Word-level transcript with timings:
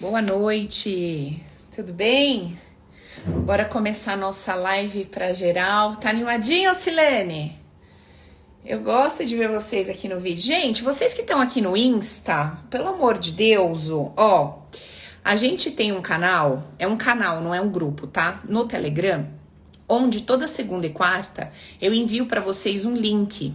Boa 0.00 0.22
noite, 0.22 1.42
tudo 1.74 1.92
bem? 1.92 2.56
Bora 3.44 3.64
começar 3.64 4.16
nossa 4.16 4.54
live 4.54 5.06
para 5.06 5.32
geral. 5.32 5.96
Tá 5.96 6.10
animadinho, 6.10 6.72
Silene? 6.76 7.60
Eu 8.64 8.80
gosto 8.80 9.26
de 9.26 9.34
ver 9.34 9.48
vocês 9.48 9.88
aqui 9.88 10.06
no 10.06 10.20
vídeo. 10.20 10.40
Gente, 10.40 10.84
vocês 10.84 11.12
que 11.14 11.22
estão 11.22 11.40
aqui 11.40 11.60
no 11.60 11.76
Insta, 11.76 12.60
pelo 12.70 12.86
amor 12.86 13.18
de 13.18 13.32
Deus, 13.32 13.90
ó, 13.90 14.62
a 15.24 15.34
gente 15.34 15.72
tem 15.72 15.90
um 15.90 16.00
canal, 16.00 16.68
é 16.78 16.86
um 16.86 16.96
canal, 16.96 17.40
não 17.40 17.52
é 17.52 17.60
um 17.60 17.68
grupo, 17.68 18.06
tá? 18.06 18.40
No 18.48 18.68
Telegram, 18.68 19.26
onde 19.88 20.22
toda 20.22 20.46
segunda 20.46 20.86
e 20.86 20.90
quarta 20.90 21.50
eu 21.80 21.92
envio 21.92 22.26
para 22.26 22.40
vocês 22.40 22.84
um 22.84 22.94
link 22.94 23.52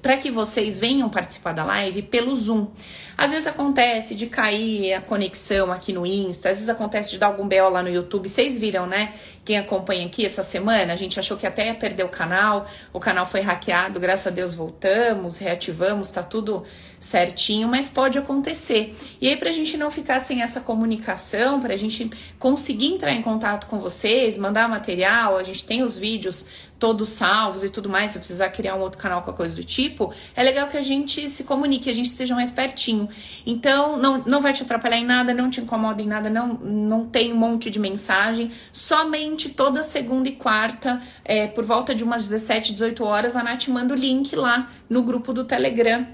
para 0.00 0.16
que 0.16 0.30
vocês 0.30 0.78
venham 0.78 1.08
participar 1.08 1.52
da 1.52 1.64
live 1.64 2.02
pelo 2.02 2.34
Zoom. 2.34 2.68
Às 3.16 3.32
vezes 3.32 3.46
acontece 3.46 4.14
de 4.14 4.28
cair 4.28 4.94
a 4.94 5.00
conexão 5.02 5.70
aqui 5.70 5.92
no 5.92 6.06
Insta, 6.06 6.48
às 6.48 6.56
vezes 6.56 6.70
acontece 6.70 7.10
de 7.10 7.18
dar 7.18 7.26
algum 7.26 7.46
BO 7.46 7.68
lá 7.68 7.82
no 7.82 7.90
YouTube. 7.90 8.26
Vocês 8.26 8.56
viram, 8.56 8.86
né? 8.86 9.12
Quem 9.44 9.58
acompanha 9.58 10.06
aqui 10.06 10.24
essa 10.24 10.42
semana, 10.42 10.92
a 10.94 10.96
gente 10.96 11.20
achou 11.20 11.36
que 11.36 11.46
até 11.46 11.66
ia 11.66 11.74
perder 11.74 12.04
o 12.04 12.08
canal, 12.08 12.66
o 12.94 13.00
canal 13.00 13.26
foi 13.26 13.40
hackeado, 13.40 14.00
graças 14.00 14.26
a 14.28 14.30
Deus 14.30 14.54
voltamos, 14.54 15.36
reativamos, 15.36 16.08
tá 16.08 16.22
tudo 16.22 16.64
certinho, 16.98 17.68
mas 17.68 17.90
pode 17.90 18.18
acontecer. 18.18 18.96
E 19.20 19.28
aí, 19.28 19.36
pra 19.36 19.52
gente 19.52 19.76
não 19.76 19.90
ficar 19.90 20.20
sem 20.20 20.40
essa 20.40 20.60
comunicação, 20.60 21.60
pra 21.60 21.76
gente 21.76 22.10
conseguir 22.38 22.86
entrar 22.86 23.12
em 23.12 23.22
contato 23.22 23.66
com 23.66 23.80
vocês, 23.80 24.38
mandar 24.38 24.68
material, 24.68 25.36
a 25.36 25.42
gente 25.42 25.64
tem 25.64 25.82
os 25.82 25.96
vídeos 25.98 26.46
todos 26.80 27.10
salvos 27.10 27.62
e 27.62 27.68
tudo 27.68 27.90
mais, 27.90 28.12
se 28.12 28.18
precisar 28.18 28.48
criar 28.48 28.74
um 28.74 28.80
outro 28.80 28.98
canal 28.98 29.20
com 29.20 29.30
a 29.30 29.34
coisa 29.34 29.54
do 29.54 29.62
tipo, 29.62 30.12
é 30.34 30.42
legal 30.42 30.66
que 30.66 30.78
a 30.78 30.82
gente 30.82 31.28
se 31.28 31.44
comunique, 31.44 31.90
a 31.90 31.94
gente 31.94 32.06
esteja 32.06 32.34
mais 32.34 32.50
pertinho. 32.50 33.06
Então, 33.46 33.98
não, 33.98 34.24
não 34.26 34.40
vai 34.40 34.54
te 34.54 34.62
atrapalhar 34.62 34.96
em 34.96 35.04
nada, 35.04 35.34
não 35.34 35.50
te 35.50 35.60
incomoda 35.60 36.00
em 36.00 36.06
nada, 36.06 36.30
não, 36.30 36.54
não 36.54 37.06
tem 37.06 37.34
um 37.34 37.36
monte 37.36 37.70
de 37.70 37.78
mensagem. 37.78 38.50
Somente 38.72 39.50
toda 39.50 39.82
segunda 39.82 40.30
e 40.30 40.32
quarta, 40.32 41.02
é, 41.22 41.46
por 41.46 41.64
volta 41.64 41.94
de 41.94 42.02
umas 42.02 42.26
17, 42.26 42.72
18 42.72 43.04
horas, 43.04 43.36
a 43.36 43.42
Nath 43.42 43.68
manda 43.68 43.92
o 43.92 43.96
link 43.96 44.34
lá 44.34 44.70
no 44.88 45.02
grupo 45.02 45.34
do 45.34 45.44
Telegram 45.44 46.06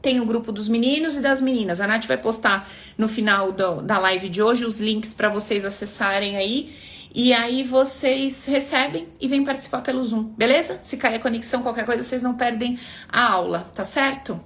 tem 0.00 0.20
o 0.20 0.26
grupo 0.26 0.52
dos 0.52 0.68
meninos 0.68 1.16
e 1.16 1.20
das 1.20 1.40
meninas. 1.40 1.80
A 1.80 1.86
Nath 1.86 2.04
vai 2.04 2.18
postar 2.18 2.68
no 2.98 3.08
final 3.08 3.50
do, 3.50 3.80
da 3.80 3.98
live 3.98 4.28
de 4.28 4.42
hoje 4.42 4.66
os 4.66 4.78
links 4.78 5.14
para 5.14 5.30
vocês 5.30 5.64
acessarem 5.64 6.36
aí. 6.36 6.74
E 7.14 7.32
aí 7.32 7.62
vocês 7.62 8.44
recebem 8.46 9.06
e 9.20 9.28
vêm 9.28 9.44
participar 9.44 9.82
pelo 9.82 10.02
Zoom, 10.02 10.24
beleza? 10.24 10.80
Se 10.82 10.96
cair 10.96 11.14
a 11.14 11.20
conexão, 11.20 11.62
qualquer 11.62 11.86
coisa, 11.86 12.02
vocês 12.02 12.24
não 12.24 12.34
perdem 12.34 12.76
a 13.08 13.30
aula, 13.30 13.60
tá 13.72 13.84
certo? 13.84 14.40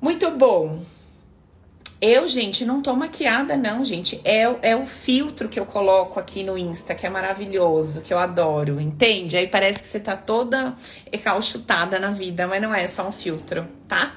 Muito 0.00 0.30
bom. 0.30 0.80
Eu, 2.00 2.28
gente, 2.28 2.64
não 2.64 2.80
tô 2.80 2.94
maquiada, 2.94 3.56
não, 3.56 3.84
gente. 3.84 4.20
É, 4.24 4.42
é 4.62 4.76
o 4.76 4.86
filtro 4.86 5.48
que 5.48 5.58
eu 5.58 5.66
coloco 5.66 6.20
aqui 6.20 6.44
no 6.44 6.56
Insta, 6.56 6.94
que 6.94 7.04
é 7.04 7.10
maravilhoso, 7.10 8.02
que 8.02 8.14
eu 8.14 8.18
adoro, 8.18 8.80
entende? 8.80 9.36
Aí 9.36 9.48
parece 9.48 9.82
que 9.82 9.88
você 9.88 9.98
tá 9.98 10.16
toda 10.16 10.76
recalchutada 11.12 11.98
na 11.98 12.12
vida, 12.12 12.46
mas 12.46 12.62
não 12.62 12.72
é, 12.72 12.84
é 12.84 12.88
só 12.88 13.08
um 13.08 13.12
filtro, 13.12 13.66
tá? 13.88 14.14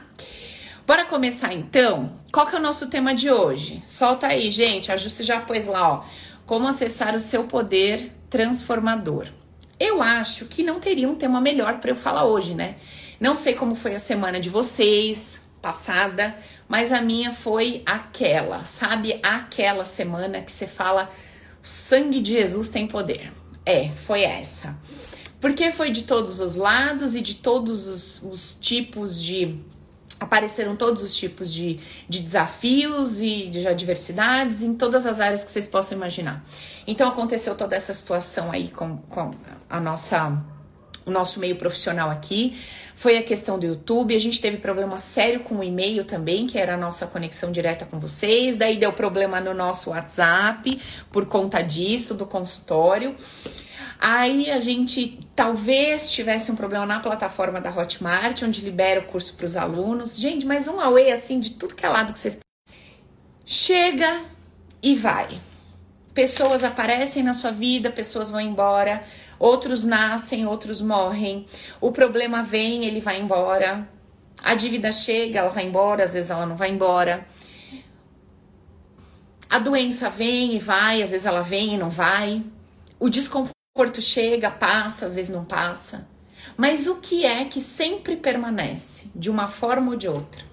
Bora 0.86 1.06
começar 1.06 1.52
então? 1.52 2.14
Qual 2.32 2.46
que 2.46 2.56
é 2.56 2.60
o 2.60 2.62
nosso 2.62 2.92
tema 2.92 3.16
de 3.16 3.32
hoje? 3.32 3.82
Solta 3.88 4.28
aí, 4.28 4.52
gente. 4.52 4.92
A 4.92 4.98
Jusce 4.98 5.24
já 5.24 5.42
pôs 5.42 5.66
lá, 5.66 5.94
ó 5.94 6.25
como 6.46 6.68
acessar 6.68 7.16
o 7.16 7.20
seu 7.20 7.46
poder 7.46 8.12
transformador. 8.30 9.28
Eu 9.80 10.02
acho 10.02 10.46
que 10.46 10.64
não 10.64 10.80
teria 10.80 11.10
um 11.10 11.16
tema 11.16 11.42
melhor 11.42 11.80
para 11.80 11.92
eu 11.92 11.96
falar 11.96 12.26
hoje, 12.26 12.54
né? 12.54 12.76
Não 13.20 13.36
sei 13.36 13.54
como 13.54 13.76
foi 13.76 13.96
a 13.96 14.00
semana 14.00 14.40
de 14.40 14.50
vocês, 14.50 15.42
passada, 15.62 16.38
mas 16.68 16.92
a 16.92 17.02
minha 17.02 17.32
foi 17.32 17.82
aquela, 17.86 18.64
sabe? 18.64 19.20
Aquela 19.24 19.84
semana 19.84 20.42
que 20.42 20.52
você 20.52 20.68
fala: 20.68 21.10
o 21.62 21.68
sangue 21.68 22.22
de 22.22 22.34
Jesus 22.34 22.70
tem 22.70 22.88
poder. 22.88 23.34
É, 23.66 23.90
foi 23.90 24.22
essa. 24.22 24.78
Porque 25.42 25.72
foi 25.72 25.92
de 25.92 26.04
todos 26.04 26.40
os 26.40 26.56
lados 26.56 27.16
e 27.16 27.22
de 27.22 27.36
todos 27.36 27.88
os, 27.88 28.24
os 28.24 28.58
tipos 28.60 29.22
de 29.22 29.60
apareceram 30.20 30.76
todos 30.76 31.04
os 31.04 31.16
tipos 31.16 31.54
de, 31.54 31.80
de 32.08 32.22
desafios 32.22 33.22
e 33.22 33.48
de 33.48 33.68
adversidades 33.68 34.64
em 34.64 34.74
todas 34.76 35.06
as 35.06 35.20
áreas 35.20 35.44
que 35.44 35.52
vocês 35.52 35.68
possam 35.68 35.98
imaginar. 35.98 36.44
Então 36.88 37.08
aconteceu 37.08 37.56
toda 37.56 37.76
essa 37.76 37.94
situação 37.94 38.52
aí 38.52 38.70
com, 38.70 38.98
com 38.98 39.32
a 39.70 39.80
nossa 39.80 40.44
o 41.06 41.12
nosso 41.12 41.40
meio 41.40 41.56
profissional 41.56 42.10
aqui. 42.10 42.58
Foi 42.96 43.18
a 43.18 43.24
questão 43.24 43.60
do 43.60 43.66
YouTube, 43.66 44.16
a 44.16 44.20
gente 44.20 44.42
teve 44.42 44.58
problema 44.58 44.98
sério 45.00 45.42
com 45.42 45.56
o 45.56 45.64
e-mail 45.64 46.06
também, 46.06 46.48
que 46.48 46.58
era 46.58 46.76
a 46.76 46.78
nossa 46.78 47.06
conexão 47.06 47.52
direta 47.52 47.86
com 47.86 48.00
vocês. 48.00 48.58
Daí 48.58 48.78
deu 48.78 48.92
problema 48.92 49.40
no 49.40 49.54
nosso 49.54 49.92
WhatsApp 49.92 50.82
por 51.12 51.26
conta 51.26 51.62
disso, 51.62 52.14
do 52.14 52.26
consultório. 52.26 53.16
Aí 54.08 54.52
a 54.52 54.60
gente 54.60 55.18
talvez 55.36 56.12
tivesse 56.12 56.52
um 56.52 56.56
problema 56.56 56.86
na 56.86 57.00
plataforma 57.00 57.60
da 57.60 57.76
Hotmart, 57.76 58.44
onde 58.44 58.62
libera 58.62 59.00
o 59.00 59.06
curso 59.06 59.34
para 59.34 59.48
os 59.48 59.56
alunos. 59.56 60.16
Gente, 60.16 60.46
mas 60.46 60.68
um 60.68 60.80
away 60.80 61.12
assim 61.12 61.40
de 61.40 61.56
tudo 61.56 61.74
que 61.74 61.84
é 61.84 61.90
lado 61.90 62.14
que 62.14 62.20
vocês 62.20 62.38
chega 63.44 64.22
e 64.84 64.94
vai. 64.94 65.42
Pessoas 66.14 66.64
aparecem 66.64 67.24
na 67.24 67.34
sua 67.34 67.50
vida, 67.50 67.90
pessoas 67.90 68.30
vão 68.30 68.40
embora, 68.40 69.04
outros 69.40 69.84
nascem, 69.84 70.46
outros 70.46 70.84
morrem. 70.84 71.48
O 71.82 71.92
problema 71.92 72.44
vem, 72.44 72.86
ele 72.86 73.02
vai 73.02 73.20
embora. 73.20 73.90
A 74.44 74.54
dívida 74.54 74.94
chega, 74.94 75.40
ela 75.40 75.50
vai 75.50 75.66
embora, 75.66 76.04
às 76.04 76.14
vezes 76.14 76.30
ela 76.30 76.46
não 76.46 76.56
vai 76.56 76.70
embora. 76.70 77.26
A 79.50 79.58
doença 79.58 80.12
vem 80.12 80.54
e 80.54 80.60
vai, 80.60 81.02
às 81.02 81.10
vezes 81.10 81.26
ela 81.26 81.42
vem 81.42 81.74
e 81.74 81.78
não 81.80 81.90
vai. 81.90 82.44
O 83.00 83.10
desconforto 83.10 83.55
conforto 83.76 84.02
chega, 84.02 84.50
passa, 84.50 85.06
às 85.06 85.16
vezes 85.16 85.30
não 85.30 85.44
passa. 85.44 86.08
Mas 86.56 86.88
o 86.88 86.96
que 86.96 87.26
é 87.26 87.44
que 87.44 87.60
sempre 87.60 88.16
permanece, 88.16 89.12
de 89.14 89.30
uma 89.30 89.50
forma 89.50 89.92
ou 89.92 89.98
de 89.98 90.08
outra? 90.08 90.46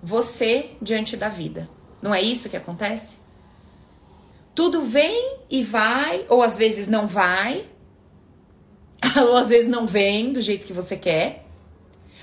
Você 0.00 0.70
diante 0.80 1.16
da 1.16 1.28
vida. 1.28 1.68
Não 2.00 2.14
é 2.14 2.22
isso 2.22 2.48
que 2.48 2.56
acontece? 2.56 3.18
Tudo 4.54 4.82
vem 4.82 5.38
e 5.50 5.64
vai, 5.64 6.24
ou 6.28 6.40
às 6.40 6.56
vezes 6.56 6.86
não 6.86 7.08
vai, 7.08 7.66
ou 9.28 9.36
às 9.36 9.48
vezes 9.48 9.68
não 9.68 9.84
vem 9.84 10.32
do 10.32 10.40
jeito 10.40 10.64
que 10.64 10.72
você 10.72 10.96
quer. 10.96 11.46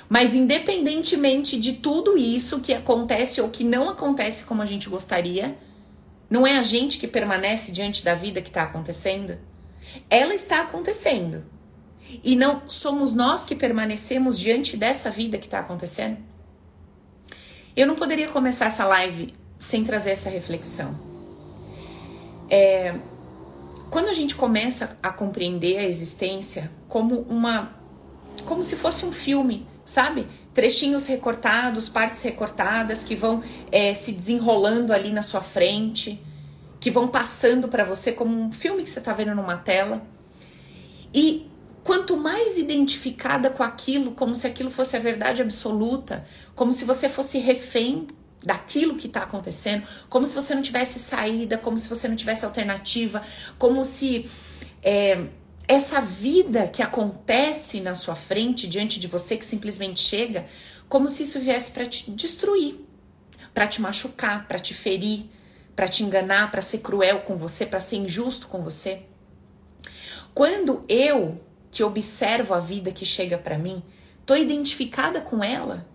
Mas 0.07 0.33
independentemente 0.33 1.59
de 1.59 1.73
tudo 1.73 2.17
isso 2.17 2.61
que 2.61 2.73
acontece 2.73 3.41
ou 3.41 3.49
que 3.49 3.65
não 3.65 3.89
acontece 3.89 4.45
como 4.45 4.61
a 4.61 4.65
gente 4.65 4.87
gostaria, 4.87 5.57
não 6.29 6.47
é 6.47 6.57
a 6.57 6.63
gente 6.63 6.97
que 6.97 7.09
permanece 7.09 7.73
diante 7.73 8.05
da 8.05 8.15
vida 8.15 8.41
que 8.41 8.49
está 8.49 8.63
acontecendo? 8.63 9.37
Ela 10.09 10.33
está 10.33 10.61
acontecendo. 10.61 11.43
E 12.23 12.35
não 12.35 12.67
somos 12.67 13.13
nós 13.13 13.43
que 13.43 13.55
permanecemos 13.55 14.39
diante 14.39 14.77
dessa 14.77 15.09
vida 15.09 15.37
que 15.37 15.45
está 15.45 15.59
acontecendo? 15.59 16.17
Eu 17.75 17.87
não 17.87 17.95
poderia 17.95 18.27
começar 18.29 18.65
essa 18.65 18.85
live 18.85 19.33
sem 19.59 19.83
trazer 19.83 20.11
essa 20.11 20.29
reflexão. 20.29 20.97
É, 22.49 22.95
quando 23.89 24.07
a 24.07 24.13
gente 24.13 24.35
começa 24.35 24.97
a 25.01 25.09
compreender 25.09 25.77
a 25.77 25.83
existência 25.83 26.71
como 26.87 27.21
uma. 27.21 27.75
como 28.45 28.63
se 28.63 28.75
fosse 28.75 29.05
um 29.05 29.11
filme, 29.11 29.67
sabe? 29.83 30.27
Trechinhos 30.53 31.07
recortados, 31.07 31.89
partes 31.89 32.21
recortadas 32.21 33.03
que 33.03 33.15
vão 33.15 33.43
é, 33.71 33.93
se 33.93 34.11
desenrolando 34.13 34.93
ali 34.93 35.11
na 35.11 35.21
sua 35.21 35.41
frente 35.41 36.23
que 36.85 36.91
vão 36.91 37.07
passando 37.07 37.67
para 37.67 37.83
você 37.83 38.11
como 38.11 38.39
um 38.39 38.51
filme 38.51 38.83
que 38.83 38.89
você 38.91 38.99
está 38.99 39.11
vendo 39.11 39.33
numa 39.33 39.57
tela. 39.57 40.05
E 41.11 41.49
quanto 41.83 42.15
mais 42.15 42.59
identificada 42.59 43.49
com 43.49 43.63
aquilo, 43.63 44.11
como 44.11 44.35
se 44.35 44.45
aquilo 44.45 44.69
fosse 44.69 44.95
a 44.95 44.99
verdade 44.99 45.41
absoluta, 45.41 46.27
como 46.53 46.71
se 46.71 46.85
você 46.85 47.09
fosse 47.09 47.39
refém 47.39 48.05
daquilo 48.43 48.97
que 48.97 49.07
está 49.07 49.23
acontecendo, 49.23 49.81
como 50.07 50.27
se 50.27 50.35
você 50.35 50.53
não 50.53 50.61
tivesse 50.61 50.99
saída, 50.99 51.57
como 51.57 51.79
se 51.79 51.89
você 51.89 52.07
não 52.07 52.15
tivesse 52.15 52.45
alternativa, 52.45 53.23
como 53.57 53.83
se 53.83 54.29
é, 54.83 55.25
essa 55.67 55.99
vida 55.99 56.67
que 56.67 56.83
acontece 56.83 57.81
na 57.81 57.95
sua 57.95 58.13
frente, 58.13 58.67
diante 58.67 58.99
de 58.99 59.07
você, 59.07 59.37
que 59.37 59.45
simplesmente 59.45 60.01
chega, 60.01 60.45
como 60.87 61.09
se 61.09 61.23
isso 61.23 61.39
viesse 61.39 61.71
para 61.71 61.87
te 61.87 62.11
destruir, 62.11 62.75
para 63.55 63.65
te 63.65 63.81
machucar, 63.81 64.47
para 64.47 64.59
te 64.59 64.75
ferir, 64.75 65.33
para 65.75 65.87
te 65.87 66.03
enganar, 66.03 66.51
para 66.51 66.61
ser 66.61 66.79
cruel 66.79 67.21
com 67.21 67.35
você, 67.35 67.65
para 67.65 67.79
ser 67.79 67.97
injusto 67.97 68.47
com 68.47 68.61
você. 68.61 69.03
Quando 70.33 70.83
eu, 70.87 71.41
que 71.71 71.83
observo 71.83 72.53
a 72.53 72.59
vida 72.59 72.91
que 72.91 73.05
chega 73.05 73.37
para 73.37 73.57
mim, 73.57 73.83
tô 74.25 74.35
identificada 74.35 75.21
com 75.21 75.43
ela, 75.43 75.85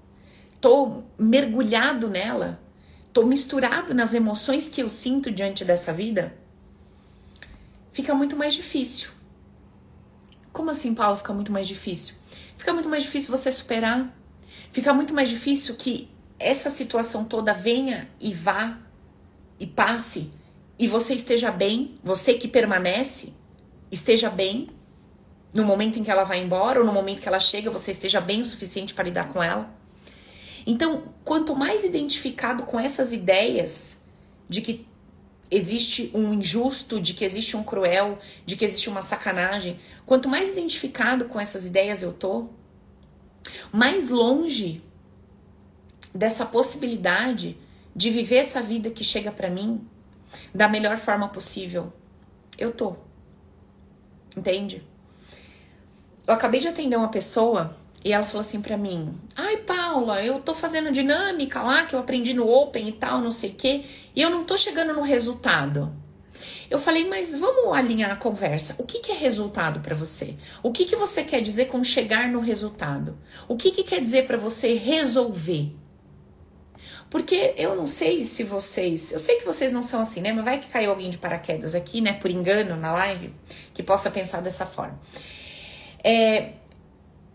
tô 0.60 1.02
mergulhado 1.18 2.08
nela, 2.08 2.60
tô 3.12 3.24
misturado 3.24 3.94
nas 3.94 4.14
emoções 4.14 4.68
que 4.68 4.82
eu 4.82 4.88
sinto 4.88 5.30
diante 5.30 5.64
dessa 5.64 5.92
vida, 5.92 6.34
fica 7.92 8.14
muito 8.14 8.36
mais 8.36 8.54
difícil. 8.54 9.10
Como 10.52 10.70
assim, 10.70 10.94
Paulo, 10.94 11.16
fica 11.16 11.32
muito 11.32 11.52
mais 11.52 11.66
difícil? 11.66 12.16
Fica 12.56 12.72
muito 12.74 12.88
mais 12.88 13.04
difícil 13.04 13.30
você 13.30 13.50
superar. 13.50 14.14
Fica 14.72 14.92
muito 14.92 15.14
mais 15.14 15.28
difícil 15.28 15.76
que 15.76 16.10
essa 16.38 16.70
situação 16.70 17.24
toda 17.24 17.52
venha 17.52 18.08
e 18.20 18.34
vá 18.34 18.78
e 19.60 19.66
passe 19.66 20.32
e 20.78 20.88
você 20.88 21.12
esteja 21.12 21.50
bem, 21.50 21.98
você 22.02 22.32
que 22.32 22.48
permanece, 22.48 23.34
esteja 23.92 24.30
bem 24.30 24.68
no 25.52 25.62
momento 25.62 25.98
em 25.98 26.02
que 26.02 26.10
ela 26.10 26.24
vai 26.24 26.42
embora 26.42 26.80
ou 26.80 26.86
no 26.86 26.92
momento 26.92 27.20
que 27.20 27.28
ela 27.28 27.38
chega, 27.38 27.70
você 27.70 27.90
esteja 27.90 28.18
bem 28.18 28.40
o 28.40 28.44
suficiente 28.46 28.94
para 28.94 29.04
lidar 29.04 29.28
com 29.28 29.42
ela. 29.42 29.70
Então, 30.66 31.12
quanto 31.22 31.54
mais 31.54 31.84
identificado 31.84 32.62
com 32.62 32.80
essas 32.80 33.12
ideias 33.12 34.00
de 34.48 34.62
que 34.62 34.86
existe 35.50 36.10
um 36.14 36.32
injusto, 36.32 36.98
de 36.98 37.12
que 37.12 37.26
existe 37.26 37.56
um 37.56 37.62
cruel, 37.62 38.18
de 38.46 38.56
que 38.56 38.64
existe 38.64 38.88
uma 38.88 39.02
sacanagem, 39.02 39.78
quanto 40.06 40.28
mais 40.28 40.50
identificado 40.50 41.26
com 41.26 41.38
essas 41.38 41.66
ideias 41.66 42.02
eu 42.02 42.12
tô, 42.12 42.48
mais 43.72 44.08
longe 44.08 44.82
dessa 46.14 46.46
possibilidade 46.46 47.58
de 47.94 48.10
viver 48.10 48.36
essa 48.36 48.60
vida 48.62 48.90
que 48.90 49.04
chega 49.04 49.30
para 49.30 49.50
mim 49.50 49.86
da 50.54 50.68
melhor 50.68 50.96
forma 50.96 51.28
possível 51.28 51.92
eu 52.60 52.70
tô. 52.70 52.94
Entende? 54.36 54.82
Eu 56.26 56.34
acabei 56.34 56.60
de 56.60 56.68
atender 56.68 56.96
uma 56.96 57.08
pessoa 57.08 57.76
e 58.04 58.12
ela 58.12 58.24
falou 58.24 58.42
assim 58.42 58.60
para 58.60 58.76
mim: 58.76 59.18
Ai, 59.34 59.56
Paula, 59.56 60.22
eu 60.22 60.40
tô 60.40 60.54
fazendo 60.54 60.92
dinâmica 60.92 61.62
lá 61.62 61.84
que 61.84 61.94
eu 61.94 61.98
aprendi 61.98 62.34
no 62.34 62.48
Open 62.48 62.86
e 62.86 62.92
tal, 62.92 63.20
não 63.20 63.32
sei 63.32 63.50
quê, 63.50 63.82
e 64.14 64.20
eu 64.20 64.30
não 64.30 64.44
tô 64.44 64.56
chegando 64.56 64.92
no 64.92 65.02
resultado. 65.02 65.92
Eu 66.70 66.78
falei, 66.78 67.08
mas 67.08 67.36
vamos 67.36 67.76
alinhar 67.76 68.12
a 68.12 68.16
conversa. 68.16 68.76
O 68.78 68.84
que, 68.84 69.00
que 69.00 69.10
é 69.10 69.14
resultado 69.16 69.80
para 69.80 69.96
você? 69.96 70.36
O 70.62 70.70
que, 70.70 70.84
que 70.84 70.94
você 70.94 71.24
quer 71.24 71.40
dizer 71.40 71.64
com 71.64 71.82
chegar 71.82 72.28
no 72.28 72.38
resultado? 72.38 73.18
O 73.48 73.56
que, 73.56 73.72
que 73.72 73.82
quer 73.82 74.00
dizer 74.00 74.28
para 74.28 74.36
você 74.36 74.74
resolver? 74.74 75.74
Porque 77.10 77.54
eu 77.56 77.74
não 77.74 77.88
sei 77.88 78.24
se 78.24 78.44
vocês. 78.44 79.10
Eu 79.10 79.18
sei 79.18 79.36
que 79.36 79.44
vocês 79.44 79.72
não 79.72 79.82
são 79.82 80.00
assim, 80.00 80.20
né? 80.20 80.32
Mas 80.32 80.44
vai 80.44 80.60
que 80.60 80.68
caiu 80.68 80.90
alguém 80.90 81.10
de 81.10 81.18
paraquedas 81.18 81.74
aqui, 81.74 82.00
né? 82.00 82.12
Por 82.12 82.30
engano 82.30 82.76
na 82.76 82.92
live, 82.92 83.34
que 83.74 83.82
possa 83.82 84.08
pensar 84.10 84.40
dessa 84.40 84.64
forma. 84.64 84.98
É, 86.04 86.52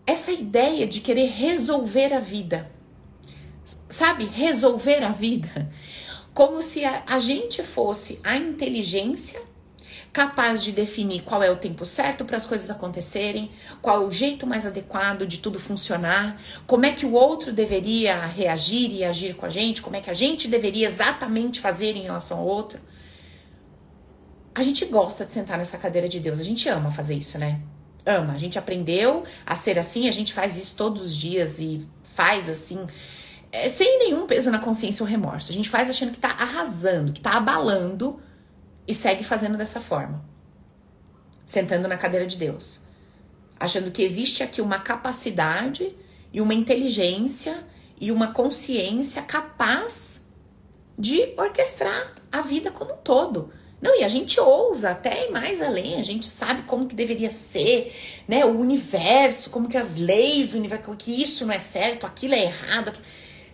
essa 0.06 0.32
ideia 0.32 0.86
de 0.86 1.00
querer 1.00 1.26
resolver 1.28 2.14
a 2.14 2.20
vida. 2.20 2.70
Sabe? 3.90 4.24
Resolver 4.24 5.04
a 5.04 5.10
vida. 5.10 5.70
Como 6.32 6.62
se 6.62 6.82
a, 6.82 7.02
a 7.06 7.18
gente 7.18 7.62
fosse 7.62 8.18
a 8.24 8.34
inteligência 8.34 9.40
capaz 10.16 10.64
de 10.64 10.72
definir 10.72 11.24
qual 11.24 11.42
é 11.42 11.50
o 11.50 11.56
tempo 11.56 11.84
certo 11.84 12.24
para 12.24 12.38
as 12.38 12.46
coisas 12.46 12.70
acontecerem, 12.70 13.50
qual 13.82 14.02
é 14.02 14.06
o 14.06 14.10
jeito 14.10 14.46
mais 14.46 14.66
adequado 14.66 15.26
de 15.26 15.42
tudo 15.42 15.60
funcionar, 15.60 16.40
como 16.66 16.86
é 16.86 16.92
que 16.92 17.04
o 17.04 17.12
outro 17.12 17.52
deveria 17.52 18.24
reagir 18.24 18.90
e 18.90 19.04
agir 19.04 19.36
com 19.36 19.44
a 19.44 19.50
gente, 19.50 19.82
como 19.82 19.94
é 19.94 20.00
que 20.00 20.08
a 20.08 20.14
gente 20.14 20.48
deveria 20.48 20.86
exatamente 20.86 21.60
fazer 21.60 21.94
em 21.94 22.00
relação 22.00 22.38
ao 22.38 22.46
outro. 22.46 22.80
A 24.54 24.62
gente 24.62 24.86
gosta 24.86 25.22
de 25.22 25.32
sentar 25.32 25.58
nessa 25.58 25.76
cadeira 25.76 26.08
de 26.08 26.18
Deus, 26.18 26.40
a 26.40 26.44
gente 26.44 26.66
ama 26.66 26.90
fazer 26.90 27.14
isso, 27.14 27.36
né? 27.36 27.60
ama. 28.06 28.32
A 28.32 28.38
gente 28.38 28.58
aprendeu 28.58 29.22
a 29.44 29.54
ser 29.54 29.78
assim, 29.78 30.08
a 30.08 30.12
gente 30.12 30.32
faz 30.32 30.56
isso 30.56 30.76
todos 30.76 31.02
os 31.02 31.14
dias 31.14 31.60
e 31.60 31.86
faz 32.14 32.48
assim, 32.48 32.86
é, 33.52 33.68
sem 33.68 33.98
nenhum 33.98 34.26
peso 34.26 34.50
na 34.50 34.60
consciência 34.60 35.02
ou 35.02 35.06
remorso. 35.06 35.50
A 35.50 35.54
gente 35.54 35.68
faz 35.68 35.90
achando 35.90 36.12
que 36.12 36.20
tá 36.20 36.30
arrasando, 36.30 37.12
que 37.12 37.20
tá 37.20 37.32
abalando 37.32 38.18
e 38.86 38.94
segue 38.94 39.24
fazendo 39.24 39.56
dessa 39.56 39.80
forma. 39.80 40.24
Sentando 41.44 41.88
na 41.88 41.96
cadeira 41.96 42.26
de 42.26 42.36
Deus. 42.36 42.82
Achando 43.58 43.90
que 43.90 44.02
existe 44.02 44.42
aqui 44.42 44.60
uma 44.60 44.78
capacidade 44.78 45.94
e 46.32 46.40
uma 46.40 46.54
inteligência 46.54 47.64
e 48.00 48.12
uma 48.12 48.32
consciência 48.32 49.22
capaz 49.22 50.26
de 50.98 51.34
orquestrar 51.36 52.14
a 52.30 52.40
vida 52.42 52.70
como 52.70 52.92
um 52.92 52.96
todo. 52.98 53.52
Não, 53.80 53.98
e 53.98 54.02
a 54.02 54.08
gente 54.08 54.40
ousa 54.40 54.90
até 54.90 55.28
ir 55.28 55.30
mais 55.30 55.60
além, 55.60 55.96
a 55.96 56.02
gente 56.02 56.26
sabe 56.26 56.62
como 56.62 56.86
que 56.86 56.94
deveria 56.94 57.30
ser, 57.30 57.94
né? 58.26 58.44
O 58.44 58.58
universo, 58.58 59.50
como 59.50 59.68
que 59.68 59.76
as 59.76 59.96
leis, 59.96 60.54
o 60.54 60.58
universo, 60.58 60.96
que 60.96 61.22
isso 61.22 61.44
não 61.44 61.52
é 61.52 61.58
certo, 61.58 62.06
aquilo 62.06 62.34
é 62.34 62.44
errado. 62.44 62.92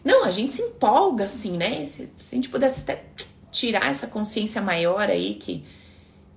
Não, 0.05 0.25
a 0.25 0.31
gente 0.31 0.55
se 0.55 0.63
empolga 0.63 1.25
assim, 1.25 1.57
né? 1.57 1.85
Se, 1.85 2.09
se 2.19 2.35
a 2.35 2.37
gente 2.37 2.49
pudesse 2.49 2.81
até 2.81 3.05
tirar 3.53 3.89
essa 3.89 4.09
consciência 4.09 4.61
maior 4.61 5.09
aí 5.09 5.35
que, 5.35 5.65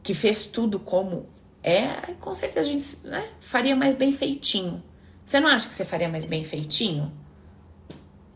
que 0.03 0.13
fez 0.13 0.45
tudo 0.45 0.79
como 0.79 1.27
é, 1.63 2.13
com 2.19 2.31
certeza 2.31 2.59
a 2.59 2.71
gente 2.71 3.07
né, 3.07 3.27
faria 3.39 3.75
mais 3.75 3.95
bem 3.95 4.11
feitinho. 4.11 4.83
Você 5.25 5.39
não 5.39 5.49
acha 5.49 5.67
que 5.67 5.73
você 5.73 5.83
faria 5.83 6.07
mais 6.07 6.25
bem 6.25 6.43
feitinho? 6.43 7.11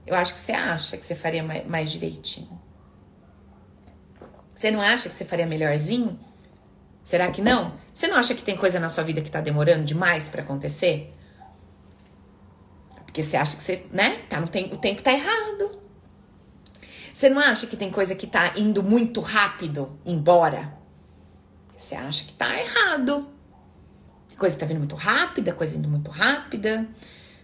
Eu 0.07 0.15
acho 0.15 0.33
que 0.33 0.39
você 0.39 0.53
acha 0.53 0.97
que 0.97 1.05
você 1.05 1.13
faria 1.13 1.43
mais, 1.43 1.67
mais 1.67 1.91
direitinho. 1.91 2.59
Você 4.55 4.71
não 4.71 4.81
acha 4.81 5.07
que 5.09 5.15
você 5.15 5.23
faria 5.23 5.45
melhorzinho? 5.45 6.19
Será 7.03 7.29
que 7.29 7.41
não? 7.41 7.77
Você 7.93 8.07
não 8.07 8.17
acha 8.17 8.33
que 8.33 8.41
tem 8.41 8.57
coisa 8.57 8.79
na 8.79 8.89
sua 8.89 9.03
vida 9.03 9.21
que 9.21 9.29
tá 9.29 9.41
demorando 9.41 9.85
demais 9.85 10.27
para 10.27 10.41
acontecer? 10.41 11.13
Porque 13.05 13.21
você 13.21 13.37
acha 13.37 13.57
que 13.57 13.63
você, 13.63 13.85
né? 13.91 14.23
Tá 14.27 14.39
no 14.39 14.47
tempo, 14.47 14.75
o 14.75 14.77
tempo 14.77 15.03
tá 15.03 15.13
errado. 15.13 15.78
Você 17.19 17.29
não 17.29 17.41
acha 17.41 17.67
que 17.67 17.75
tem 17.75 17.91
coisa 17.91 18.15
que 18.15 18.25
tá 18.25 18.53
indo 18.55 18.81
muito 18.81 19.19
rápido 19.19 19.99
embora? 20.05 20.73
Você 21.77 21.93
acha 21.93 22.23
que 22.23 22.31
tá 22.31 22.57
errado. 22.57 23.27
Coisa 24.37 24.57
tá 24.57 24.65
vindo 24.65 24.77
muito 24.77 24.95
rápida, 24.95 25.51
coisa 25.51 25.75
indo 25.75 25.89
muito 25.89 26.09
rápida. 26.09 26.87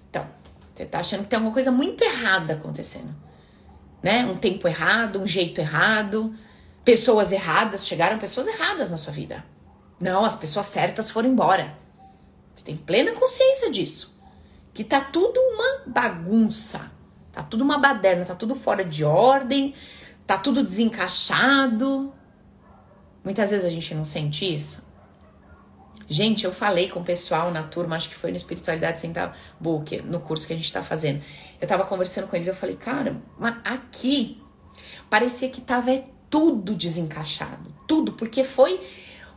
Então, 0.10 0.26
você 0.74 0.86
tá 0.86 1.02
achando 1.02 1.24
que 1.24 1.28
tem 1.28 1.36
alguma 1.36 1.54
coisa 1.54 1.74
muito 1.74 2.02
errada 2.06 2.54
acontecendo. 2.54 3.14
Né? 4.02 4.24
Um 4.24 4.38
tempo 4.38 4.66
errado, 4.66 5.20
um 5.20 5.28
jeito 5.28 5.60
errado 5.60 6.34
pessoas 6.86 7.34
erradas, 7.34 7.86
chegaram 7.86 8.18
pessoas 8.18 8.48
erradas 8.48 8.90
na 8.92 8.98
sua 8.98 9.12
vida. 9.12 9.44
Não, 10.00 10.24
as 10.24 10.38
pessoas 10.38 10.68
certas 10.68 11.10
foram 11.10 11.28
embora. 11.28 11.78
Você 12.56 12.64
tem 12.64 12.78
plena 12.78 13.12
consciência 13.12 13.70
disso. 13.70 14.18
Que 14.74 14.86
tá 14.86 15.02
tudo 15.02 15.38
uma 15.38 15.82
bagunça. 15.86 16.95
Tá 17.36 17.44
tudo 17.44 17.66
uma 17.66 17.78
baderna, 17.78 18.24
tá 18.24 18.34
tudo 18.34 18.56
fora 18.56 18.82
de 18.86 19.04
ordem, 19.04 19.74
tá 20.26 20.38
tudo 20.38 20.64
desencaixado. 20.64 22.14
Muitas 23.26 23.52
vezes 23.52 23.66
a 23.66 23.70
gente 23.70 23.94
não 23.94 24.06
sente 24.06 24.56
isso. 24.56 24.88
Gente, 26.08 26.46
eu 26.46 26.54
falei 26.54 26.88
com 26.88 27.02
o 27.02 27.04
pessoal 27.04 27.52
na 27.52 27.62
turma, 27.62 27.98
acho 27.98 28.08
que 28.08 28.16
foi 28.16 28.32
no 28.32 28.38
Espiritualidade 28.38 29.02
Sem 29.02 29.12
Tabu, 29.12 29.84
no 30.06 30.22
curso 30.22 30.48
que 30.48 30.54
a 30.54 30.56
gente 30.56 30.72
tá 30.72 30.82
fazendo. 30.82 31.22
Eu 31.60 31.68
tava 31.68 31.84
conversando 31.84 32.26
com 32.28 32.38
eles, 32.38 32.48
eu 32.48 32.56
falei, 32.56 32.78
cara, 32.78 33.22
mas 33.38 33.56
aqui 33.66 34.42
parecia 35.10 35.50
que 35.50 35.60
tava 35.60 35.92
tudo 36.30 36.74
desencaixado, 36.74 37.76
tudo, 37.86 38.14
porque 38.14 38.46
foi 38.46 38.80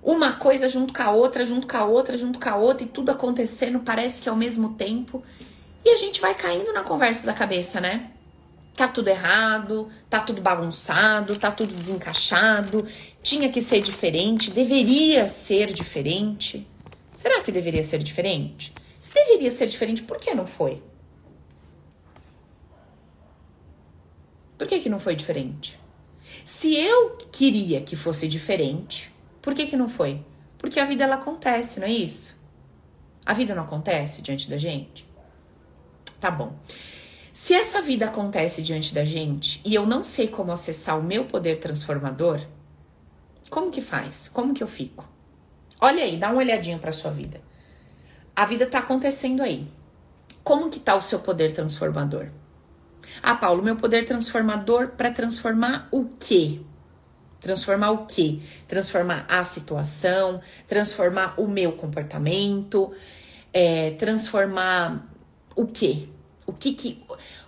uma 0.01 0.35
coisa 0.35 0.69
junto 0.69 0.93
com 0.93 1.03
a 1.03 1.11
outra, 1.11 1.45
junto 1.45 1.67
com 1.67 1.77
a 1.77 1.85
outra, 1.85 2.17
junto 2.17 2.39
com 2.39 2.49
a 2.49 2.55
outra, 2.55 2.87
e 2.87 2.89
tudo 2.89 3.11
acontecendo, 3.11 3.81
parece 3.81 4.23
que 4.23 4.29
ao 4.29 4.37
mesmo 4.37 4.75
tempo. 4.75 5.21
E 5.85 5.91
a 5.91 5.97
gente 5.97 6.21
vai 6.21 6.35
caindo 6.35 6.73
na 6.73 6.83
conversa 6.83 7.25
da 7.25 7.33
cabeça, 7.33 7.81
né? 7.81 8.11
Tá 8.75 8.87
tudo 8.87 9.09
errado, 9.09 9.91
tá 10.09 10.21
tudo 10.21 10.41
bagunçado, 10.41 11.37
tá 11.37 11.51
tudo 11.51 11.75
desencaixado, 11.75 12.87
tinha 13.23 13.49
que 13.51 13.61
ser 13.61 13.81
diferente, 13.81 14.51
deveria 14.51 15.27
ser 15.27 15.73
diferente. 15.73 16.67
Será 17.17 17.43
que 17.43 17.51
deveria 17.51 17.83
ser 17.83 17.99
diferente? 17.99 18.73
Se 19.01 19.13
deveria 19.13 19.51
ser 19.51 19.67
diferente, 19.67 20.03
por 20.03 20.19
que 20.19 20.35
não 20.35 20.47
foi? 20.47 20.83
Por 24.57 24.67
que, 24.67 24.81
que 24.81 24.89
não 24.89 24.99
foi 24.99 25.15
diferente? 25.15 25.79
Se 26.45 26.75
eu 26.77 27.17
queria 27.31 27.81
que 27.81 27.95
fosse 27.95 28.27
diferente, 28.27 29.13
por 29.41 29.55
que 29.55 29.67
que 29.67 29.77
não 29.77 29.89
foi? 29.89 30.21
Porque 30.59 30.81
a 30.81 30.85
vida 30.85 31.05
ela 31.05 31.15
acontece, 31.15 31.79
não 31.79 31.87
é 31.87 31.93
isso? 31.93 32.37
A 33.25 33.33
vida 33.33 33.55
não 33.55 33.63
acontece 33.63 34.21
diante 34.21 34.51
da 34.51 34.59
gente? 34.59 35.07
Tá 36.21 36.31
bom. 36.31 36.57
Se 37.33 37.55
essa 37.55 37.81
vida 37.81 38.07
acontece 38.07 38.63
diante 38.63 38.93
da 38.93 39.05
gente 39.05 39.61
e 39.65 39.75
eu 39.75 39.87
não 39.87 40.03
sei 40.03 40.27
como 40.27 40.51
acessar 40.51 40.99
o 40.99 41.05
meu 41.05 41.25
poder 41.25 41.59
transformador, 41.59 42.41
como 43.49 43.71
que 43.71 43.81
faz? 43.81 44.29
Como 44.29 44.53
que 44.53 44.63
eu 44.63 44.69
fico? 44.69 45.09
Olha 45.81 46.03
aí, 46.03 46.17
dá 46.17 46.31
uma 46.31 46.39
olhadinha 46.39 46.79
para 46.79 46.91
sua 46.91 47.11
vida. 47.11 47.41
A 48.35 48.45
vida 48.45 48.67
tá 48.67 48.81
acontecendo 48.81 49.43
aí. 49.43 49.69
Como 50.43 50.69
que 50.69 50.81
tá 50.81 50.97
o 50.97 51.03
seu 51.03 51.21
poder 51.21 51.53
transformador? 51.53 52.29
Ah, 53.23 53.35
Paulo, 53.35 53.63
meu 53.63 53.77
poder 53.77 54.05
transformador 54.05 54.89
para 54.89 55.11
transformar 55.11 55.89
o 55.93 56.07
quê? 56.19 56.61
Transformar 57.41 57.91
o 57.91 58.07
quê? 58.07 58.41
Transformar 58.67 59.25
a 59.29 59.45
situação, 59.45 60.41
transformar 60.67 61.35
o 61.39 61.47
meu 61.47 61.73
comportamento, 61.73 62.93
é, 63.53 63.93
transformar 63.93 65.07
o 65.61 65.67
quê? 65.67 66.09
O 66.47 66.53
que 66.53 66.73
que. 66.73 67.05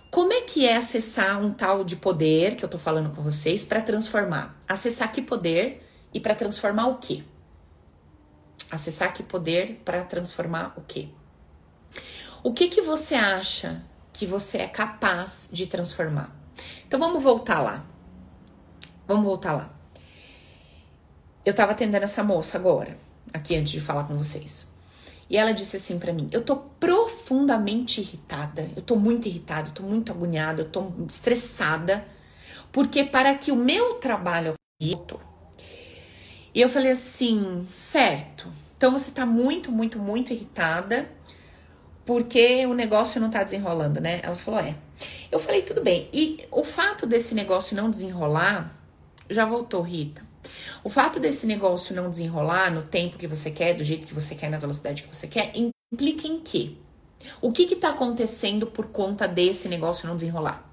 Como 0.09 0.33
é 0.33 0.41
que 0.41 0.67
é 0.67 0.75
acessar 0.75 1.41
um 1.41 1.53
tal 1.53 1.83
de 1.83 1.95
poder 1.95 2.55
que 2.55 2.65
eu 2.65 2.69
tô 2.69 2.77
falando 2.77 3.15
com 3.15 3.21
vocês 3.21 3.63
para 3.63 3.81
transformar? 3.81 4.59
Acessar 4.67 5.11
que 5.11 5.21
poder 5.21 5.87
e 6.13 6.19
para 6.19 6.35
transformar 6.35 6.87
o 6.87 6.97
quê? 6.97 7.23
Acessar 8.69 9.13
que 9.13 9.23
poder 9.23 9.81
para 9.85 10.03
transformar 10.03 10.73
o 10.77 10.81
quê? 10.81 11.07
O 12.43 12.53
que 12.53 12.67
que 12.67 12.81
você 12.81 13.15
acha 13.15 13.81
que 14.13 14.25
você 14.25 14.59
é 14.59 14.67
capaz 14.67 15.49
de 15.51 15.65
transformar. 15.67 16.35
Então 16.85 16.99
vamos 16.99 17.23
voltar 17.23 17.61
lá. 17.61 17.85
Vamos 19.07 19.25
voltar 19.25 19.53
lá. 19.53 19.73
Eu 21.45 21.53
tava 21.53 21.71
atendendo 21.71 22.03
essa 22.03 22.23
moça 22.23 22.57
agora, 22.57 22.97
aqui 23.33 23.55
antes 23.55 23.71
de 23.71 23.81
falar 23.81 24.03
com 24.03 24.15
vocês. 24.15 24.70
E 25.31 25.37
ela 25.37 25.53
disse 25.53 25.77
assim 25.77 25.97
para 25.97 26.11
mim: 26.11 26.27
Eu 26.31 26.41
tô 26.41 26.57
profundamente 26.57 28.01
irritada, 28.01 28.69
eu 28.75 28.81
tô 28.81 28.97
muito 28.97 29.29
irritada, 29.29 29.69
eu 29.69 29.73
tô 29.73 29.83
muito 29.83 30.11
agoniada, 30.11 30.61
eu 30.61 30.69
tô 30.69 30.91
estressada, 31.07 32.05
porque 32.71 33.05
para 33.05 33.33
que 33.35 33.49
o 33.51 33.55
meu 33.55 33.93
trabalho 33.93 34.53
e 36.53 36.59
eu 36.59 36.67
falei 36.67 36.91
assim, 36.91 37.67
certo. 37.71 38.51
Então 38.75 38.91
você 38.91 39.11
tá 39.11 39.27
muito, 39.27 39.71
muito, 39.71 39.99
muito 39.99 40.33
irritada 40.33 41.07
porque 42.03 42.65
o 42.65 42.73
negócio 42.73 43.21
não 43.21 43.29
tá 43.29 43.43
desenrolando, 43.43 44.01
né? 44.01 44.19
Ela 44.23 44.35
falou, 44.35 44.59
é. 44.59 44.75
Eu 45.31 45.39
falei, 45.39 45.61
tudo 45.61 45.81
bem. 45.81 46.09
E 46.11 46.43
o 46.49 46.63
fato 46.63 47.05
desse 47.05 47.35
negócio 47.35 47.75
não 47.75 47.91
desenrolar, 47.91 48.75
já 49.29 49.45
voltou, 49.45 49.81
Rita. 49.81 50.30
O 50.83 50.89
fato 50.89 51.19
desse 51.19 51.45
negócio 51.45 51.95
não 51.95 52.09
desenrolar 52.09 52.71
no 52.71 52.81
tempo 52.81 53.17
que 53.17 53.27
você 53.27 53.51
quer, 53.51 53.75
do 53.75 53.83
jeito 53.83 54.07
que 54.07 54.13
você 54.13 54.35
quer, 54.35 54.49
na 54.49 54.57
velocidade 54.57 55.03
que 55.03 55.15
você 55.15 55.27
quer, 55.27 55.51
implica 55.55 56.27
em 56.27 56.39
quê? 56.39 56.73
O 57.39 57.51
que 57.51 57.63
está 57.63 57.89
acontecendo 57.89 58.65
por 58.67 58.87
conta 58.87 59.27
desse 59.27 59.69
negócio 59.69 60.07
não 60.07 60.15
desenrolar? 60.15 60.67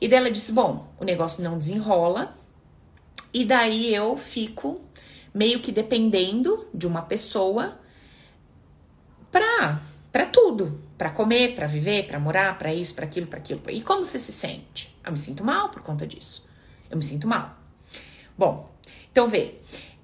E 0.00 0.06
dela 0.06 0.30
disse: 0.30 0.52
Bom, 0.52 0.88
o 0.98 1.04
negócio 1.04 1.42
não 1.42 1.58
desenrola, 1.58 2.36
e 3.32 3.44
daí 3.44 3.92
eu 3.92 4.16
fico 4.16 4.80
meio 5.34 5.60
que 5.60 5.72
dependendo 5.72 6.66
de 6.72 6.86
uma 6.86 7.02
pessoa 7.02 7.78
pra, 9.30 9.80
pra 10.12 10.26
tudo. 10.26 10.80
Pra 10.96 11.10
comer, 11.10 11.54
pra 11.54 11.66
viver, 11.66 12.06
pra 12.06 12.18
morar, 12.18 12.58
pra 12.58 12.74
isso, 12.74 12.94
pra 12.94 13.04
aquilo, 13.04 13.26
pra 13.26 13.38
aquilo. 13.38 13.60
E 13.68 13.80
como 13.82 14.04
você 14.04 14.18
se 14.18 14.32
sente? 14.32 14.96
Eu 15.04 15.12
me 15.12 15.18
sinto 15.18 15.44
mal 15.44 15.68
por 15.68 15.82
conta 15.82 16.06
disso. 16.06 16.48
Eu 16.90 16.96
me 16.96 17.04
sinto 17.04 17.28
mal. 17.28 17.57
Bom, 18.38 18.70
então 19.10 19.28
vê. 19.28 19.56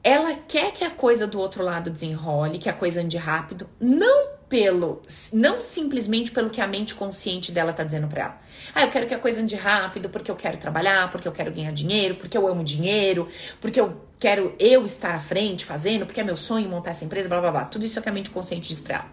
Ela 0.03 0.35
quer 0.35 0.73
que 0.73 0.85
a 0.85 0.91
coisa 0.91 1.27
do 1.27 1.39
outro 1.39 1.63
lado 1.63 1.89
desenrole, 1.89 2.59
que 2.59 2.69
a 2.69 2.75
coisa 2.75 3.01
ande 3.01 3.17
rápido, 3.17 3.71
não 3.81 4.35
pelo, 4.49 5.01
não 5.33 5.63
simplesmente 5.63 6.31
pelo 6.31 6.51
que 6.51 6.61
a 6.61 6.67
mente 6.67 6.95
consciente 6.95 7.51
dela 7.51 7.73
tá 7.73 7.83
dizendo 7.83 8.07
para 8.09 8.23
ela. 8.23 8.41
Ah, 8.75 8.83
eu 8.83 8.91
quero 8.91 9.07
que 9.07 9.15
a 9.15 9.19
coisa 9.19 9.41
ande 9.41 9.57
rápido 9.57 10.11
porque 10.11 10.31
eu 10.31 10.37
quero 10.37 10.59
trabalhar, 10.59 11.11
porque 11.11 11.27
eu 11.27 11.33
quero 11.33 11.51
ganhar 11.53 11.73
dinheiro, 11.73 12.17
porque 12.17 12.37
eu 12.37 12.47
amo 12.47 12.63
dinheiro, 12.63 13.29
porque 13.61 13.81
eu 13.81 14.01
quero 14.21 14.55
eu 14.59 14.85
estar 14.85 15.15
à 15.15 15.19
frente 15.19 15.65
fazendo, 15.65 16.05
porque 16.05 16.21
é 16.21 16.25
meu 16.25 16.37
sonho 16.37 16.69
montar 16.69 16.91
essa 16.91 17.05
empresa, 17.05 17.29
blá 17.29 17.41
blá 17.41 17.51
blá. 17.51 17.65
Tudo 17.65 17.87
isso 17.87 17.99
é 17.99 18.01
o 18.01 18.03
que 18.03 18.09
a 18.09 18.13
mente 18.13 18.31
consciente 18.31 18.69
diz 18.69 18.81
pra 18.81 18.97
ela. 18.97 19.07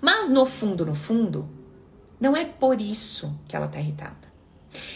Mas 0.00 0.28
no 0.28 0.44
fundo, 0.44 0.84
no 0.84 0.94
fundo, 0.94 1.48
não 2.20 2.36
é 2.36 2.44
por 2.44 2.80
isso 2.80 3.38
que 3.48 3.56
ela 3.56 3.68
tá 3.68 3.80
irritada. 3.80 4.23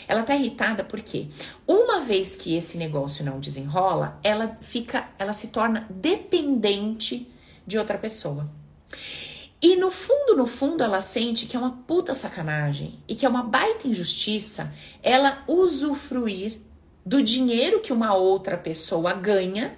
Ela 0.07 0.23
tá 0.23 0.35
irritada 0.35 0.83
porque 0.85 1.29
uma 1.67 2.01
vez 2.01 2.37
que 2.37 2.57
esse 2.57 2.77
negócio 2.77 3.25
não 3.25 3.41
desenrola, 3.41 4.19
ela 4.23 4.59
fica, 4.61 5.09
ela 5.19 5.33
se 5.33 5.49
torna 5.49 5.87
dependente 5.91 7.31
de 7.67 7.79
outra 7.79 7.99
pessoa. 7.99 8.49
E 9.61 9.75
no 9.77 9.91
fundo, 9.91 10.37
no 10.37 10.47
fundo, 10.47 10.85
ela 10.85 11.01
sente 11.01 11.47
que 11.47 11.57
é 11.57 11.59
uma 11.59 11.73
puta 11.87 12.15
sacanagem 12.15 12.99
e 13.09 13.17
que 13.17 13.27
é 13.27 13.29
uma 13.29 13.43
baita 13.43 13.89
injustiça 13.89 14.73
ela 15.03 15.43
usufruir 15.49 16.61
do 17.05 17.23
dinheiro 17.23 17.81
que 17.81 17.93
uma 17.93 18.15
outra 18.15 18.57
pessoa 18.57 19.13
ganha 19.15 19.77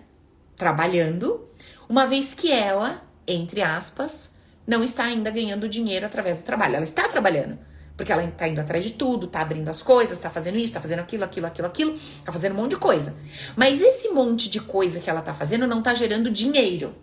trabalhando, 0.55 1.49
uma 1.89 2.07
vez 2.07 2.35
que 2.35 2.53
ela, 2.53 3.01
entre 3.27 3.63
aspas, 3.63 4.37
não 4.67 4.85
está 4.85 5.05
ainda 5.05 5.31
ganhando 5.31 5.69
dinheiro 5.69 6.05
através 6.05 6.37
do 6.39 6.45
trabalho. 6.45 6.77
Ela 6.77 6.85
está 6.85 7.09
trabalhando, 7.09 7.59
porque 8.01 8.13
ela 8.13 8.25
está 8.25 8.49
indo 8.49 8.61
atrás 8.61 8.83
de 8.83 8.93
tudo, 8.93 9.27
está 9.27 9.43
abrindo 9.43 9.69
as 9.69 9.83
coisas, 9.83 10.17
está 10.17 10.31
fazendo 10.31 10.57
isso, 10.57 10.67
está 10.67 10.81
fazendo 10.81 11.01
aquilo, 11.01 11.25
aquilo, 11.25 11.47
aquilo, 11.47 11.69
aquilo, 11.69 11.95
está 11.95 12.33
fazendo 12.33 12.53
um 12.53 12.57
monte 12.57 12.71
de 12.71 12.77
coisa. 12.79 13.17
Mas 13.55 13.81
esse 13.81 14.09
monte 14.09 14.49
de 14.49 14.61
coisa 14.61 15.01
que 15.01 15.11
ela 15.11 15.21
está 15.21 15.35
fazendo 15.35 15.67
não 15.67 15.81
está 15.81 15.95
gerando 15.95 16.31
dinheiro. 16.31 16.95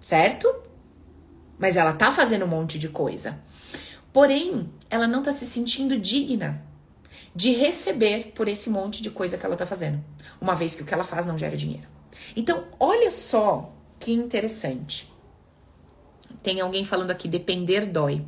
Certo? 0.00 0.52
mas 1.62 1.76
ela 1.76 1.92
tá 1.92 2.10
fazendo 2.10 2.44
um 2.44 2.48
monte 2.48 2.76
de 2.76 2.88
coisa. 2.88 3.38
Porém, 4.12 4.68
ela 4.90 5.06
não 5.06 5.22
tá 5.22 5.30
se 5.30 5.46
sentindo 5.46 5.96
digna 5.96 6.60
de 7.36 7.52
receber 7.52 8.32
por 8.34 8.48
esse 8.48 8.68
monte 8.68 9.00
de 9.00 9.12
coisa 9.12 9.38
que 9.38 9.46
ela 9.46 9.54
tá 9.54 9.64
fazendo, 9.64 10.02
uma 10.40 10.56
vez 10.56 10.74
que 10.74 10.82
o 10.82 10.84
que 10.84 10.92
ela 10.92 11.04
faz 11.04 11.24
não 11.24 11.38
gera 11.38 11.56
dinheiro. 11.56 11.86
Então, 12.34 12.64
olha 12.80 13.12
só 13.12 13.72
que 14.00 14.12
interessante. 14.12 15.08
Tem 16.42 16.60
alguém 16.60 16.84
falando 16.84 17.12
aqui, 17.12 17.28
depender 17.28 17.86
dói. 17.86 18.24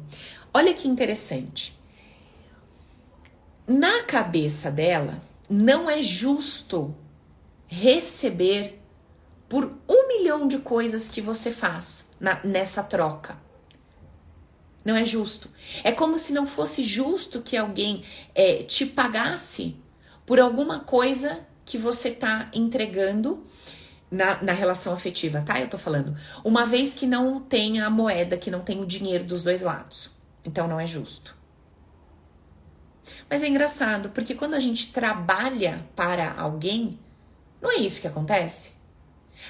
Olha 0.57 0.73
que 0.73 0.87
interessante. 0.87 1.77
Na 3.67 4.05
cabeça 4.05 4.71
dela, 4.71 5.21
não 5.51 5.91
é 5.91 6.01
justo 6.01 6.95
receber 7.67 8.81
por 9.49 9.77
um 9.89 10.07
milhão 10.07 10.47
de 10.47 10.59
coisas 10.59 11.09
que 11.09 11.21
você 11.21 11.51
faz 11.51 12.11
na, 12.21 12.39
nessa 12.45 12.85
troca. 12.85 13.37
Não 14.85 14.95
é 14.95 15.05
justo. 15.05 15.51
É 15.83 15.91
como 15.91 16.17
se 16.17 16.33
não 16.33 16.47
fosse 16.47 16.85
justo 16.85 17.43
que 17.43 17.57
alguém 17.57 18.05
é, 18.33 18.63
te 18.63 18.87
pagasse 18.87 19.77
por 20.25 20.39
alguma 20.39 20.81
coisa 20.81 21.41
que 21.65 21.77
você 21.77 22.13
tá 22.13 22.49
entregando 22.55 23.45
na, 24.09 24.41
na 24.41 24.53
relação 24.53 24.93
afetiva, 24.93 25.41
tá? 25.41 25.61
Eu 25.61 25.69
tô 25.69 25.79
falando. 25.79 26.17
Uma 26.45 26.65
vez 26.65 26.95
que 26.95 27.07
não 27.09 27.41
tem 27.41 27.81
a 27.81 27.91
moeda, 27.91 28.37
que 28.37 28.53
não 28.53 28.61
tem 28.61 28.81
o 28.81 28.87
dinheiro 28.87 29.25
dos 29.25 29.43
dois 29.43 29.63
lados. 29.63 30.14
Então 30.45 30.69
não 30.69 30.79
é 30.79 30.87
justo. 30.87 31.37
Mas 33.29 33.43
é 33.43 33.49
engraçado, 33.49 34.11
porque 34.11 34.35
quando 34.35 34.55
a 34.55 34.61
gente 34.61 34.93
trabalha 34.93 35.87
para 35.95 36.35
alguém, 36.39 36.99
não 37.61 37.71
é 37.71 37.77
isso 37.77 38.01
que 38.01 38.07
acontece? 38.07 38.73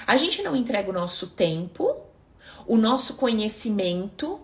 A 0.06 0.16
gente 0.16 0.42
não 0.42 0.56
entrega 0.56 0.90
o 0.90 0.92
nosso 0.92 1.28
tempo, 1.28 1.96
o 2.66 2.76
nosso 2.76 3.14
conhecimento, 3.14 4.40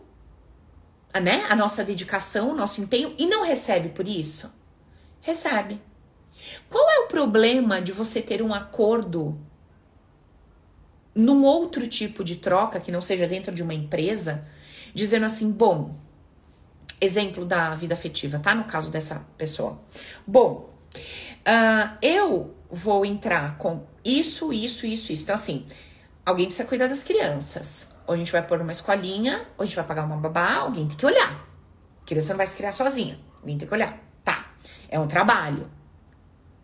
né? 1.21 1.47
A 1.49 1.57
nossa 1.57 1.85
dedicação, 1.85 2.51
o 2.51 2.57
nosso 2.57 2.81
empenho 2.81 3.15
e 3.19 3.27
não 3.27 3.45
recebe 3.45 3.89
por 3.89 4.07
isso? 4.07 4.53
Recebe. 5.21 5.81
Qual 6.69 6.89
é 6.91 7.01
o 7.01 7.09
problema 7.09 7.83
de 7.83 7.93
você 7.93 8.23
ter 8.23 8.43
um 8.43 8.55
acordo 8.55 9.39
num 11.15 11.45
outro 11.45 11.87
tipo 11.87 12.23
de 12.23 12.37
troca 12.37 12.81
que 12.81 12.93
não 12.93 13.03
seja 13.03 13.27
dentro 13.27 13.53
de 13.53 13.63
uma 13.63 13.75
empresa, 13.75 14.47
dizendo 14.95 15.27
assim, 15.27 15.51
bom, 15.51 15.97
exemplo 17.01 17.45
da 17.45 17.75
vida 17.75 17.95
afetiva, 17.95 18.39
tá? 18.39 18.55
No 18.55 18.65
caso 18.65 18.91
dessa 18.91 19.27
pessoa. 19.39 19.81
Bom, 20.27 20.71
uh, 20.95 21.97
eu 22.03 22.55
vou 22.71 23.05
entrar 23.05 23.57
com 23.57 23.87
isso, 24.05 24.53
isso, 24.53 24.87
isso, 24.87 25.13
isso. 25.13 25.23
Então, 25.23 25.35
assim, 25.35 25.67
alguém 26.25 26.47
precisa 26.47 26.69
cuidar 26.69 26.87
das 26.87 27.03
crianças. 27.03 27.95
Ou 28.07 28.15
a 28.15 28.17
gente 28.17 28.33
vai 28.33 28.43
pôr 28.43 28.61
uma 28.61 28.73
escolinha, 28.73 29.47
ou 29.57 29.63
a 29.63 29.65
gente 29.65 29.77
vai 29.77 29.85
pagar 29.85 30.05
uma 30.05 30.17
babá, 30.17 30.55
alguém 30.57 30.87
tem 30.87 30.97
que 30.97 31.07
olhar. 31.07 31.33
A 32.03 32.07
criança 32.07 32.31
não 32.31 32.39
vai 32.39 32.47
se 32.47 32.57
criar 32.57 32.73
sozinha, 32.73 33.19
alguém 33.41 33.57
tem 33.57 33.69
que 33.69 33.75
olhar. 33.75 33.99
Tá, 34.25 34.53
é 34.89 34.99
um 34.99 35.07
trabalho. 35.07 35.71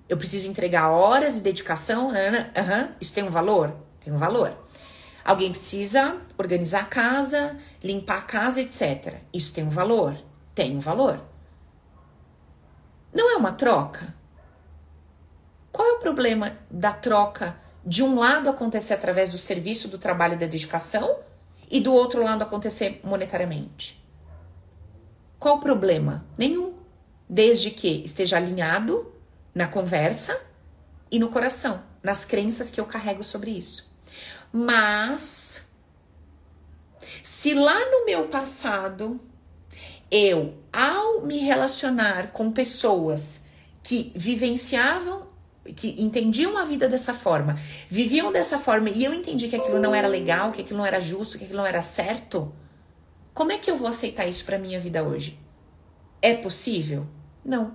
Eu 0.08 0.16
preciso 0.16 0.48
entregar 0.48 0.88
horas 0.90 1.36
e 1.36 1.40
dedicação, 1.40 2.08
uhum, 2.08 2.88
isso 3.00 3.12
tem 3.12 3.24
um 3.24 3.30
valor? 3.30 3.74
Tem 4.04 4.12
um 4.12 4.18
valor. 4.18 4.56
Alguém 5.24 5.50
precisa 5.50 6.16
organizar 6.38 6.82
a 6.82 6.84
casa, 6.84 7.56
limpar 7.82 8.18
a 8.18 8.22
casa, 8.22 8.60
etc. 8.60 9.14
Isso 9.32 9.52
tem 9.52 9.64
um 9.64 9.70
valor? 9.70 10.16
Tem 10.56 10.74
um 10.74 10.80
valor. 10.80 11.20
Não 13.12 13.30
é 13.30 13.36
uma 13.36 13.52
troca? 13.52 14.14
Qual 15.70 15.86
é 15.86 15.92
o 15.92 15.98
problema 15.98 16.56
da 16.70 16.94
troca 16.94 17.60
de 17.84 18.02
um 18.02 18.18
lado 18.18 18.48
acontecer 18.48 18.94
através 18.94 19.30
do 19.30 19.36
serviço, 19.36 19.86
do 19.86 19.98
trabalho 19.98 20.32
e 20.32 20.38
da 20.38 20.46
dedicação 20.46 21.18
e 21.70 21.78
do 21.78 21.92
outro 21.92 22.24
lado 22.24 22.42
acontecer 22.42 23.02
monetariamente? 23.04 24.02
Qual 25.38 25.58
o 25.58 25.60
problema? 25.60 26.24
Nenhum. 26.38 26.74
Desde 27.28 27.70
que 27.70 28.02
esteja 28.02 28.38
alinhado 28.38 29.12
na 29.54 29.68
conversa 29.68 30.40
e 31.10 31.18
no 31.18 31.28
coração, 31.28 31.82
nas 32.02 32.24
crenças 32.24 32.70
que 32.70 32.80
eu 32.80 32.86
carrego 32.86 33.22
sobre 33.22 33.50
isso. 33.50 33.94
Mas 34.50 35.68
se 37.22 37.52
lá 37.52 37.78
no 37.90 38.06
meu 38.06 38.28
passado 38.28 39.20
eu, 40.10 40.54
ao 40.72 41.22
me 41.22 41.38
relacionar 41.38 42.32
com 42.32 42.50
pessoas 42.50 43.44
que 43.82 44.12
vivenciavam 44.14 45.26
que 45.74 46.00
entendiam 46.00 46.56
a 46.56 46.64
vida 46.64 46.88
dessa 46.88 47.12
forma, 47.12 47.58
viviam 47.88 48.30
dessa 48.30 48.58
forma 48.58 48.88
e 48.88 49.04
eu 49.04 49.12
entendi 49.12 49.48
que 49.48 49.56
aquilo 49.56 49.80
não 49.80 49.94
era 49.94 50.06
legal, 50.06 50.52
que 50.52 50.60
aquilo 50.60 50.78
não 50.78 50.86
era 50.86 51.00
justo, 51.00 51.38
que 51.38 51.44
aquilo 51.44 51.58
não 51.58 51.66
era 51.66 51.82
certo, 51.82 52.52
como 53.34 53.52
é 53.52 53.58
que 53.58 53.70
eu 53.70 53.76
vou 53.76 53.88
aceitar 53.88 54.26
isso 54.26 54.44
para 54.44 54.58
minha 54.58 54.80
vida 54.80 55.02
hoje? 55.02 55.38
É 56.22 56.34
possível? 56.34 57.06
Não. 57.44 57.74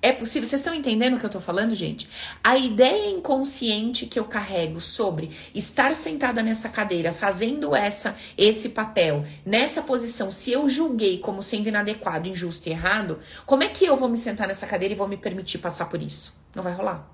É 0.00 0.12
possível? 0.12 0.48
Vocês 0.48 0.60
estão 0.60 0.74
entendendo 0.74 1.16
o 1.16 1.20
que 1.20 1.26
eu 1.26 1.30
tô 1.30 1.40
falando, 1.40 1.74
gente? 1.74 2.08
A 2.42 2.56
ideia 2.56 3.10
inconsciente 3.10 4.06
que 4.06 4.18
eu 4.18 4.24
carrego 4.24 4.80
sobre 4.80 5.30
estar 5.54 5.94
sentada 5.94 6.42
nessa 6.42 6.68
cadeira, 6.68 7.12
fazendo 7.12 7.74
essa 7.74 8.16
esse 8.36 8.68
papel, 8.68 9.24
nessa 9.44 9.82
posição, 9.82 10.30
se 10.30 10.52
eu 10.52 10.68
julguei 10.68 11.18
como 11.18 11.42
sendo 11.42 11.68
inadequado, 11.68 12.28
injusto 12.28 12.68
e 12.68 12.72
errado, 12.72 13.18
como 13.44 13.62
é 13.62 13.68
que 13.68 13.84
eu 13.84 13.96
vou 13.96 14.08
me 14.08 14.16
sentar 14.16 14.46
nessa 14.46 14.66
cadeira 14.66 14.94
e 14.94 14.96
vou 14.96 15.08
me 15.08 15.16
permitir 15.16 15.58
passar 15.58 15.86
por 15.86 16.00
isso? 16.00 16.36
Não 16.54 16.62
vai 16.62 16.72
rolar. 16.72 17.08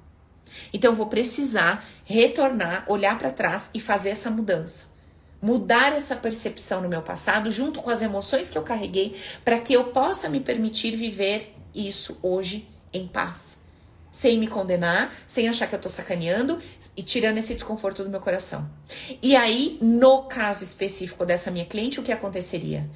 Então 0.73 0.92
eu 0.92 0.97
vou 0.97 1.06
precisar 1.06 1.85
retornar, 2.04 2.85
olhar 2.88 3.18
para 3.18 3.30
trás 3.30 3.71
e 3.75 3.80
fazer 3.80 4.11
essa 4.11 4.30
mudança. 4.30 4.92
Mudar 5.40 5.92
essa 5.92 6.16
percepção 6.16 6.80
no 6.80 6.88
meu 6.88 7.02
passado 7.02 7.50
junto 7.50 7.83
com 7.83 7.90
as 7.90 8.00
emoções 8.00 8.50
que 8.50 8.56
eu 8.56 8.62
carreguei 8.62 9.14
para 9.44 9.59
que 9.59 9.75
eu 9.75 9.85
possa 9.85 10.28
me 10.28 10.40
permitir 10.40 10.97
viver 10.97 11.53
isso 11.75 12.19
hoje 12.23 12.69
em 12.93 13.07
paz. 13.07 13.62
Sem 14.12 14.38
me 14.38 14.47
condenar, 14.47 15.12
sem 15.26 15.49
achar 15.49 15.66
que 15.66 15.75
eu 15.75 15.81
tô 15.81 15.88
sacaneando 15.88 16.61
e 16.97 17.02
tirando 17.02 17.38
esse 17.38 17.52
desconforto 17.52 18.04
do 18.04 18.09
meu 18.09 18.21
coração. 18.21 18.71
E 19.21 19.35
aí, 19.35 19.76
no 19.83 20.23
caso 20.23 20.62
específico 20.62 21.26
dessa 21.26 21.50
minha 21.50 21.64
cliente, 21.64 21.99
o 21.99 22.02
que 22.04 22.12
aconteceria? 22.12 22.88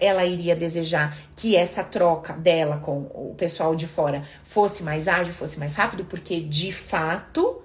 Ela 0.00 0.24
iria 0.24 0.56
desejar 0.56 1.16
que 1.36 1.54
essa 1.54 1.84
troca 1.84 2.32
dela 2.32 2.78
com 2.78 3.02
o 3.02 3.36
pessoal 3.38 3.76
de 3.76 3.86
fora 3.86 4.24
fosse 4.42 4.82
mais 4.82 5.06
ágil, 5.06 5.32
fosse 5.32 5.60
mais 5.60 5.74
rápido, 5.74 6.04
porque 6.06 6.40
de 6.40 6.72
fato 6.72 7.62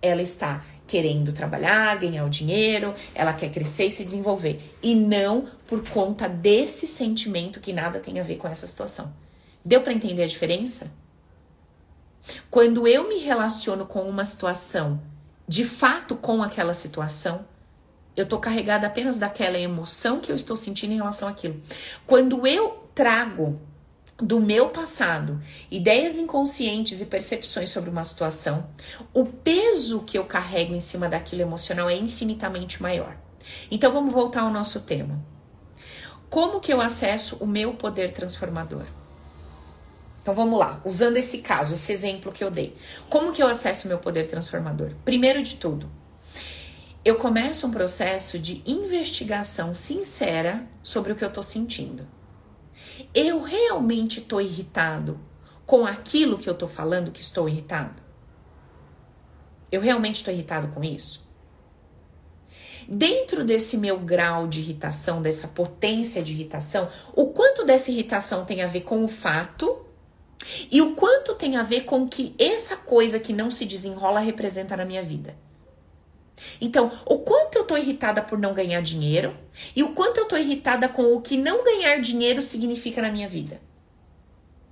ela 0.00 0.22
está 0.22 0.64
querendo 0.86 1.32
trabalhar, 1.32 1.98
ganhar 1.98 2.24
o 2.24 2.30
dinheiro, 2.30 2.94
ela 3.12 3.32
quer 3.32 3.50
crescer 3.50 3.86
e 3.86 3.90
se 3.90 4.04
desenvolver. 4.04 4.60
E 4.80 4.94
não 4.94 5.48
por 5.66 5.82
conta 5.88 6.28
desse 6.28 6.86
sentimento 6.86 7.58
que 7.58 7.72
nada 7.72 7.98
tem 7.98 8.20
a 8.20 8.22
ver 8.22 8.36
com 8.36 8.46
essa 8.46 8.68
situação. 8.68 9.12
Deu 9.66 9.80
para 9.80 9.92
entender 9.92 10.22
a 10.22 10.28
diferença? 10.28 10.92
Quando 12.48 12.86
eu 12.86 13.08
me 13.08 13.18
relaciono 13.18 13.84
com 13.84 14.08
uma 14.08 14.24
situação, 14.24 15.02
de 15.48 15.64
fato 15.64 16.14
com 16.14 16.40
aquela 16.40 16.72
situação, 16.72 17.44
eu 18.16 18.24
tô 18.24 18.38
carregada 18.38 18.86
apenas 18.86 19.18
daquela 19.18 19.58
emoção 19.58 20.20
que 20.20 20.30
eu 20.30 20.36
estou 20.36 20.56
sentindo 20.56 20.92
em 20.92 20.98
relação 20.98 21.26
àquilo. 21.26 21.60
Quando 22.06 22.46
eu 22.46 22.88
trago 22.94 23.60
do 24.16 24.38
meu 24.38 24.68
passado, 24.68 25.42
ideias 25.68 26.16
inconscientes 26.16 27.00
e 27.00 27.06
percepções 27.06 27.68
sobre 27.68 27.90
uma 27.90 28.04
situação, 28.04 28.68
o 29.12 29.26
peso 29.26 30.02
que 30.02 30.16
eu 30.16 30.24
carrego 30.26 30.76
em 30.76 30.80
cima 30.80 31.08
daquilo 31.08 31.42
emocional 31.42 31.90
é 31.90 31.96
infinitamente 31.96 32.80
maior. 32.80 33.16
Então 33.68 33.90
vamos 33.90 34.14
voltar 34.14 34.42
ao 34.42 34.50
nosso 34.50 34.82
tema. 34.82 35.20
Como 36.30 36.60
que 36.60 36.72
eu 36.72 36.80
acesso 36.80 37.36
o 37.40 37.48
meu 37.48 37.74
poder 37.74 38.12
transformador? 38.12 38.86
Então 40.26 40.34
vamos 40.34 40.58
lá, 40.58 40.80
usando 40.84 41.18
esse 41.18 41.38
caso, 41.38 41.74
esse 41.74 41.92
exemplo 41.92 42.32
que 42.32 42.42
eu 42.42 42.50
dei. 42.50 42.76
Como 43.08 43.32
que 43.32 43.40
eu 43.40 43.46
acesso 43.46 43.84
o 43.84 43.88
meu 43.88 43.98
poder 43.98 44.26
transformador? 44.26 44.90
Primeiro 45.04 45.40
de 45.40 45.54
tudo, 45.54 45.88
eu 47.04 47.14
começo 47.14 47.64
um 47.64 47.70
processo 47.70 48.36
de 48.36 48.60
investigação 48.66 49.72
sincera 49.72 50.66
sobre 50.82 51.12
o 51.12 51.14
que 51.14 51.24
eu 51.24 51.32
tô 51.32 51.44
sentindo. 51.44 52.08
Eu 53.14 53.40
realmente 53.40 54.20
tô 54.20 54.40
irritado 54.40 55.20
com 55.64 55.86
aquilo 55.86 56.38
que 56.38 56.50
eu 56.50 56.54
tô 56.54 56.66
falando 56.66 57.12
que 57.12 57.20
estou 57.20 57.48
irritado? 57.48 58.02
Eu 59.70 59.80
realmente 59.80 60.16
estou 60.16 60.34
irritado 60.34 60.66
com 60.74 60.82
isso? 60.82 61.24
Dentro 62.88 63.44
desse 63.44 63.76
meu 63.76 63.96
grau 63.96 64.48
de 64.48 64.58
irritação, 64.58 65.22
dessa 65.22 65.46
potência 65.46 66.20
de 66.20 66.32
irritação, 66.32 66.90
o 67.14 67.26
quanto 67.26 67.64
dessa 67.64 67.92
irritação 67.92 68.44
tem 68.44 68.60
a 68.64 68.66
ver 68.66 68.80
com 68.80 69.04
o 69.04 69.08
fato 69.08 69.85
e 70.70 70.80
o 70.80 70.94
quanto 70.94 71.34
tem 71.34 71.56
a 71.56 71.62
ver 71.62 71.82
com 71.84 72.08
que 72.08 72.34
essa 72.38 72.76
coisa 72.76 73.18
que 73.18 73.32
não 73.32 73.50
se 73.50 73.64
desenrola 73.64 74.20
representa 74.20 74.76
na 74.76 74.84
minha 74.84 75.02
vida. 75.02 75.36
Então, 76.60 76.92
o 77.04 77.18
quanto 77.18 77.56
eu 77.56 77.64
tô 77.64 77.76
irritada 77.76 78.22
por 78.22 78.38
não 78.38 78.54
ganhar 78.54 78.80
dinheiro 78.80 79.36
e 79.74 79.82
o 79.82 79.92
quanto 79.92 80.18
eu 80.18 80.26
tô 80.26 80.36
irritada 80.36 80.88
com 80.88 81.14
o 81.14 81.20
que 81.20 81.36
não 81.36 81.64
ganhar 81.64 81.98
dinheiro 82.00 82.42
significa 82.42 83.00
na 83.02 83.10
minha 83.10 83.28
vida. 83.28 83.60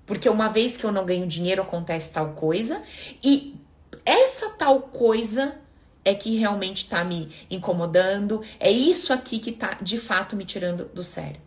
Porque 0.06 0.28
uma 0.28 0.48
vez 0.48 0.76
que 0.76 0.84
eu 0.84 0.92
não 0.92 1.06
ganho 1.06 1.26
dinheiro 1.26 1.62
acontece 1.62 2.12
tal 2.12 2.32
coisa 2.32 2.82
e 3.22 3.56
essa 4.04 4.50
tal 4.50 4.82
coisa 4.82 5.58
é 6.04 6.14
que 6.14 6.36
realmente 6.36 6.86
tá 6.88 7.02
me 7.02 7.30
incomodando, 7.50 8.42
é 8.60 8.70
isso 8.70 9.12
aqui 9.12 9.38
que 9.38 9.52
tá 9.52 9.78
de 9.80 9.98
fato 9.98 10.36
me 10.36 10.44
tirando 10.44 10.84
do 10.92 11.02
sério. 11.02 11.40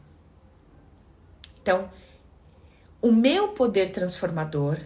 Então, 1.61 1.91
o 3.01 3.11
meu 3.11 3.49
poder 3.49 3.91
transformador, 3.91 4.79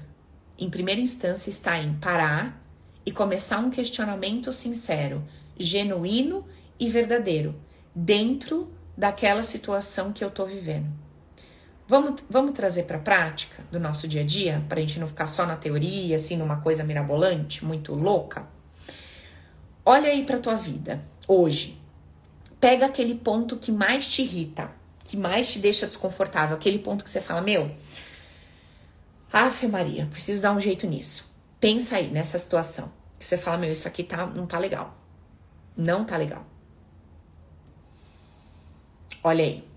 em 0.57 0.69
primeira 0.69 0.99
instância, 0.99 1.49
está 1.49 1.77
em 1.77 1.93
parar 1.93 2.61
e 3.05 3.11
começar 3.11 3.59
um 3.59 3.69
questionamento 3.69 4.51
sincero, 4.51 5.23
genuíno 5.57 6.45
e 6.79 6.89
verdadeiro, 6.89 7.55
dentro 7.95 8.71
daquela 8.97 9.43
situação 9.43 10.11
que 10.11 10.23
eu 10.23 10.27
estou 10.27 10.45
vivendo. 10.45 10.87
Vamos, 11.87 12.23
vamos 12.29 12.53
trazer 12.53 12.83
para 12.83 12.97
a 12.97 13.01
prática 13.01 13.63
do 13.71 13.79
nosso 13.79 14.07
dia 14.07 14.21
a 14.21 14.25
dia, 14.25 14.63
para 14.69 14.77
a 14.77 14.81
gente 14.81 14.99
não 14.99 15.07
ficar 15.07 15.27
só 15.27 15.45
na 15.45 15.57
teoria, 15.57 16.15
assim, 16.15 16.37
numa 16.37 16.57
coisa 16.57 16.83
mirabolante, 16.83 17.65
muito 17.65 17.93
louca? 17.93 18.47
Olha 19.83 20.09
aí 20.09 20.23
para 20.23 20.37
tua 20.37 20.55
vida, 20.55 21.03
hoje. 21.27 21.81
Pega 22.59 22.85
aquele 22.85 23.15
ponto 23.15 23.57
que 23.57 23.71
mais 23.71 24.07
te 24.07 24.21
irrita, 24.21 24.71
que 25.03 25.17
mais 25.17 25.51
te 25.51 25.59
deixa 25.59 25.87
desconfortável, 25.87 26.55
aquele 26.55 26.79
ponto 26.79 27.03
que 27.03 27.09
você 27.09 27.19
fala, 27.19 27.41
meu, 27.41 27.71
Afe 29.31 29.67
Maria, 29.67 30.07
preciso 30.07 30.41
dar 30.41 30.51
um 30.51 30.59
jeito 30.59 30.85
nisso. 30.85 31.25
Pensa 31.59 31.95
aí 31.95 32.09
nessa 32.09 32.37
situação. 32.37 32.91
Você 33.19 33.37
fala, 33.37 33.57
meu, 33.57 33.71
isso 33.71 33.87
aqui 33.87 34.03
tá, 34.03 34.25
não 34.25 34.45
tá 34.45 34.57
legal. 34.57 34.97
Não 35.77 36.03
tá 36.03 36.17
legal. 36.17 36.45
Olha 39.23 39.43
aí. 39.43 39.67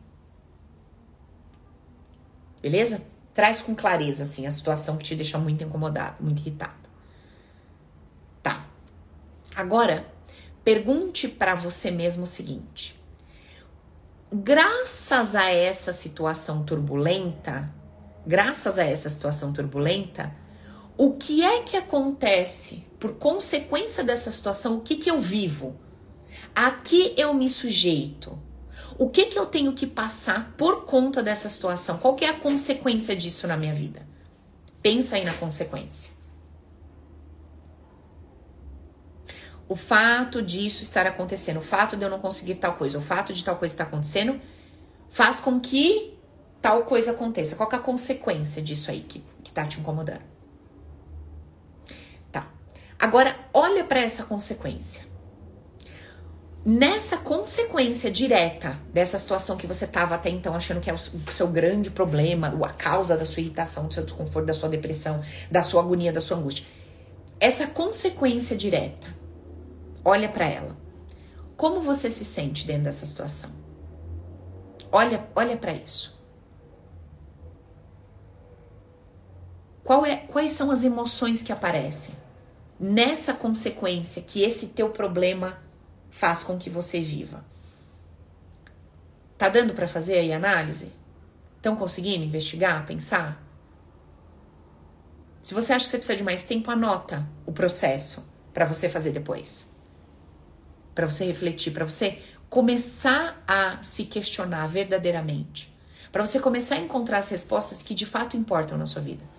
Beleza? 2.61 3.03
Traz 3.35 3.61
com 3.61 3.75
clareza, 3.75 4.23
assim, 4.23 4.47
a 4.47 4.51
situação 4.51 4.97
que 4.97 5.05
te 5.05 5.15
deixa 5.15 5.39
muito 5.39 5.63
incomodado, 5.63 6.25
muito 6.25 6.41
irritado. 6.41 6.89
Tá. 8.43 8.65
Agora, 9.55 10.07
pergunte 10.65 11.29
para 11.29 11.55
você 11.55 11.91
mesmo 11.91 12.23
o 12.23 12.27
seguinte: 12.27 12.99
graças 14.33 15.35
a 15.35 15.51
essa 15.51 15.93
situação 15.93 16.65
turbulenta, 16.65 17.71
graças 18.27 18.79
a 18.79 18.85
essa 18.85 19.09
situação 19.09 19.53
turbulenta, 19.53 20.35
o 20.97 21.15
que 21.15 21.43
é 21.43 21.63
que 21.63 21.77
acontece 21.77 22.87
por 22.99 23.15
consequência 23.15 24.05
dessa 24.05 24.31
situação? 24.31 24.77
O 24.77 24.81
que, 24.81 24.97
que 24.97 25.11
eu 25.11 25.21
vivo? 25.21 25.79
A 26.55 26.71
que 26.71 27.15
eu 27.17 27.35
me 27.35 27.51
sujeito? 27.51 28.39
O 28.97 29.11
que, 29.11 29.27
que 29.27 29.39
eu 29.39 29.47
tenho 29.47 29.73
que 29.73 29.87
passar 29.87 30.55
por 30.57 30.85
conta 30.85 31.23
dessa 31.23 31.49
situação? 31.49 31.99
Qual 31.99 32.15
que 32.15 32.25
é 32.25 32.29
a 32.29 32.39
consequência 32.39 33.17
disso 33.17 33.47
na 33.49 33.57
minha 33.57 33.75
vida? 33.75 34.07
Pensa 34.81 35.17
aí 35.17 35.25
na 35.25 35.35
consequência. 35.35 36.13
O 39.69 39.75
fato 39.75 40.41
disso 40.43 40.83
estar 40.83 41.07
acontecendo, 41.07 41.57
o 41.57 41.63
fato 41.63 41.97
de 41.97 42.05
eu 42.05 42.11
não 42.11 42.21
conseguir 42.21 42.57
tal 42.57 42.75
coisa, 42.75 42.99
o 42.99 43.03
fato 43.03 43.33
de 43.33 43.43
tal 43.43 43.57
coisa 43.57 43.75
estar 43.75 43.85
acontecendo, 43.85 44.41
faz 45.11 45.41
com 45.41 45.59
que 45.59 46.14
tal 46.65 46.85
coisa 46.85 47.11
aconteça? 47.11 47.57
Qual 47.57 47.69
é 47.71 47.77
a 47.77 47.79
consequência 47.79 48.63
disso 48.63 48.91
aí 48.91 49.01
que, 49.01 49.23
que 49.43 49.53
tá 49.53 49.67
te 49.67 49.79
incomodando? 49.79 50.23
Tá. 52.33 52.49
Agora, 52.99 53.37
olha 53.53 53.85
para 53.85 54.01
essa 54.01 54.25
consequência. 54.25 55.05
Nessa 56.65 57.19
consequência 57.19 58.11
direta 58.11 58.81
dessa 58.95 59.19
situação 59.19 59.59
que 59.59 59.67
você 59.67 59.85
estava 59.85 60.15
até 60.15 60.31
então 60.31 60.55
achando 60.55 60.81
que 60.81 60.89
é 60.89 60.95
o 60.95 60.97
seu 60.97 61.49
grande 61.49 61.91
problema, 61.91 62.49
a 62.65 62.73
causa 62.73 63.15
da 63.15 63.27
sua 63.27 63.43
irritação, 63.43 63.87
do 63.87 63.93
seu 63.93 64.03
desconforto, 64.03 64.47
da 64.47 64.55
sua 64.55 64.71
depressão, 64.71 65.23
da 65.51 65.61
sua 65.61 65.83
agonia, 65.83 66.15
da 66.15 66.21
sua 66.23 66.39
angústia. 66.39 66.65
Essa 67.39 67.67
consequência 67.67 68.57
direta, 68.57 69.15
olha 70.03 70.31
para 70.31 70.47
ela. 70.47 70.75
Como 71.59 71.83
você 71.83 72.09
se 72.09 72.25
sente 72.25 72.67
dentro 72.67 72.85
dessa 72.85 73.05
situação? 73.05 73.51
Olha, 74.91 75.29
olha 75.37 75.59
para 75.59 75.75
isso. 75.75 76.24
Qual 79.85 80.07
é, 80.07 80.17
quais 80.17 80.53
são 80.53 80.71
as 80.71 80.83
emoções 80.83 81.43
que 81.43 81.53
aparecem 81.53 82.15
nessa 82.81 83.35
consequência 83.35 84.23
que 84.23 84.43
esse 84.43 84.69
teu 84.69 84.89
problema 84.89 85.59
faz 86.11 86.43
com 86.43 86.57
que 86.57 86.71
você 86.71 87.01
viva? 87.01 87.45
Tá 89.37 89.51
dando 89.51 89.75
para 89.75 89.87
fazer 89.87 90.15
aí 90.15 90.33
análise? 90.33 90.91
Estão 91.57 91.77
conseguindo 91.77 92.25
investigar, 92.25 92.87
pensar? 92.87 93.43
Se 95.43 95.53
você 95.53 95.75
acha 95.75 95.85
que 95.85 95.91
você 95.91 95.99
precisa 95.99 96.17
de 96.17 96.23
mais 96.23 96.43
tempo, 96.45 96.71
anota 96.71 97.29
o 97.45 97.53
processo 97.53 98.27
para 98.55 98.65
você 98.65 98.89
fazer 98.89 99.13
depois. 99.13 99.71
Para 100.95 101.05
você 101.05 101.27
refletir, 101.27 101.73
para 101.73 101.85
você 101.85 102.23
começar 102.49 103.45
a 103.47 103.83
se 103.83 104.07
questionar 104.07 104.67
verdadeiramente. 104.67 105.71
Para 106.11 106.25
você 106.25 106.41
começar 106.41 106.77
a 106.77 106.81
encontrar 106.81 107.19
as 107.19 107.29
respostas 107.29 107.83
que 107.83 107.95
de 107.95 108.07
fato 108.07 108.37
importam 108.37 108.79
na 108.79 108.87
sua 108.87 109.03
vida. 109.03 109.34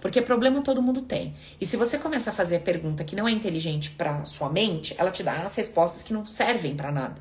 Porque 0.00 0.22
problema 0.22 0.62
todo 0.62 0.80
mundo 0.80 1.02
tem. 1.02 1.34
E 1.60 1.66
se 1.66 1.76
você 1.76 1.98
começa 1.98 2.30
a 2.30 2.32
fazer 2.32 2.56
a 2.56 2.60
pergunta 2.60 3.04
que 3.04 3.14
não 3.14 3.28
é 3.28 3.30
inteligente 3.30 3.90
para 3.90 4.24
sua 4.24 4.48
mente, 4.48 4.94
ela 4.98 5.10
te 5.10 5.22
dá 5.22 5.42
as 5.42 5.54
respostas 5.54 6.02
que 6.02 6.12
não 6.12 6.24
servem 6.24 6.74
para 6.74 6.90
nada. 6.90 7.16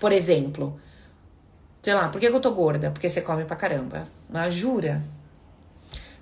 Por 0.00 0.10
exemplo, 0.10 0.80
sei 1.80 1.94
lá, 1.94 2.08
por 2.08 2.20
que 2.20 2.26
eu 2.26 2.40
tô 2.40 2.50
gorda? 2.50 2.90
Porque 2.90 3.08
você 3.08 3.20
come 3.20 3.44
pra 3.44 3.54
caramba. 3.54 4.08
Mas 4.28 4.54
jura? 4.54 5.02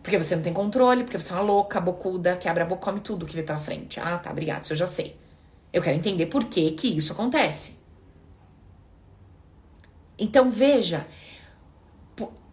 Porque 0.02 0.18
você 0.18 0.36
não 0.36 0.42
tem 0.42 0.52
controle, 0.52 1.04
porque 1.04 1.18
você 1.18 1.32
é 1.32 1.36
uma 1.36 1.42
louca, 1.42 1.80
bocuda, 1.80 2.36
que 2.36 2.48
abre 2.48 2.62
a 2.62 2.66
boca, 2.66 2.82
come 2.82 3.00
tudo 3.00 3.26
que 3.26 3.36
vê 3.36 3.42
pela 3.42 3.60
frente. 3.60 3.98
Ah, 4.00 4.18
tá, 4.18 4.30
obrigado, 4.30 4.64
isso 4.64 4.72
eu 4.72 4.76
já 4.76 4.86
sei. 4.86 5.16
Eu 5.72 5.82
quero 5.82 5.96
entender 5.96 6.26
por 6.26 6.44
que 6.44 6.72
que 6.72 6.88
isso 6.88 7.12
acontece. 7.12 7.78
Então 10.18 10.50
veja, 10.50 11.06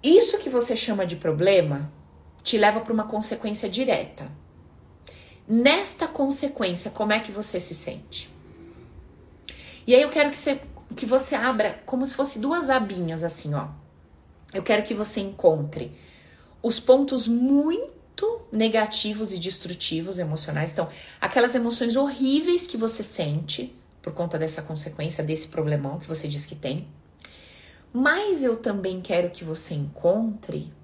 isso 0.02 0.38
que 0.38 0.50
você 0.50 0.78
chama 0.78 1.06
de 1.06 1.16
problema 1.18 1.92
te 2.48 2.58
leva 2.58 2.80
para 2.80 2.94
uma 2.94 3.04
consequência 3.04 3.68
direta. 3.68 4.32
Nesta 5.46 6.08
consequência, 6.08 6.90
como 6.90 7.12
é 7.12 7.20
que 7.20 7.30
você 7.30 7.60
se 7.60 7.76
sente? 7.76 8.30
E 9.86 9.94
aí 9.94 10.02
eu 10.02 10.10
quero 10.10 10.32
que 10.32 10.38
você, 10.38 10.62
que 10.96 11.06
você 11.06 11.36
abra 11.36 11.84
como 11.86 12.06
se 12.06 12.14
fosse 12.14 12.40
duas 12.40 12.70
abinhas 12.70 13.22
assim, 13.22 13.54
ó. 13.54 13.68
Eu 14.54 14.64
quero 14.64 14.84
que 14.84 14.94
você 14.94 15.20
encontre 15.20 15.92
os 16.64 16.80
pontos 16.80 17.28
muito 17.28 18.42
negativos 18.50 19.34
e 19.34 19.38
destrutivos 19.38 20.18
emocionais. 20.18 20.72
Então, 20.72 20.88
aquelas 21.20 21.54
emoções 21.54 21.98
horríveis 21.98 22.66
que 22.66 22.78
você 22.78 23.04
sente 23.04 23.76
por 24.02 24.14
conta 24.14 24.40
dessa 24.40 24.62
consequência, 24.62 25.22
desse 25.22 25.50
problemão 25.50 26.00
que 26.00 26.08
você 26.08 26.30
diz 26.30 26.46
que 26.46 26.56
tem. 26.56 26.88
Mas 27.92 28.42
eu 28.42 28.56
também 28.56 29.02
quero 29.02 29.32
que 29.32 29.44
você 29.44 29.74
encontre 29.74 30.77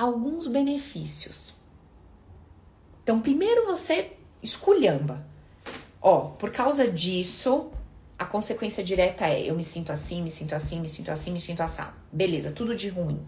alguns 0.00 0.46
benefícios. 0.46 1.54
Então, 3.02 3.20
primeiro 3.20 3.66
você 3.66 4.12
esculhamba. 4.42 5.26
Ó, 6.00 6.28
por 6.28 6.50
causa 6.50 6.88
disso, 6.88 7.70
a 8.18 8.24
consequência 8.24 8.82
direta 8.82 9.26
é 9.26 9.42
eu 9.42 9.54
me 9.54 9.62
sinto 9.62 9.92
assim, 9.92 10.22
me 10.22 10.30
sinto 10.30 10.54
assim, 10.54 10.80
me 10.80 10.88
sinto 10.88 11.10
assim, 11.10 11.32
me 11.32 11.40
sinto 11.40 11.60
assado. 11.60 11.94
Beleza, 12.10 12.50
tudo 12.50 12.74
de 12.74 12.88
ruim. 12.88 13.20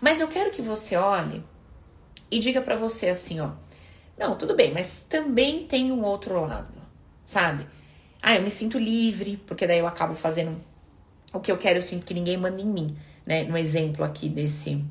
Mas 0.00 0.20
eu 0.20 0.28
quero 0.28 0.50
que 0.50 0.62
você 0.62 0.96
olhe 0.96 1.44
e 2.30 2.38
diga 2.38 2.62
para 2.62 2.76
você 2.76 3.10
assim, 3.10 3.40
ó. 3.40 3.50
Não, 4.16 4.36
tudo 4.36 4.54
bem, 4.54 4.72
mas 4.72 5.02
também 5.02 5.66
tem 5.66 5.92
um 5.92 6.02
outro 6.02 6.40
lado, 6.40 6.78
sabe? 7.24 7.66
Ah, 8.22 8.34
eu 8.34 8.42
me 8.42 8.50
sinto 8.50 8.78
livre, 8.78 9.36
porque 9.46 9.66
daí 9.66 9.78
eu 9.78 9.86
acabo 9.86 10.14
fazendo 10.14 10.58
o 11.34 11.40
que 11.40 11.52
eu 11.52 11.58
quero, 11.58 11.78
eu 11.78 11.82
sinto 11.82 12.06
que 12.06 12.14
ninguém 12.14 12.36
manda 12.38 12.60
em 12.62 12.66
mim, 12.66 12.96
né? 13.26 13.44
No 13.44 13.58
exemplo 13.58 14.04
aqui 14.04 14.28
desse 14.28 14.82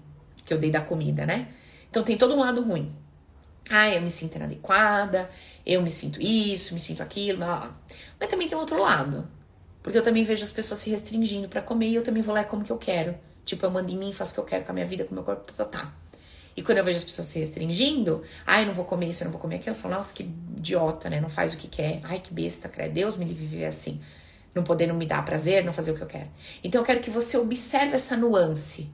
que 0.50 0.54
eu 0.54 0.58
dei 0.58 0.72
da 0.72 0.82
comida, 0.82 1.28
né? 1.28 1.48
Então 1.92 2.04
tem 2.04 2.18
todo 2.18 2.34
um 2.34 2.40
lado 2.40 2.62
ruim. 2.64 2.92
Ah, 3.70 3.88
eu 3.88 4.02
me 4.02 4.10
sinto 4.10 4.36
inadequada, 4.36 5.30
eu 5.64 5.80
me 5.80 5.92
sinto 5.92 6.20
isso, 6.20 6.74
me 6.74 6.80
sinto 6.80 7.04
aquilo, 7.04 7.38
blá, 7.38 7.60
blá. 7.60 7.76
mas 8.20 8.30
também 8.30 8.48
tem 8.48 8.58
outro 8.58 8.82
lado. 8.82 9.28
Porque 9.84 9.96
eu 9.96 10.04
também 10.04 10.24
vejo 10.24 10.44
as 10.44 10.52
pessoas 10.52 10.80
se 10.80 10.90
restringindo 10.90 11.48
para 11.48 11.62
comer 11.62 11.90
e 11.90 11.96
eu 11.96 12.02
também 12.02 12.24
vou 12.24 12.34
lá 12.34 12.44
como 12.44 12.64
que 12.64 12.72
eu 12.72 12.78
quero. 12.78 13.16
Tipo, 13.46 13.68
eu 13.68 13.72
mando 13.72 13.92
em 13.92 13.98
mim, 13.98 14.12
faço 14.12 14.32
o 14.32 14.34
que 14.34 14.40
eu 14.40 14.46
quero 14.46 14.66
com 14.66 14.72
a 14.72 14.74
minha 14.74 14.88
vida, 14.88 15.04
com 15.04 15.12
o 15.12 15.14
meu 15.14 15.24
corpo, 15.24 15.44
tá, 15.52 15.64
tá, 15.64 15.66
tá. 15.66 15.94
E 16.58 16.64
quando 16.64 16.80
eu 16.80 16.84
vejo 16.84 16.98
as 16.98 17.04
pessoas 17.04 17.28
se 17.28 17.40
restringindo, 17.40 18.24
ai, 18.46 18.66
não 18.66 18.74
vou 18.74 18.86
comer 18.86 19.08
isso, 19.08 19.22
eu 19.22 19.26
não 19.26 19.32
vou 19.32 19.40
comer 19.40 19.58
aquilo, 19.58 19.76
eu 19.76 19.80
falo, 19.80 19.94
nossa, 19.94 20.14
que 20.14 20.24
idiota, 20.24 21.10
né? 21.10 21.22
Não 21.22 21.30
faz 21.30 21.54
o 21.54 21.58
que 21.58 21.68
quer. 21.68 22.00
Ai, 22.04 22.20
que 22.20 22.34
besta, 22.34 22.68
credo. 22.68 22.94
Deus 22.94 23.16
me 23.16 23.24
livre 23.24 23.46
viver 23.46 23.66
assim. 23.66 24.02
Não 24.54 24.64
poder 24.64 24.88
não 24.88 24.96
me 24.96 25.06
dar 25.06 25.24
prazer, 25.24 25.64
não 25.64 25.72
fazer 25.72 25.92
o 25.92 25.96
que 25.96 26.02
eu 26.02 26.08
quero. 26.08 26.28
Então 26.64 26.82
eu 26.82 26.86
quero 26.86 27.00
que 27.02 27.10
você 27.12 27.38
observe 27.38 27.96
essa 27.96 28.18
nuance. 28.18 28.92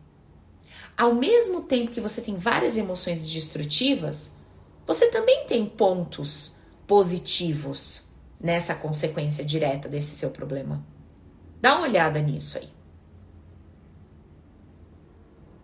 Ao 0.98 1.14
mesmo 1.14 1.62
tempo 1.64 1.92
que 1.92 2.00
você 2.00 2.22
tem 2.22 2.38
várias 2.38 2.78
emoções 2.78 3.30
destrutivas, 3.30 4.34
você 4.88 5.10
também 5.10 5.46
tem 5.46 5.66
pontos 5.66 6.56
positivos 6.88 8.08
nessa 8.40 8.76
consequência 8.76 9.44
direta 9.44 9.90
desse 9.90 10.16
seu 10.16 10.30
problema. 10.30 10.86
Dá 11.62 11.76
uma 11.76 11.88
olhada 11.88 12.22
nisso 12.22 12.58
aí. 12.58 12.70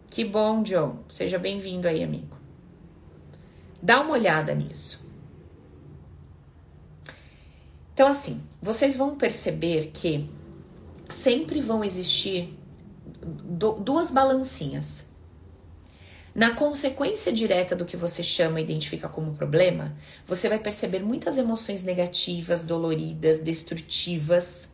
Que 0.10 0.26
bom, 0.26 0.62
John. 0.64 0.98
Seja 1.08 1.40
bem-vindo 1.40 1.88
aí, 1.88 2.04
amigo. 2.04 2.36
Dá 3.82 4.02
uma 4.02 4.12
olhada 4.12 4.54
nisso. 4.54 5.10
Então, 7.94 8.08
assim, 8.08 8.42
vocês 8.62 8.96
vão 8.96 9.16
perceber 9.16 9.92
que 9.94 10.30
sempre 11.08 11.62
vão 11.62 11.84
existir 11.84 12.58
duas 13.80 14.12
balancinhas. 14.12 15.11
Na 16.34 16.56
consequência 16.56 17.32
direta 17.32 17.76
do 17.76 17.86
que 17.86 17.98
você 17.98 18.24
chama 18.24 18.60
e 18.60 18.64
identifica 18.64 19.10
como 19.10 19.34
problema, 19.34 19.96
você 20.26 20.48
vai 20.48 20.60
perceber 20.60 21.00
muitas 21.00 21.38
emoções 21.38 21.84
negativas, 21.84 22.64
doloridas, 22.64 23.40
destrutivas, 23.40 24.72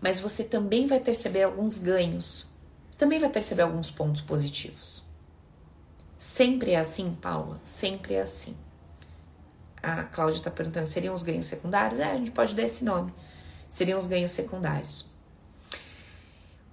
mas 0.00 0.20
você 0.20 0.44
também 0.44 0.86
vai 0.86 1.00
perceber 1.00 1.42
alguns 1.42 1.78
ganhos 1.78 2.54
você 2.94 3.00
também 3.00 3.18
vai 3.18 3.28
perceber 3.28 3.62
alguns 3.62 3.90
pontos 3.90 4.20
positivos. 4.20 5.08
Sempre 6.16 6.70
é 6.70 6.78
assim, 6.78 7.12
Paula? 7.20 7.60
Sempre 7.64 8.14
é 8.14 8.22
assim. 8.22 8.56
A 9.82 10.04
Cláudia 10.04 10.38
está 10.38 10.48
perguntando: 10.48 10.86
seriam 10.86 11.12
os 11.12 11.24
ganhos 11.24 11.46
secundários? 11.46 11.98
É, 11.98 12.12
a 12.12 12.16
gente 12.16 12.30
pode 12.30 12.54
dar 12.54 12.62
esse 12.62 12.84
nome. 12.84 13.12
Seriam 13.68 13.98
os 13.98 14.06
ganhos 14.06 14.30
secundários. 14.30 15.06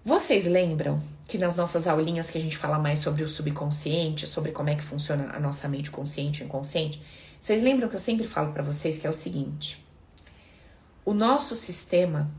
Vocês 0.06 0.46
lembram 0.46 1.02
que 1.32 1.38
nas 1.38 1.56
nossas 1.56 1.88
aulinhas 1.88 2.30
que 2.30 2.38
a 2.38 2.42
gente 2.42 2.58
fala 2.58 2.78
mais 2.78 3.00
sobre 3.00 3.24
o 3.24 3.28
subconsciente, 3.28 4.28
sobre 4.28 4.52
como 4.52 4.70
é 4.70 4.76
que 4.76 4.84
funciona 4.84 5.32
a 5.34 5.40
nossa 5.40 5.68
mente 5.68 5.90
consciente 5.90 6.44
e 6.44 6.46
inconsciente, 6.46 7.02
vocês 7.40 7.64
lembram 7.64 7.88
que 7.88 7.96
eu 7.96 8.00
sempre 8.00 8.28
falo 8.28 8.52
para 8.52 8.62
vocês 8.62 8.98
que 8.98 9.08
é 9.08 9.10
o 9.10 9.14
seguinte: 9.14 9.84
o 11.06 11.14
nosso 11.14 11.56
sistema 11.56 12.30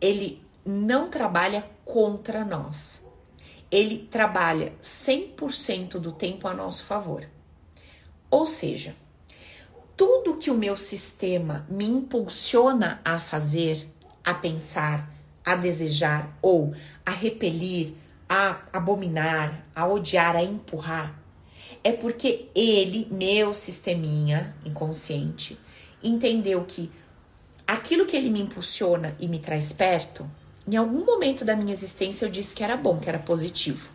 ele 0.00 0.42
não 0.66 1.08
trabalha 1.08 1.64
contra 1.84 2.44
nós 2.44 3.04
ele 3.74 4.06
trabalha 4.08 4.72
100% 4.80 5.98
do 5.98 6.12
tempo 6.12 6.46
a 6.46 6.54
nosso 6.54 6.84
favor. 6.84 7.28
Ou 8.30 8.46
seja, 8.46 8.94
tudo 9.96 10.36
que 10.36 10.48
o 10.48 10.54
meu 10.54 10.76
sistema 10.76 11.66
me 11.68 11.84
impulsiona 11.84 13.00
a 13.04 13.18
fazer, 13.18 13.88
a 14.24 14.32
pensar, 14.32 15.12
a 15.44 15.56
desejar 15.56 16.38
ou 16.40 16.72
a 17.04 17.10
repelir, 17.10 17.94
a 18.34 18.60
abominar, 18.72 19.64
a 19.74 19.86
odiar, 19.86 20.34
a 20.34 20.42
empurrar, 20.42 21.16
é 21.84 21.92
porque 21.92 22.48
ele, 22.54 23.06
meu 23.10 23.54
sisteminha 23.54 24.56
inconsciente, 24.64 25.58
entendeu 26.02 26.64
que 26.64 26.90
aquilo 27.66 28.06
que 28.06 28.16
ele 28.16 28.30
me 28.30 28.40
impulsiona 28.40 29.14
e 29.20 29.28
me 29.28 29.38
traz 29.38 29.72
perto 29.72 30.28
em 30.66 30.76
algum 30.76 31.04
momento 31.04 31.44
da 31.44 31.54
minha 31.54 31.72
existência 31.72 32.24
eu 32.24 32.30
disse 32.30 32.54
que 32.54 32.64
era 32.64 32.76
bom, 32.76 32.98
que 32.98 33.08
era 33.08 33.18
positivo. 33.18 33.88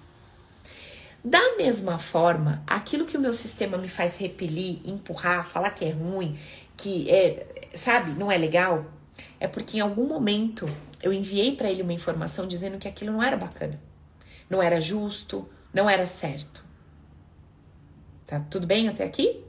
Da 1.23 1.58
mesma 1.58 1.97
forma, 1.97 2.63
aquilo 2.65 3.06
que 3.06 3.17
o 3.17 3.19
meu 3.19 3.34
sistema 3.34 3.78
me 3.78 3.89
faz 3.89 4.17
repelir, 4.17 4.80
empurrar, 4.86 5.47
falar 5.47 5.71
que 5.71 5.84
é 5.84 5.89
ruim, 5.89 6.38
que 6.78 7.10
é, 7.10 7.45
sabe, 7.73 8.12
não 8.12 8.32
é 8.32 8.38
legal, 8.38 8.86
é 9.39 9.47
porque 9.47 9.78
em 9.78 9.82
algum 9.82 10.08
momento 10.08 10.69
eu 11.02 11.12
enviei 11.12 11.56
para 11.56 11.69
ele 11.69 11.82
uma 11.82 11.91
informação 11.91 12.47
dizendo 12.47 12.78
que 12.78 12.88
aquilo 12.88 13.12
não 13.12 13.23
era 13.23 13.36
bacana, 13.36 13.82
não 14.49 14.62
era 14.62 14.81
justo, 14.81 15.47
não 15.73 15.89
era 15.89 16.05
certo. 16.05 16.63
Tá 18.25 18.39
tudo 18.39 18.65
bem 18.67 18.88
até 18.88 19.03
aqui? 19.03 19.43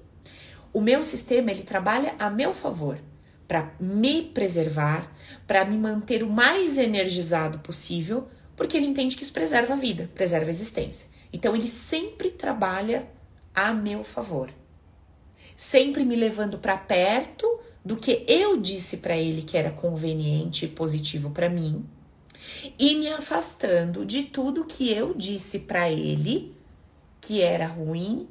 O 0.73 0.81
meu 0.81 1.03
sistema 1.03 1.51
ele 1.51 1.63
trabalha 1.63 2.15
a 2.19 2.31
meu 2.31 2.53
favor 2.53 2.99
para 3.49 3.73
me 3.81 4.23
preservar, 4.23 5.13
para 5.47 5.65
me 5.65 5.77
manter 5.77 6.23
o 6.23 6.31
mais 6.31 6.79
energizado 6.79 7.59
possível, 7.59 8.29
porque 8.55 8.77
ele 8.77 8.87
entende 8.87 9.17
que 9.17 9.25
isso 9.25 9.33
preserva 9.33 9.73
a 9.75 9.77
vida, 9.77 10.09
preserva 10.15 10.47
a 10.47 10.51
existência. 10.51 11.09
Então 11.33 11.57
ele 11.57 11.67
sempre 11.67 12.31
trabalha 12.31 13.09
a 13.55 13.73
meu 13.73 14.05
favor, 14.05 14.51
sempre 15.57 16.05
me 16.05 16.15
levando 16.15 16.59
para 16.59 16.77
perto 16.77 17.61
do 17.85 17.97
que 17.97 18.25
eu 18.29 18.57
disse 18.57 18.99
para 18.99 19.17
ele 19.17 19.43
que 19.43 19.57
era 19.57 19.71
conveniente 19.71 20.67
e 20.67 20.69
positivo 20.69 21.31
para 21.31 21.49
mim, 21.49 21.85
e 22.79 22.95
me 22.97 23.09
afastando 23.09 24.05
de 24.05 24.25
tudo 24.25 24.65
que 24.65 24.93
eu 24.93 25.15
disse 25.15 25.61
para 25.61 25.91
ele 25.91 26.55
que 27.21 27.43
era 27.43 27.67
ruim 27.67 28.29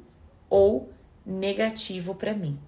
ou 0.48 0.90
negativo 1.24 2.14
para 2.14 2.34
mim. 2.34 2.58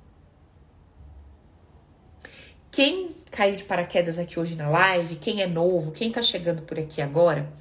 Quem 2.70 3.14
caiu 3.30 3.56
de 3.56 3.64
paraquedas 3.64 4.18
aqui 4.18 4.38
hoje 4.38 4.54
na 4.54 4.68
live, 4.68 5.16
quem 5.16 5.42
é 5.42 5.46
novo, 5.46 5.92
quem 5.92 6.10
tá 6.10 6.22
chegando 6.22 6.62
por 6.62 6.78
aqui 6.78 7.02
agora, 7.02 7.52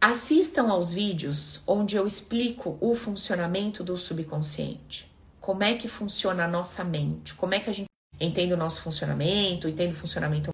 assistam 0.00 0.70
aos 0.70 0.92
vídeos 0.92 1.62
onde 1.66 1.96
eu 1.96 2.06
explico 2.06 2.76
o 2.80 2.94
funcionamento 2.94 3.82
do 3.82 3.96
subconsciente. 3.96 5.10
Como 5.40 5.62
é 5.62 5.74
que 5.74 5.88
funciona 5.88 6.44
a 6.44 6.48
nossa 6.48 6.84
mente, 6.84 7.34
como 7.34 7.54
é 7.54 7.60
que 7.60 7.70
a 7.70 7.72
gente 7.72 7.88
entende 8.20 8.52
o 8.52 8.56
nosso 8.56 8.82
funcionamento, 8.82 9.68
entende 9.68 9.94
o 9.94 9.96
funcionamento 9.96 10.50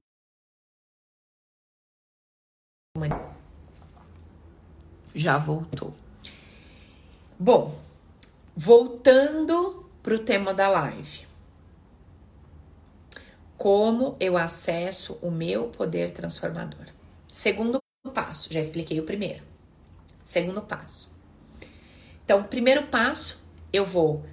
já 5.14 5.38
voltou. 5.38 5.94
Bom, 7.38 7.78
voltando 8.56 9.88
para 10.02 10.14
o 10.14 10.18
tema 10.18 10.52
da 10.52 10.68
live. 10.68 11.26
Como 13.56 14.16
eu 14.18 14.36
acesso 14.36 15.18
o 15.22 15.30
meu 15.30 15.68
poder 15.68 16.10
transformador? 16.10 16.86
Segundo 17.30 17.80
passo, 18.14 18.52
já 18.52 18.58
expliquei 18.58 18.98
o 18.98 19.04
primeiro. 19.04 19.44
Segundo 20.24 20.62
passo. 20.62 21.12
Então, 22.24 22.42
primeiro 22.44 22.86
passo, 22.86 23.44
eu 23.72 23.84
vou 23.84 24.24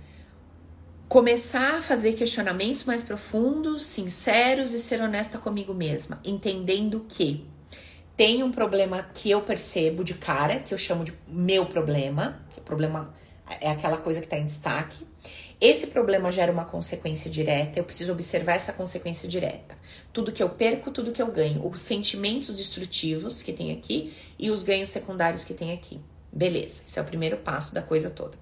começar 1.09 1.75
a 1.77 1.81
fazer 1.81 2.13
questionamentos 2.13 2.85
mais 2.85 3.03
profundos, 3.03 3.85
sinceros 3.85 4.73
e 4.73 4.79
ser 4.79 5.01
honesta 5.01 5.37
comigo 5.37 5.73
mesma, 5.73 6.19
entendendo 6.23 7.05
que 7.07 7.45
tem 8.17 8.41
um 8.41 8.51
problema 8.51 9.03
que 9.13 9.30
eu 9.30 9.43
percebo 9.43 10.03
de 10.03 10.15
cara, 10.15 10.60
que 10.60 10.73
eu 10.73 10.77
chamo 10.77 11.06
de 11.06 11.13
meu 11.27 11.67
problema, 11.67 12.41
que 12.49 12.60
o 12.60 12.63
problema 12.63 13.13
é 13.62 13.69
aquela 13.69 13.97
coisa 13.97 14.19
que 14.19 14.25
está 14.25 14.38
em 14.38 14.45
destaque. 14.45 15.06
Esse 15.62 15.88
problema 15.88 16.32
gera 16.32 16.51
uma 16.51 16.65
consequência 16.65 17.30
direta, 17.30 17.80
eu 17.80 17.84
preciso 17.84 18.12
observar 18.12 18.53
essa 18.53 18.73
consequência 18.73 19.30
direta. 19.30 19.77
Tudo 20.12 20.32
que 20.32 20.41
eu 20.41 20.49
perco, 20.49 20.89
tudo 20.89 21.12
que 21.12 21.21
eu 21.21 21.32
ganho, 21.32 21.65
os 21.67 21.80
sentimentos 21.80 22.56
destrutivos 22.56 23.43
que 23.43 23.53
tem 23.53 23.71
aqui 23.71 24.12
e 24.38 24.49
os 24.49 24.63
ganhos 24.63 24.89
secundários 24.89 25.43
que 25.43 25.53
tem 25.53 25.71
aqui. 25.71 26.01
Beleza, 26.34 26.82
esse 26.88 26.97
é 26.97 27.01
o 27.01 27.06
primeiro 27.06 27.38
passo 27.38 27.73
da 27.73 27.84
coisa 27.84 28.10
toda. 28.10 28.38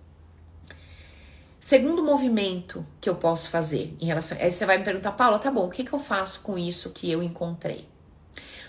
Segundo 1.60 2.04
movimento 2.04 2.86
que 3.02 3.10
eu 3.10 3.16
posso 3.16 3.50
fazer 3.50 3.94
em 4.00 4.06
relação. 4.06 4.38
Aí 4.40 4.52
você 4.52 4.66
vai 4.66 4.78
me 4.78 4.86
perguntar, 4.86 5.12
Paula, 5.14 5.40
tá 5.40 5.52
bom, 5.52 5.66
o 5.66 5.70
que, 5.70 5.84
que 5.84 5.94
eu 5.94 6.00
faço 6.00 6.40
com 6.42 6.58
isso 6.58 6.92
que 6.92 7.12
eu 7.12 7.22
encontrei? 7.22 7.88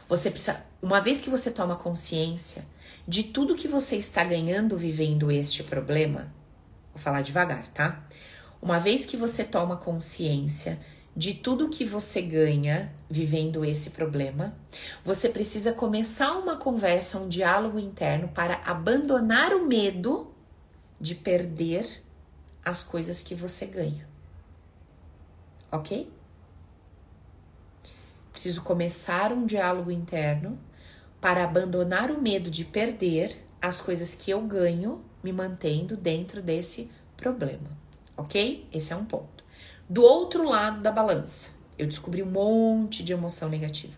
Você 0.09 0.31
precisa. 0.31 0.65
Uma 0.81 1.01
vez 1.01 1.21
que 1.21 1.31
você 1.31 1.51
toma 1.51 1.77
consciência 1.77 2.65
de 3.07 3.25
tudo 3.25 3.57
que 3.57 3.67
você 3.67 3.97
está 3.97 4.23
ganhando 4.25 4.77
vivendo 4.77 5.31
este 5.31 5.63
problema, 5.63 6.33
vou 6.93 7.03
falar 7.03 7.23
devagar, 7.23 7.69
tá? 7.69 8.07
Uma 8.61 8.79
vez 8.79 9.07
que 9.07 9.17
você 9.17 9.45
toma 9.45 9.77
consciência 9.77 10.79
de 11.17 11.33
tudo 11.33 11.71
que 11.71 11.85
você 11.85 12.21
ganha 12.21 12.93
vivendo 13.09 13.65
esse 13.65 13.91
problema, 13.91 14.55
você 15.03 15.29
precisa 15.29 15.73
começar 15.73 16.33
uma 16.33 16.57
conversa, 16.57 17.19
um 17.19 17.29
diálogo 17.29 17.79
interno 17.79 18.29
para 18.29 18.61
abandonar 18.67 19.55
o 19.55 19.67
medo 19.67 20.35
de 21.01 21.15
perder 21.15 22.03
as 22.65 22.83
coisas 22.83 23.23
que 23.23 23.35
você 23.35 23.65
ganha. 23.67 24.07
Ok? 25.73 26.11
Preciso 28.37 28.61
começar 28.61 29.33
um 29.33 29.47
diálogo 29.47 29.91
interno 29.91 30.59
para 31.23 31.43
abandonar 31.43 32.11
o 32.11 32.21
medo 32.21 32.51
de 32.51 32.67
perder 32.67 33.35
as 33.63 33.81
coisas 33.81 34.15
que 34.15 34.31
eu 34.31 34.43
ganho 34.43 35.03
me 35.25 35.33
mantendo 35.33 35.97
dentro 35.97 36.43
desse 36.43 36.91
problema. 37.17 37.71
Ok? 38.15 38.69
Esse 38.71 38.93
é 38.93 38.97
um 38.97 39.07
ponto. 39.07 39.43
Do 39.89 40.03
outro 40.03 40.47
lado 40.47 40.83
da 40.83 40.93
balança, 40.93 41.53
eu 41.79 41.87
descobri 41.87 42.23
um 42.23 42.31
monte 42.31 43.03
de 43.03 43.15
emoção 43.15 43.49
negativa. 43.49 43.95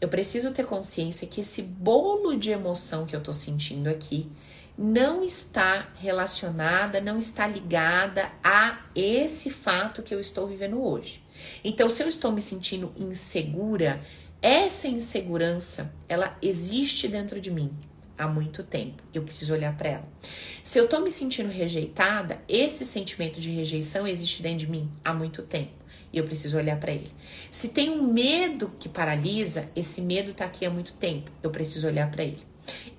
Eu 0.00 0.08
preciso 0.08 0.52
ter 0.52 0.64
consciência 0.64 1.28
que 1.28 1.42
esse 1.42 1.60
bolo 1.60 2.34
de 2.38 2.48
emoção 2.48 3.04
que 3.04 3.14
eu 3.14 3.22
tô 3.22 3.34
sentindo 3.34 3.88
aqui 3.88 4.32
não 4.78 5.22
está 5.22 5.90
relacionada, 5.96 7.02
não 7.02 7.18
está 7.18 7.46
ligada 7.46 8.32
a 8.42 8.78
esse 8.96 9.50
fato 9.50 10.02
que 10.02 10.14
eu 10.14 10.20
estou 10.20 10.46
vivendo 10.46 10.82
hoje. 10.82 11.21
Então, 11.64 11.88
se 11.88 12.02
eu 12.02 12.08
estou 12.08 12.32
me 12.32 12.40
sentindo 12.40 12.92
insegura, 12.96 14.00
essa 14.40 14.88
insegurança, 14.88 15.94
ela 16.08 16.36
existe 16.42 17.06
dentro 17.06 17.40
de 17.40 17.50
mim 17.50 17.70
há 18.18 18.26
muito 18.26 18.62
tempo. 18.62 19.02
Eu 19.12 19.22
preciso 19.22 19.52
olhar 19.52 19.76
para 19.76 19.90
ela. 19.90 20.08
Se 20.62 20.78
eu 20.78 20.84
estou 20.84 21.00
me 21.00 21.10
sentindo 21.10 21.48
rejeitada, 21.48 22.42
esse 22.48 22.84
sentimento 22.84 23.40
de 23.40 23.50
rejeição 23.50 24.06
existe 24.06 24.42
dentro 24.42 24.58
de 24.58 24.70
mim 24.70 24.90
há 25.04 25.12
muito 25.12 25.42
tempo. 25.42 25.82
E 26.12 26.18
eu 26.18 26.24
preciso 26.24 26.58
olhar 26.58 26.78
para 26.78 26.92
ele. 26.92 27.10
Se 27.50 27.68
tem 27.68 27.90
um 27.90 28.12
medo 28.12 28.72
que 28.78 28.88
paralisa, 28.88 29.70
esse 29.74 30.00
medo 30.00 30.32
está 30.32 30.44
aqui 30.44 30.66
há 30.66 30.70
muito 30.70 30.92
tempo. 30.94 31.30
Eu 31.42 31.50
preciso 31.50 31.86
olhar 31.86 32.10
para 32.10 32.22
ele. 32.22 32.42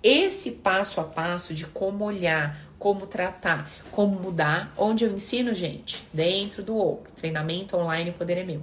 Esse 0.02 0.52
passo 0.52 1.00
a 1.00 1.04
passo 1.04 1.54
de 1.54 1.66
como 1.66 2.04
olhar, 2.04 2.60
como 2.84 3.08
tratar, 3.08 3.72
como 3.91 4.19
mudar, 4.19 4.74
onde 4.78 5.06
eu 5.06 5.15
ensino, 5.15 5.54
gente, 5.54 6.06
dentro 6.12 6.62
do 6.62 6.76
outro, 6.76 7.13
treinamento 7.13 7.78
online 7.78 8.12
Poder 8.12 8.39
é 8.39 8.43
Meu. 8.43 8.62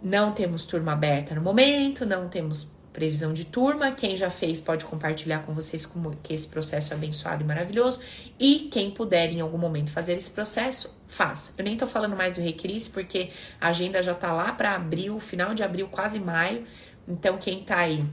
Não 0.00 0.30
temos 0.30 0.64
turma 0.64 0.92
aberta 0.92 1.34
no 1.34 1.42
momento, 1.42 2.06
não 2.06 2.28
temos 2.28 2.68
previsão 2.92 3.32
de 3.32 3.44
turma. 3.44 3.90
Quem 3.90 4.16
já 4.16 4.30
fez 4.30 4.60
pode 4.60 4.84
compartilhar 4.84 5.40
com 5.40 5.52
vocês 5.52 5.84
como 5.84 6.16
que 6.22 6.34
esse 6.34 6.46
processo 6.46 6.92
é 6.92 6.96
abençoado 6.96 7.42
e 7.42 7.46
maravilhoso. 7.46 7.98
E 8.38 8.68
quem 8.70 8.92
puder 8.92 9.32
em 9.32 9.40
algum 9.40 9.58
momento 9.58 9.90
fazer 9.90 10.12
esse 10.12 10.30
processo, 10.30 10.96
faça. 11.08 11.52
Eu 11.58 11.64
nem 11.64 11.76
tô 11.76 11.88
falando 11.88 12.14
mais 12.14 12.32
do 12.32 12.40
Recris, 12.40 12.86
porque 12.86 13.30
a 13.60 13.70
agenda 13.70 14.04
já 14.04 14.14
tá 14.14 14.32
lá 14.32 14.52
para 14.52 14.76
abril, 14.76 15.18
final 15.18 15.52
de 15.52 15.64
abril, 15.64 15.88
quase 15.88 16.20
maio. 16.20 16.64
Então, 17.08 17.38
quem 17.38 17.64
tá 17.64 17.78
aí 17.78 18.04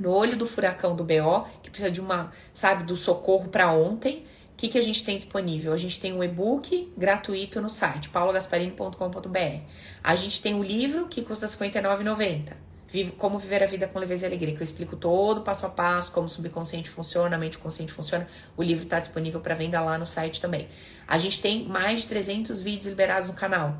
no 0.00 0.10
olho 0.10 0.36
do 0.36 0.46
furacão 0.46 0.96
do 0.96 1.04
BO, 1.04 1.46
que 1.62 1.70
precisa 1.70 1.92
de 1.92 2.00
uma, 2.00 2.32
sabe, 2.52 2.82
do 2.82 2.96
socorro 2.96 3.48
para 3.50 3.70
ontem, 3.70 4.26
o 4.58 4.60
que, 4.60 4.66
que 4.66 4.76
a 4.76 4.82
gente 4.82 5.04
tem 5.04 5.16
disponível? 5.16 5.72
A 5.72 5.76
gente 5.76 6.00
tem 6.00 6.12
um 6.12 6.20
e-book 6.20 6.92
gratuito 6.96 7.60
no 7.60 7.70
site, 7.70 8.08
paulogasparini.com.br. 8.08 9.62
A 10.02 10.16
gente 10.16 10.42
tem 10.42 10.52
o 10.54 10.58
um 10.58 10.62
livro 10.64 11.06
que 11.06 11.22
custa 11.22 11.46
R$ 11.46 11.52
59,90. 11.52 12.54
Vive, 12.88 13.12
como 13.12 13.38
viver 13.38 13.62
a 13.62 13.66
vida 13.66 13.86
com 13.86 14.00
leveza 14.00 14.24
e 14.24 14.26
alegria, 14.26 14.52
que 14.56 14.60
eu 14.60 14.64
explico 14.64 14.96
todo 14.96 15.42
passo 15.42 15.64
a 15.66 15.68
passo, 15.68 16.10
como 16.10 16.26
o 16.26 16.28
subconsciente 16.28 16.90
funciona, 16.90 17.36
a 17.36 17.38
mente 17.38 17.56
consciente 17.56 17.92
funciona. 17.92 18.26
O 18.56 18.62
livro 18.64 18.82
está 18.82 18.98
disponível 18.98 19.40
para 19.40 19.54
venda 19.54 19.80
lá 19.80 19.96
no 19.96 20.04
site 20.04 20.40
também. 20.40 20.68
A 21.06 21.18
gente 21.18 21.40
tem 21.40 21.62
mais 21.68 22.00
de 22.00 22.08
300 22.08 22.60
vídeos 22.60 22.86
liberados 22.86 23.28
no 23.28 23.36
canal. 23.36 23.78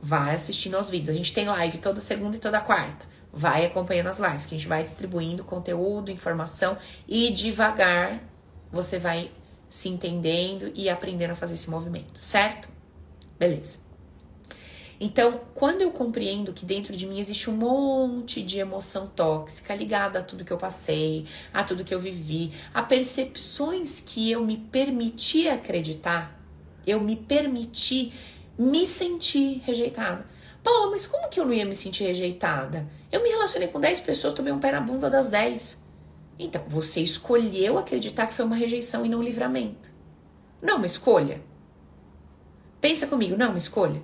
Vai 0.00 0.36
assistindo 0.36 0.76
aos 0.76 0.88
vídeos. 0.88 1.08
A 1.08 1.14
gente 1.14 1.34
tem 1.34 1.46
live 1.46 1.78
toda 1.78 1.98
segunda 1.98 2.36
e 2.36 2.38
toda 2.38 2.60
quarta 2.60 3.10
vai 3.32 3.66
acompanhando 3.66 4.06
as 4.06 4.20
lives, 4.20 4.46
que 4.46 4.54
a 4.54 4.58
gente 4.58 4.68
vai 4.68 4.84
distribuindo 4.84 5.42
conteúdo, 5.42 6.12
informação 6.12 6.78
e 7.08 7.32
devagar 7.32 8.20
você 8.70 8.98
vai 8.98 9.30
se 9.72 9.88
entendendo 9.88 10.70
e 10.74 10.90
aprendendo 10.90 11.30
a 11.30 11.34
fazer 11.34 11.54
esse 11.54 11.70
movimento, 11.70 12.18
certo? 12.18 12.68
Beleza. 13.38 13.78
Então, 15.00 15.40
quando 15.54 15.80
eu 15.80 15.90
compreendo 15.90 16.52
que 16.52 16.66
dentro 16.66 16.94
de 16.94 17.06
mim 17.06 17.18
existe 17.18 17.48
um 17.48 17.54
monte 17.54 18.42
de 18.42 18.58
emoção 18.58 19.06
tóxica 19.06 19.74
ligada 19.74 20.18
a 20.18 20.22
tudo 20.22 20.44
que 20.44 20.52
eu 20.52 20.58
passei, 20.58 21.24
a 21.54 21.64
tudo 21.64 21.84
que 21.84 21.94
eu 21.94 21.98
vivi, 21.98 22.52
a 22.74 22.82
percepções 22.82 23.98
que 23.98 24.30
eu 24.30 24.44
me 24.44 24.58
permiti 24.58 25.48
acreditar, 25.48 26.38
eu 26.86 27.00
me 27.00 27.16
permiti 27.16 28.12
me 28.58 28.86
sentir 28.86 29.62
rejeitada. 29.64 30.26
Pô, 30.62 30.90
mas 30.90 31.06
como 31.06 31.30
que 31.30 31.40
eu 31.40 31.46
não 31.46 31.54
ia 31.54 31.64
me 31.64 31.74
sentir 31.74 32.04
rejeitada? 32.04 32.86
Eu 33.10 33.22
me 33.22 33.30
relacionei 33.30 33.68
com 33.68 33.80
10 33.80 34.00
pessoas, 34.00 34.34
tomei 34.34 34.52
um 34.52 34.60
pé 34.60 34.70
na 34.70 34.82
bunda 34.82 35.08
das 35.08 35.30
10. 35.30 35.81
Então, 36.44 36.64
você 36.66 37.00
escolheu 37.00 37.78
acreditar 37.78 38.26
que 38.26 38.34
foi 38.34 38.44
uma 38.44 38.56
rejeição 38.56 39.06
e 39.06 39.08
não 39.08 39.20
um 39.20 39.22
livramento. 39.22 39.90
Não 40.60 40.76
uma 40.76 40.86
escolha. 40.86 41.40
Pensa 42.80 43.06
comigo, 43.06 43.36
não 43.36 43.50
uma 43.50 43.58
escolha. 43.58 44.02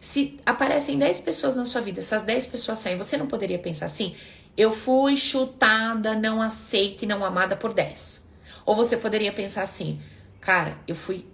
Se 0.00 0.38
aparecem 0.46 0.98
10 0.98 1.20
pessoas 1.20 1.56
na 1.56 1.64
sua 1.64 1.80
vida, 1.80 1.98
essas 1.98 2.22
10 2.22 2.46
pessoas 2.46 2.78
saem, 2.78 2.96
você 2.96 3.16
não 3.16 3.26
poderia 3.26 3.58
pensar 3.58 3.86
assim: 3.86 4.14
eu 4.56 4.70
fui 4.72 5.16
chutada, 5.16 6.14
não 6.14 6.40
aceita 6.40 7.04
e 7.04 7.08
não 7.08 7.24
amada 7.24 7.56
por 7.56 7.74
10. 7.74 8.28
Ou 8.64 8.76
você 8.76 8.96
poderia 8.96 9.32
pensar 9.32 9.62
assim: 9.62 10.00
cara, 10.40 10.78
eu 10.86 10.94
fui 10.94 11.26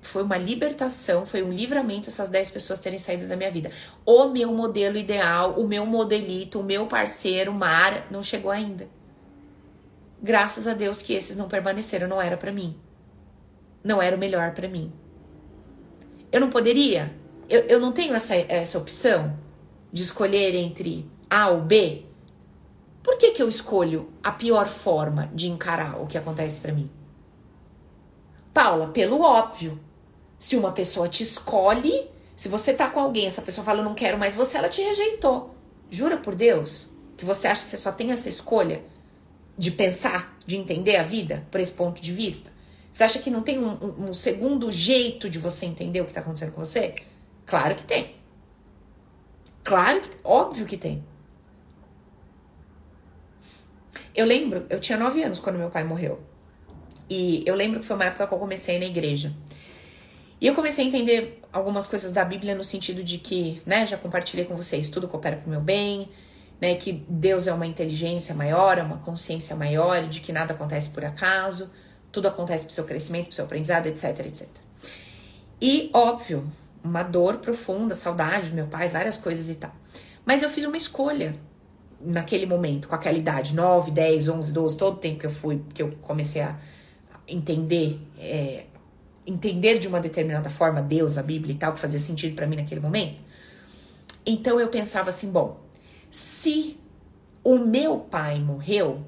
foi 0.00 0.22
uma 0.22 0.36
libertação, 0.36 1.24
foi 1.24 1.42
um 1.42 1.52
livramento 1.52 2.08
essas 2.08 2.28
10 2.28 2.50
pessoas 2.50 2.78
terem 2.78 2.98
saído 2.98 3.26
da 3.26 3.36
minha 3.36 3.50
vida. 3.50 3.70
O 4.04 4.28
meu 4.28 4.52
modelo 4.52 4.96
ideal, 4.96 5.54
o 5.58 5.66
meu 5.66 5.86
modelito, 5.86 6.60
o 6.60 6.64
meu 6.64 6.86
parceiro, 6.86 7.52
Mara, 7.52 8.04
não 8.10 8.22
chegou 8.22 8.50
ainda. 8.50 8.88
Graças 10.20 10.66
a 10.66 10.74
Deus 10.74 11.00
que 11.00 11.12
esses 11.12 11.36
não 11.36 11.48
permaneceram, 11.48 12.08
não 12.08 12.20
era 12.20 12.36
para 12.36 12.50
mim. 12.50 12.76
Não 13.84 14.02
era 14.02 14.16
o 14.16 14.18
melhor 14.18 14.52
para 14.52 14.66
mim. 14.66 14.92
Eu 16.32 16.40
não 16.40 16.50
poderia, 16.50 17.14
eu, 17.48 17.60
eu 17.62 17.80
não 17.80 17.92
tenho 17.92 18.14
essa, 18.14 18.34
essa 18.34 18.76
opção 18.76 19.38
de 19.92 20.02
escolher 20.02 20.54
entre 20.54 21.08
A 21.30 21.48
ou 21.48 21.62
B. 21.62 22.04
Por 23.02 23.16
que, 23.16 23.30
que 23.30 23.40
eu 23.40 23.48
escolho 23.48 24.12
a 24.22 24.32
pior 24.32 24.66
forma 24.66 25.30
de 25.32 25.48
encarar 25.48 26.00
o 26.02 26.06
que 26.06 26.18
acontece 26.18 26.60
para 26.60 26.72
mim? 26.72 26.90
Paula, 28.52 28.88
pelo 28.88 29.20
óbvio. 29.20 29.78
Se 30.38 30.56
uma 30.56 30.72
pessoa 30.72 31.08
te 31.08 31.22
escolhe, 31.22 32.08
se 32.36 32.48
você 32.48 32.72
tá 32.72 32.88
com 32.88 33.00
alguém, 33.00 33.26
essa 33.26 33.42
pessoa 33.42 33.64
fala, 33.64 33.80
eu 33.80 33.84
não 33.84 33.94
quero 33.94 34.16
mais 34.16 34.34
você, 34.34 34.56
ela 34.56 34.68
te 34.68 34.80
rejeitou. 34.80 35.54
Jura 35.90 36.16
por 36.16 36.34
Deus 36.34 36.90
que 37.16 37.24
você 37.24 37.48
acha 37.48 37.64
que 37.64 37.70
você 37.70 37.76
só 37.76 37.90
tem 37.90 38.12
essa 38.12 38.28
escolha 38.28 38.84
de 39.56 39.72
pensar, 39.72 40.38
de 40.46 40.56
entender 40.56 40.96
a 40.96 41.02
vida 41.02 41.44
por 41.50 41.60
esse 41.60 41.72
ponto 41.72 42.00
de 42.00 42.12
vista? 42.12 42.52
Você 42.90 43.04
acha 43.04 43.18
que 43.18 43.30
não 43.30 43.42
tem 43.42 43.58
um, 43.58 43.72
um, 43.72 44.08
um 44.10 44.14
segundo 44.14 44.70
jeito 44.70 45.28
de 45.28 45.38
você 45.38 45.66
entender 45.66 46.00
o 46.00 46.04
que 46.04 46.12
tá 46.12 46.20
acontecendo 46.20 46.52
com 46.52 46.64
você? 46.64 46.94
Claro 47.44 47.74
que 47.74 47.84
tem. 47.84 48.14
Claro 49.64 50.00
que, 50.00 50.10
óbvio 50.22 50.64
que 50.64 50.76
tem. 50.76 51.04
Eu 54.14 54.24
lembro, 54.24 54.66
eu 54.70 54.80
tinha 54.80 54.96
nove 54.96 55.22
anos 55.22 55.38
quando 55.38 55.58
meu 55.58 55.70
pai 55.70 55.84
morreu. 55.84 56.20
E 57.08 57.42
eu 57.46 57.54
lembro 57.54 57.80
que 57.80 57.86
foi 57.86 57.96
uma 57.96 58.04
época 58.04 58.26
que 58.26 58.34
eu 58.34 58.38
comecei 58.38 58.78
na 58.78 58.84
igreja. 58.84 59.32
E 60.40 60.46
eu 60.46 60.54
comecei 60.54 60.84
a 60.84 60.88
entender 60.88 61.40
algumas 61.52 61.86
coisas 61.86 62.12
da 62.12 62.24
Bíblia 62.24 62.54
no 62.54 62.62
sentido 62.62 63.02
de 63.02 63.18
que, 63.18 63.60
né, 63.66 63.86
já 63.86 63.96
compartilhei 63.96 64.44
com 64.44 64.54
vocês, 64.54 64.88
tudo 64.88 65.08
coopera 65.08 65.36
para 65.36 65.46
o 65.46 65.50
meu 65.50 65.60
bem, 65.60 66.08
né, 66.60 66.74
que 66.76 67.04
Deus 67.08 67.46
é 67.46 67.52
uma 67.52 67.66
inteligência 67.66 68.34
maior, 68.34 68.78
é 68.78 68.82
uma 68.82 68.98
consciência 68.98 69.56
maior, 69.56 70.06
de 70.06 70.20
que 70.20 70.32
nada 70.32 70.54
acontece 70.54 70.90
por 70.90 71.04
acaso, 71.04 71.70
tudo 72.12 72.28
acontece 72.28 72.64
para 72.64 72.72
o 72.72 72.74
seu 72.74 72.84
crescimento, 72.84 73.24
para 73.24 73.32
o 73.32 73.34
seu 73.34 73.44
aprendizado, 73.44 73.86
etc, 73.86 74.26
etc. 74.26 74.48
E, 75.60 75.90
óbvio, 75.92 76.50
uma 76.84 77.02
dor 77.02 77.38
profunda, 77.38 77.94
saudade 77.94 78.50
do 78.50 78.54
meu 78.54 78.66
pai, 78.66 78.88
várias 78.88 79.16
coisas 79.16 79.50
e 79.50 79.56
tal. 79.56 79.74
Mas 80.24 80.42
eu 80.42 80.50
fiz 80.50 80.64
uma 80.64 80.76
escolha 80.76 81.34
naquele 82.00 82.46
momento, 82.46 82.86
com 82.86 82.94
aquela 82.94 83.18
idade, 83.18 83.54
9, 83.54 83.90
10, 83.90 84.28
11, 84.28 84.52
12, 84.52 84.76
todo 84.76 84.94
o 84.94 84.98
tempo 84.98 85.18
que 85.18 85.26
eu 85.26 85.30
fui, 85.30 85.62
que 85.74 85.82
eu 85.82 85.92
comecei 86.00 86.42
a 86.42 86.56
entender, 87.28 88.00
é, 88.18 88.64
entender 89.26 89.78
de 89.78 89.86
uma 89.86 90.00
determinada 90.00 90.48
forma 90.48 90.82
Deus, 90.82 91.18
a 91.18 91.22
Bíblia 91.22 91.54
e 91.54 91.58
tal, 91.58 91.72
que 91.74 91.80
fazia 91.80 92.00
sentido 92.00 92.34
para 92.34 92.46
mim 92.46 92.56
naquele 92.56 92.80
momento. 92.80 93.20
Então 94.26 94.58
eu 94.58 94.68
pensava 94.68 95.10
assim, 95.10 95.30
bom, 95.30 95.60
se 96.10 96.78
o 97.44 97.58
meu 97.58 97.98
pai 97.98 98.38
morreu, 98.40 99.04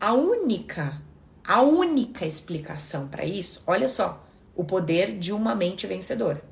a 0.00 0.12
única, 0.12 1.00
a 1.46 1.62
única 1.62 2.26
explicação 2.26 3.08
para 3.08 3.24
isso, 3.24 3.62
olha 3.66 3.88
só, 3.88 4.26
o 4.54 4.64
poder 4.64 5.18
de 5.18 5.32
uma 5.32 5.54
mente 5.54 5.86
vencedora. 5.86 6.42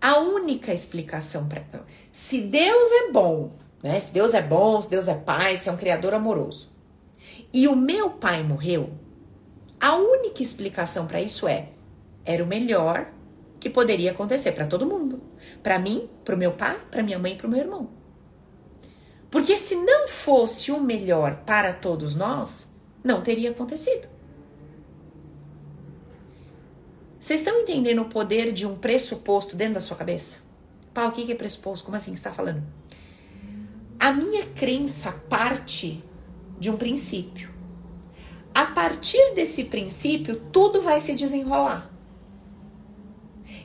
A 0.00 0.18
única 0.18 0.74
explicação 0.74 1.48
para 1.48 1.64
se 2.12 2.42
Deus 2.42 2.88
é 2.90 3.10
bom, 3.10 3.52
né? 3.82 3.98
Se 3.98 4.12
Deus 4.12 4.34
é 4.34 4.42
bom, 4.42 4.80
se 4.80 4.90
Deus 4.90 5.08
é 5.08 5.14
pai, 5.14 5.56
se 5.56 5.68
é 5.68 5.72
um 5.72 5.76
criador 5.76 6.14
amoroso. 6.14 6.70
E 7.52 7.66
o 7.66 7.74
meu 7.74 8.10
pai 8.10 8.42
morreu, 8.42 8.92
a 9.80 9.94
única 9.96 10.42
explicação 10.42 11.06
para 11.06 11.20
isso 11.20 11.46
é: 11.46 11.70
era 12.24 12.42
o 12.42 12.46
melhor 12.46 13.12
que 13.58 13.70
poderia 13.70 14.10
acontecer 14.10 14.52
para 14.52 14.66
todo 14.66 14.86
mundo. 14.86 15.20
Para 15.62 15.78
mim, 15.78 16.08
para 16.24 16.34
o 16.34 16.38
meu 16.38 16.52
pai, 16.52 16.80
para 16.90 17.02
minha 17.02 17.18
mãe 17.18 17.36
para 17.36 17.46
o 17.46 17.50
meu 17.50 17.60
irmão. 17.60 17.90
Porque 19.30 19.58
se 19.58 19.74
não 19.76 20.08
fosse 20.08 20.70
o 20.70 20.80
melhor 20.80 21.42
para 21.44 21.72
todos 21.72 22.14
nós, 22.14 22.72
não 23.02 23.20
teria 23.20 23.50
acontecido. 23.50 24.08
Vocês 27.20 27.40
estão 27.40 27.60
entendendo 27.60 28.02
o 28.02 28.08
poder 28.08 28.52
de 28.52 28.64
um 28.64 28.76
pressuposto 28.76 29.56
dentro 29.56 29.74
da 29.74 29.80
sua 29.80 29.96
cabeça? 29.96 30.42
Paulo, 30.94 31.10
o 31.10 31.14
que 31.14 31.30
é 31.30 31.34
pressuposto? 31.34 31.84
Como 31.84 31.96
assim 31.96 32.12
você 32.12 32.18
está 32.18 32.32
falando? 32.32 32.62
A 33.98 34.12
minha 34.12 34.46
crença 34.46 35.12
parte 35.28 36.04
de 36.58 36.70
um 36.70 36.76
princípio. 36.76 37.55
A 38.56 38.64
partir 38.64 39.34
desse 39.34 39.64
princípio, 39.64 40.40
tudo 40.50 40.80
vai 40.80 40.98
se 40.98 41.14
desenrolar. 41.14 41.90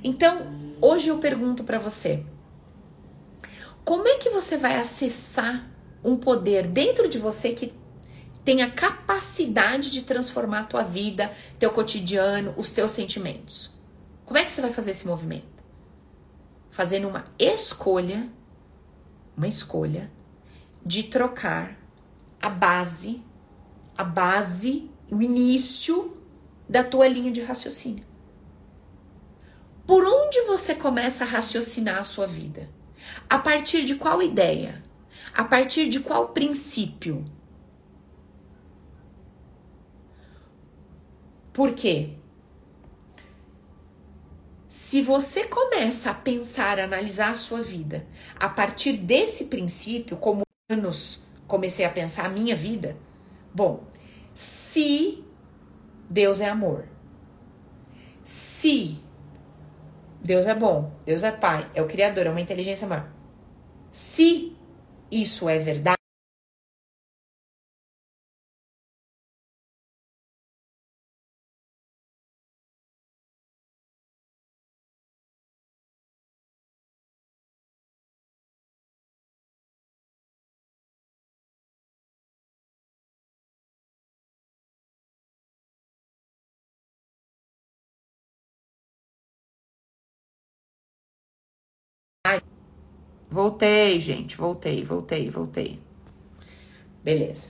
Então, 0.03 0.75
hoje 0.81 1.07
eu 1.07 1.17
pergunto 1.17 1.63
para 1.63 1.79
você: 1.79 2.25
como 3.85 4.05
é 4.05 4.17
que 4.17 4.29
você 4.29 4.57
vai 4.57 4.75
acessar 4.75 5.65
um 6.03 6.17
poder 6.17 6.67
dentro 6.67 7.07
de 7.07 7.17
você 7.17 7.53
que 7.53 7.73
tem 8.43 8.63
a 8.63 8.69
capacidade 8.69 9.91
de 9.91 10.01
transformar 10.01 10.59
a 10.59 10.65
tua 10.65 10.83
vida, 10.83 11.31
teu 11.57 11.71
cotidiano, 11.71 12.53
os 12.57 12.71
teus 12.71 12.91
sentimentos? 12.91 13.73
Como 14.25 14.37
é 14.37 14.43
que 14.43 14.51
você 14.51 14.59
vai 14.59 14.73
fazer 14.73 14.91
esse 14.91 15.07
movimento? 15.07 15.63
Fazendo 16.69 17.07
uma 17.07 17.23
escolha, 17.39 18.29
uma 19.37 19.47
escolha 19.47 20.11
de 20.85 21.03
trocar 21.03 21.77
a 22.41 22.49
base 22.49 23.23
a 24.01 24.03
base, 24.03 24.89
o 25.11 25.21
início 25.21 26.17
da 26.67 26.83
tua 26.83 27.07
linha 27.07 27.31
de 27.31 27.41
raciocínio. 27.41 28.03
Por 29.85 30.03
onde 30.03 30.41
você 30.41 30.73
começa 30.73 31.23
a 31.23 31.27
raciocinar 31.27 31.99
a 31.99 32.03
sua 32.03 32.25
vida? 32.25 32.67
A 33.29 33.37
partir 33.37 33.85
de 33.85 33.95
qual 33.95 34.21
ideia? 34.21 34.81
A 35.33 35.43
partir 35.43 35.87
de 35.87 35.99
qual 35.99 36.29
princípio? 36.29 37.23
Por 41.53 41.73
quê? 41.73 42.15
Se 44.67 45.01
você 45.03 45.43
começa 45.45 46.09
a 46.09 46.13
pensar, 46.13 46.79
a 46.79 46.85
analisar 46.85 47.31
a 47.31 47.35
sua 47.35 47.61
vida 47.61 48.07
a 48.39 48.49
partir 48.49 48.93
desse 48.93 49.45
princípio, 49.45 50.17
como 50.17 50.41
anos 50.71 51.21
comecei 51.45 51.85
a 51.85 51.89
pensar 51.89 52.25
a 52.25 52.29
minha 52.29 52.55
vida, 52.55 52.97
bom, 53.53 53.90
se 54.41 55.23
Deus 56.09 56.39
é 56.39 56.49
amor. 56.49 56.85
Se 58.23 58.99
Deus 60.19 60.47
é 60.47 60.55
bom, 60.55 60.91
Deus 61.05 61.23
é 61.23 61.31
pai, 61.31 61.69
é 61.75 61.81
o 61.81 61.87
criador, 61.87 62.25
é 62.25 62.29
uma 62.29 62.41
inteligência 62.41 62.87
maior. 62.87 63.07
Se 63.91 64.57
isso 65.11 65.47
é 65.47 65.59
verdade, 65.59 66.00
Voltei, 93.31 93.97
gente, 93.97 94.35
voltei, 94.35 94.83
voltei, 94.83 95.29
voltei. 95.29 95.79
Beleza. 97.01 97.47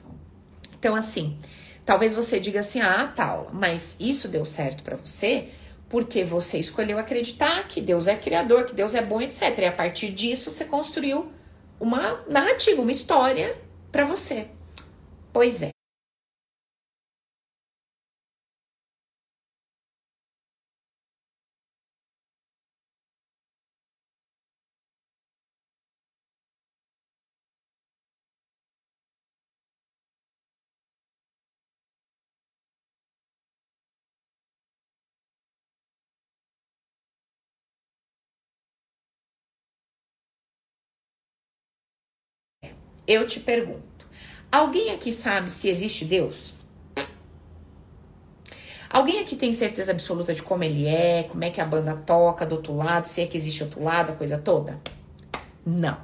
Então, 0.78 0.96
assim, 0.96 1.40
talvez 1.84 2.14
você 2.14 2.40
diga 2.40 2.60
assim: 2.60 2.80
ah, 2.80 3.12
Paula, 3.16 3.50
mas 3.52 3.98
isso 4.00 4.28
deu 4.28 4.46
certo 4.46 4.84
para 4.84 4.96
você 4.96 5.50
porque 5.90 6.24
você 6.24 6.60
escolheu 6.60 7.00
acreditar 7.00 7.68
que 7.68 7.82
Deus 7.82 8.06
é 8.06 8.16
criador, 8.16 8.66
que 8.66 8.76
Deus 8.76 8.94
é 8.94 9.02
bom, 9.02 9.20
etc. 9.20 9.58
E 9.58 9.66
a 9.66 9.72
partir 9.72 10.12
disso 10.12 10.52
você 10.52 10.66
construiu 10.66 11.32
uma 11.80 12.24
narrativa, 12.30 12.82
uma 12.82 12.92
história 12.92 13.58
para 13.92 14.06
você. 14.06 14.48
Pois 15.34 15.64
é. 15.64 15.81
Eu 43.12 43.28
te 43.28 43.42
pergunto: 43.42 44.08
alguém 44.50 44.92
aqui 44.92 45.12
sabe 45.12 45.52
se 45.52 45.68
existe 45.68 46.06
Deus? 46.06 46.54
Alguém 48.90 49.20
aqui 49.20 49.36
tem 49.36 49.52
certeza 49.52 49.92
absoluta 49.92 50.34
de 50.34 50.42
como 50.42 50.64
ele 50.64 50.88
é, 50.88 51.24
como 51.24 51.44
é 51.44 51.50
que 51.50 51.60
a 51.60 51.66
banda 51.66 51.94
toca 51.94 52.46
do 52.46 52.56
outro 52.56 52.74
lado, 52.74 53.06
se 53.06 53.20
é 53.20 53.28
que 53.28 53.36
existe 53.36 53.64
outro 53.64 53.84
lado, 53.84 54.14
a 54.14 54.16
coisa 54.16 54.38
toda? 54.38 54.80
Não. 55.66 55.98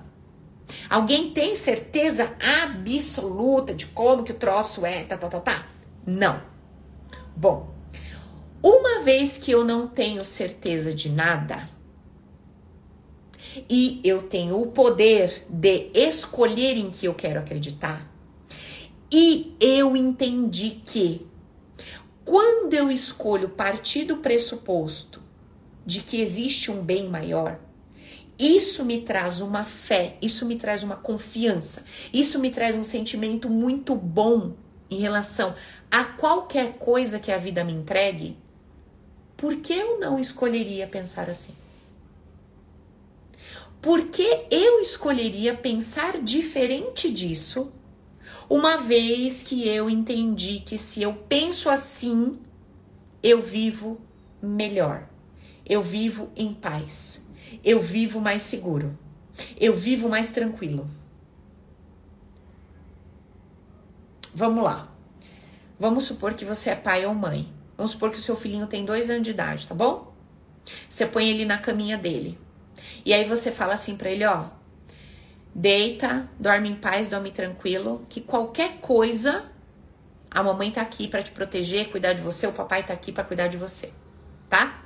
Alguém 0.90 1.32
tem 1.32 1.56
certeza 1.56 2.36
absoluta 2.62 3.74
de 3.74 3.86
como 3.86 4.24
que 4.24 4.34
o 4.34 4.36
troço 4.36 4.86
é, 4.86 5.06
tá, 5.06 5.16
tá, 5.18 5.30
tá, 5.30 5.40
tá? 5.40 5.68
Não. 6.06 6.42
Bom, 7.38 7.74
uma 8.62 9.02
vez 9.02 9.38
que 9.38 9.52
eu 9.52 9.64
não 9.64 9.88
tenho 9.88 10.26
certeza 10.26 10.94
de 10.94 11.10
nada, 11.10 11.70
e 13.70 14.02
eu 14.04 14.24
tenho 14.24 14.62
o 14.62 14.68
poder 14.68 15.46
de 15.50 15.90
escolher 15.94 16.78
em 16.78 16.90
que 16.90 17.06
eu 17.06 17.14
quero 17.14 17.40
acreditar. 17.40 18.06
E 19.12 19.56
eu 19.60 19.96
entendi 19.96 20.82
que 20.86 21.26
quando 22.26 22.74
eu 22.74 22.92
escolho 22.92 23.50
partir 23.50 24.04
do 24.04 24.18
pressuposto 24.18 25.22
de 25.86 26.02
que 26.02 26.22
existe 26.22 26.70
um 26.70 26.84
bem 26.84 27.08
maior, 27.08 27.58
isso 28.38 28.84
me 28.84 29.02
traz 29.02 29.42
uma 29.42 29.64
fé, 29.64 30.18
isso 30.22 30.46
me 30.46 30.58
traz 30.58 30.84
uma 30.84 30.96
confiança, 30.96 31.84
isso 32.14 32.38
me 32.38 32.52
traz 32.52 32.78
um 32.78 32.84
sentimento 32.84 33.50
muito 33.50 33.96
bom 33.96 34.54
em 34.90 35.00
relação 35.00 35.56
a 35.90 36.04
qualquer 36.04 36.74
coisa 36.74 37.20
que 37.20 37.32
a 37.32 37.38
vida 37.38 37.64
me 37.64 37.74
entregue. 37.74 38.38
Por 39.36 39.56
que 39.58 39.74
eu 39.74 40.00
não 40.00 40.20
escolheria 40.20 40.86
pensar 40.86 41.30
assim? 41.30 41.56
Por 43.82 44.08
que 44.08 44.46
eu 44.50 44.80
escolheria 44.80 45.56
pensar 45.56 46.20
diferente 46.22 47.12
disso 47.12 47.72
Uma 48.50 48.78
vez 48.78 49.44
que 49.44 49.68
eu 49.68 49.90
entendi 49.90 50.60
que 50.60 50.78
se 50.78 51.02
eu 51.02 51.14
penso 51.14 51.70
assim, 51.70 52.40
eu 53.22 53.42
vivo 53.42 54.00
melhor. 54.42 55.08
Eu 55.66 55.82
vivo 55.84 56.30
em 56.36 56.54
paz. 56.54 57.28
Eu 57.64 57.82
vivo 57.82 58.22
mais 58.22 58.42
seguro. 58.44 58.98
Eu 59.60 59.76
vivo 59.76 60.08
mais 60.08 60.30
tranquilo. 60.30 60.90
Vamos 64.34 64.64
lá. 64.64 64.94
Vamos 65.80 66.06
supor 66.06 66.34
que 66.34 66.46
você 66.46 66.70
é 66.70 66.76
pai 66.76 67.06
ou 67.06 67.14
mãe. 67.14 67.52
Vamos 67.76 67.92
supor 67.92 68.12
que 68.12 68.18
o 68.18 68.22
seu 68.22 68.36
filhinho 68.36 68.66
tem 68.66 68.86
dois 68.86 69.10
anos 69.10 69.24
de 69.24 69.32
idade, 69.32 69.68
tá 69.68 69.76
bom? 69.76 70.14
Você 70.90 71.06
põe 71.06 71.30
ele 71.30 71.46
na 71.46 71.58
caminha 71.58 71.98
dele. 71.98 72.38
E 73.08 73.14
aí 73.14 73.24
você 73.24 73.54
fala 73.54 73.74
assim 73.74 73.96
para 73.96 74.12
ele, 74.12 74.26
ó, 74.26 74.48
deita, 75.56 76.30
dorme 76.38 76.68
em 76.68 76.76
paz, 76.76 77.08
dorme 77.08 77.32
tranquilo, 77.32 78.06
que 78.10 78.20
qualquer 78.20 78.82
coisa 78.82 79.46
a 80.30 80.44
mamãe 80.44 80.72
tá 80.72 80.82
aqui 80.82 81.08
para 81.08 81.24
te 81.24 81.32
proteger, 81.32 81.90
cuidar 81.90 82.12
de 82.12 82.22
você, 82.22 82.46
o 82.46 82.52
papai 82.52 82.86
tá 82.86 82.92
aqui 82.92 83.14
para 83.14 83.24
cuidar 83.24 83.48
de 83.48 83.56
você, 83.56 83.94
tá? 84.50 84.84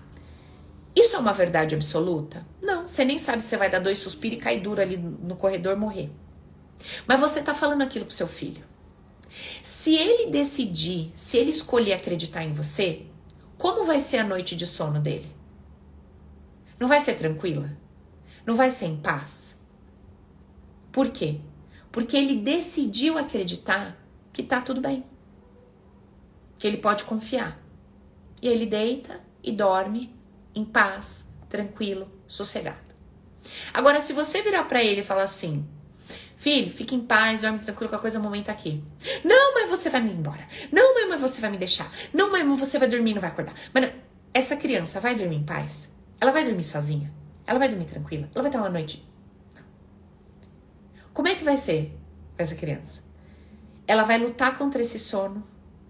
Isso 0.96 1.16
é 1.16 1.20
uma 1.20 1.34
verdade 1.34 1.74
absoluta? 1.74 2.46
Não, 2.62 2.88
você 2.88 3.04
nem 3.04 3.18
sabe 3.18 3.42
se 3.42 3.50
você 3.50 3.58
vai 3.58 3.72
dar 3.72 3.80
dois 3.80 3.98
suspiros 3.98 4.38
e 4.38 4.40
cair 4.40 4.62
duro 4.62 4.80
ali 4.80 4.98
no 4.98 5.36
corredor 5.36 5.76
morrer. 5.76 6.12
Mas 7.08 7.20
você 7.20 7.42
tá 7.42 7.56
falando 7.56 7.82
aquilo 7.82 8.06
pro 8.06 8.14
seu 8.14 8.28
filho. 8.28 8.64
Se 9.64 9.96
ele 9.96 10.30
decidir, 10.30 11.12
se 11.16 11.38
ele 11.38 11.50
escolher 11.50 11.94
acreditar 11.94 12.44
em 12.44 12.54
você, 12.54 13.02
como 13.58 13.84
vai 13.84 14.00
ser 14.00 14.18
a 14.18 14.24
noite 14.24 14.56
de 14.56 14.68
sono 14.68 15.00
dele? 15.00 15.36
Não 16.80 16.88
vai 16.88 17.00
ser 17.02 17.16
tranquila? 17.16 17.81
Não 18.52 18.58
vai 18.58 18.70
ser 18.70 18.88
em 18.88 18.98
paz? 18.98 19.62
Por 20.92 21.10
quê? 21.10 21.40
Porque 21.90 22.18
ele 22.18 22.36
decidiu 22.36 23.18
acreditar 23.18 23.98
que 24.34 24.44
tá 24.44 24.60
tudo 24.60 24.82
bem. 24.82 25.06
Que 26.58 26.68
ele 26.68 26.76
pode 26.76 27.06
confiar. 27.06 27.58
E 28.42 28.50
ele 28.50 28.66
deita 28.66 29.22
e 29.42 29.54
dorme 29.54 30.14
em 30.54 30.66
paz, 30.66 31.30
tranquilo, 31.48 32.12
sossegado. 32.28 32.94
Agora, 33.74 34.02
se 34.02 34.12
você 34.12 34.42
virar 34.42 34.66
para 34.66 34.84
ele 34.84 35.00
e 35.00 35.06
falar 35.06 35.24
assim: 35.24 35.66
Filho, 36.36 36.70
fique 36.70 36.94
em 36.94 37.00
paz, 37.00 37.40
dorme 37.40 37.60
tranquilo, 37.60 37.88
qualquer 37.88 38.02
coisa, 38.02 38.20
o 38.20 38.22
momento 38.22 38.48
tá 38.48 38.52
aqui. 38.52 38.84
Não, 39.24 39.54
mas 39.54 39.70
você 39.70 39.90
vai 39.90 40.02
me 40.02 40.12
embora. 40.12 40.46
Não, 40.74 40.94
mãe, 40.94 41.08
mas 41.08 41.22
você 41.22 41.40
vai 41.40 41.52
me 41.52 41.58
deixar. 41.58 41.90
Não, 42.14 42.30
mãe, 42.30 42.44
mas 42.44 42.60
você 42.60 42.78
vai 42.78 42.90
dormir 42.90 43.12
e 43.12 43.14
não 43.14 43.22
vai 43.22 43.30
acordar. 43.30 43.56
Mas 43.74 43.94
essa 44.34 44.58
criança 44.58 45.00
vai 45.00 45.16
dormir 45.16 45.38
em 45.38 45.46
paz? 45.46 45.90
Ela 46.20 46.34
vai 46.34 46.44
dormir 46.44 46.66
sozinha? 46.66 47.21
Ela 47.46 47.60
vai 47.60 47.70
dormir 47.70 47.86
tranquila? 47.86 48.30
Ela 48.34 48.42
vai 48.42 48.52
ter 48.52 48.58
uma 48.58 48.70
noite. 48.70 49.08
Como 51.14 51.28
é 51.28 51.36
que 51.36 51.44
vai 51.44 51.58
ser 51.58 51.98
essa 52.38 52.56
criança? 52.56 53.04
Ela 53.86 54.04
vai 54.04 54.18
lutar 54.18 54.58
contra 54.58 54.82
esse 54.82 54.98
sono, 54.98 55.46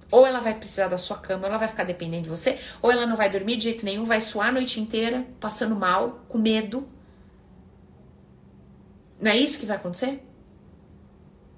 ou 0.10 0.26
ela 0.26 0.40
vai 0.40 0.54
precisar 0.54 0.88
da 0.88 0.98
sua 0.98 1.18
cama, 1.18 1.48
ela 1.48 1.58
vai 1.58 1.68
ficar 1.68 1.84
dependente 1.84 2.24
de 2.24 2.30
você, 2.30 2.60
ou 2.82 2.92
ela 2.92 3.06
não 3.06 3.16
vai 3.16 3.30
dormir 3.30 3.58
de 3.58 3.64
jeito 3.64 3.86
nenhum, 3.86 4.04
vai 4.04 4.20
suar 4.20 4.50
a 4.50 4.52
noite 4.52 4.80
inteira, 4.80 5.26
passando 5.40 5.76
mal, 5.76 6.26
com 6.28 6.38
medo. 6.38 6.88
Não 9.20 9.32
é 9.32 9.38
isso 9.38 9.60
que 9.60 9.66
vai 9.66 9.78
acontecer? 9.78 10.26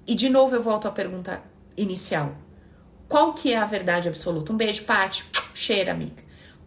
E 0.06 0.14
de 0.14 0.28
novo 0.28 0.54
eu 0.54 0.62
volto 0.62 0.86
à 0.86 0.90
pergunta 0.90 1.42
inicial. 1.76 2.36
Qual 3.08 3.32
que 3.32 3.52
é 3.52 3.56
a 3.56 3.64
verdade 3.64 4.08
absoluta? 4.08 4.52
Um 4.52 4.56
beijo, 4.56 4.84
Paty. 4.84 5.24
Cheira, 5.54 5.92
amiga. 5.92 6.22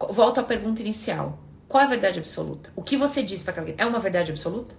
Volto 0.10 0.40
à 0.40 0.44
pergunta 0.44 0.82
inicial. 0.82 1.40
Qual 1.68 1.82
é 1.82 1.86
a 1.86 1.90
verdade 1.90 2.20
absoluta? 2.20 2.72
O 2.76 2.82
que 2.82 2.96
você 2.96 3.22
diz 3.22 3.44
para 3.44 3.52
aquela 3.52 3.76
É 3.78 3.86
uma 3.86 4.00
verdade 4.00 4.32
absoluta? 4.32 4.76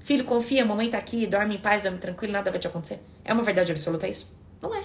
Filho, 0.00 0.24
confia, 0.24 0.64
mamãe 0.64 0.90
tá 0.90 0.98
aqui, 0.98 1.26
dorme 1.26 1.54
em 1.54 1.58
paz, 1.58 1.84
dorme 1.84 1.98
tranquilo, 1.98 2.32
nada 2.32 2.50
vai 2.50 2.58
te 2.58 2.66
acontecer. 2.66 3.00
É 3.24 3.32
uma 3.32 3.44
verdade 3.44 3.70
absoluta 3.70 4.08
isso? 4.08 4.36
Não 4.60 4.74
é. 4.74 4.84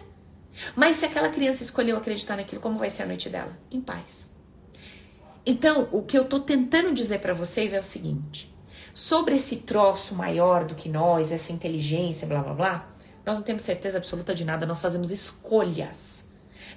Mas 0.76 0.98
se 0.98 1.06
aquela 1.06 1.30
criança 1.30 1.64
escolheu 1.64 1.98
acreditar 1.98 2.36
naquilo, 2.36 2.62
como 2.62 2.78
vai 2.78 2.90
ser 2.90 3.04
a 3.04 3.08
noite 3.08 3.30
dela? 3.30 3.58
Em 3.72 3.82
paz. 3.82 4.32
Então, 5.46 5.88
o 5.92 6.04
que 6.04 6.18
eu 6.18 6.26
tô 6.26 6.40
tentando 6.40 6.94
dizer 6.94 7.20
para 7.20 7.34
vocês 7.34 7.74
é 7.74 7.80
o 7.80 7.84
seguinte: 7.84 8.54
sobre 8.94 9.36
esse 9.36 9.58
troço 9.58 10.14
maior 10.14 10.66
do 10.66 10.76
que 10.76 10.90
nós, 10.90 11.32
essa 11.32 11.52
inteligência, 11.52 12.28
blá 12.28 12.44
blá 12.44 12.54
blá, 12.54 12.90
nós 13.26 13.38
não 13.38 13.44
temos 13.44 13.64
certeza 13.64 13.98
absoluta 13.98 14.36
de 14.36 14.46
nada, 14.46 14.66
nós 14.66 14.82
fazemos 14.82 15.12
escolhas. 15.12 16.27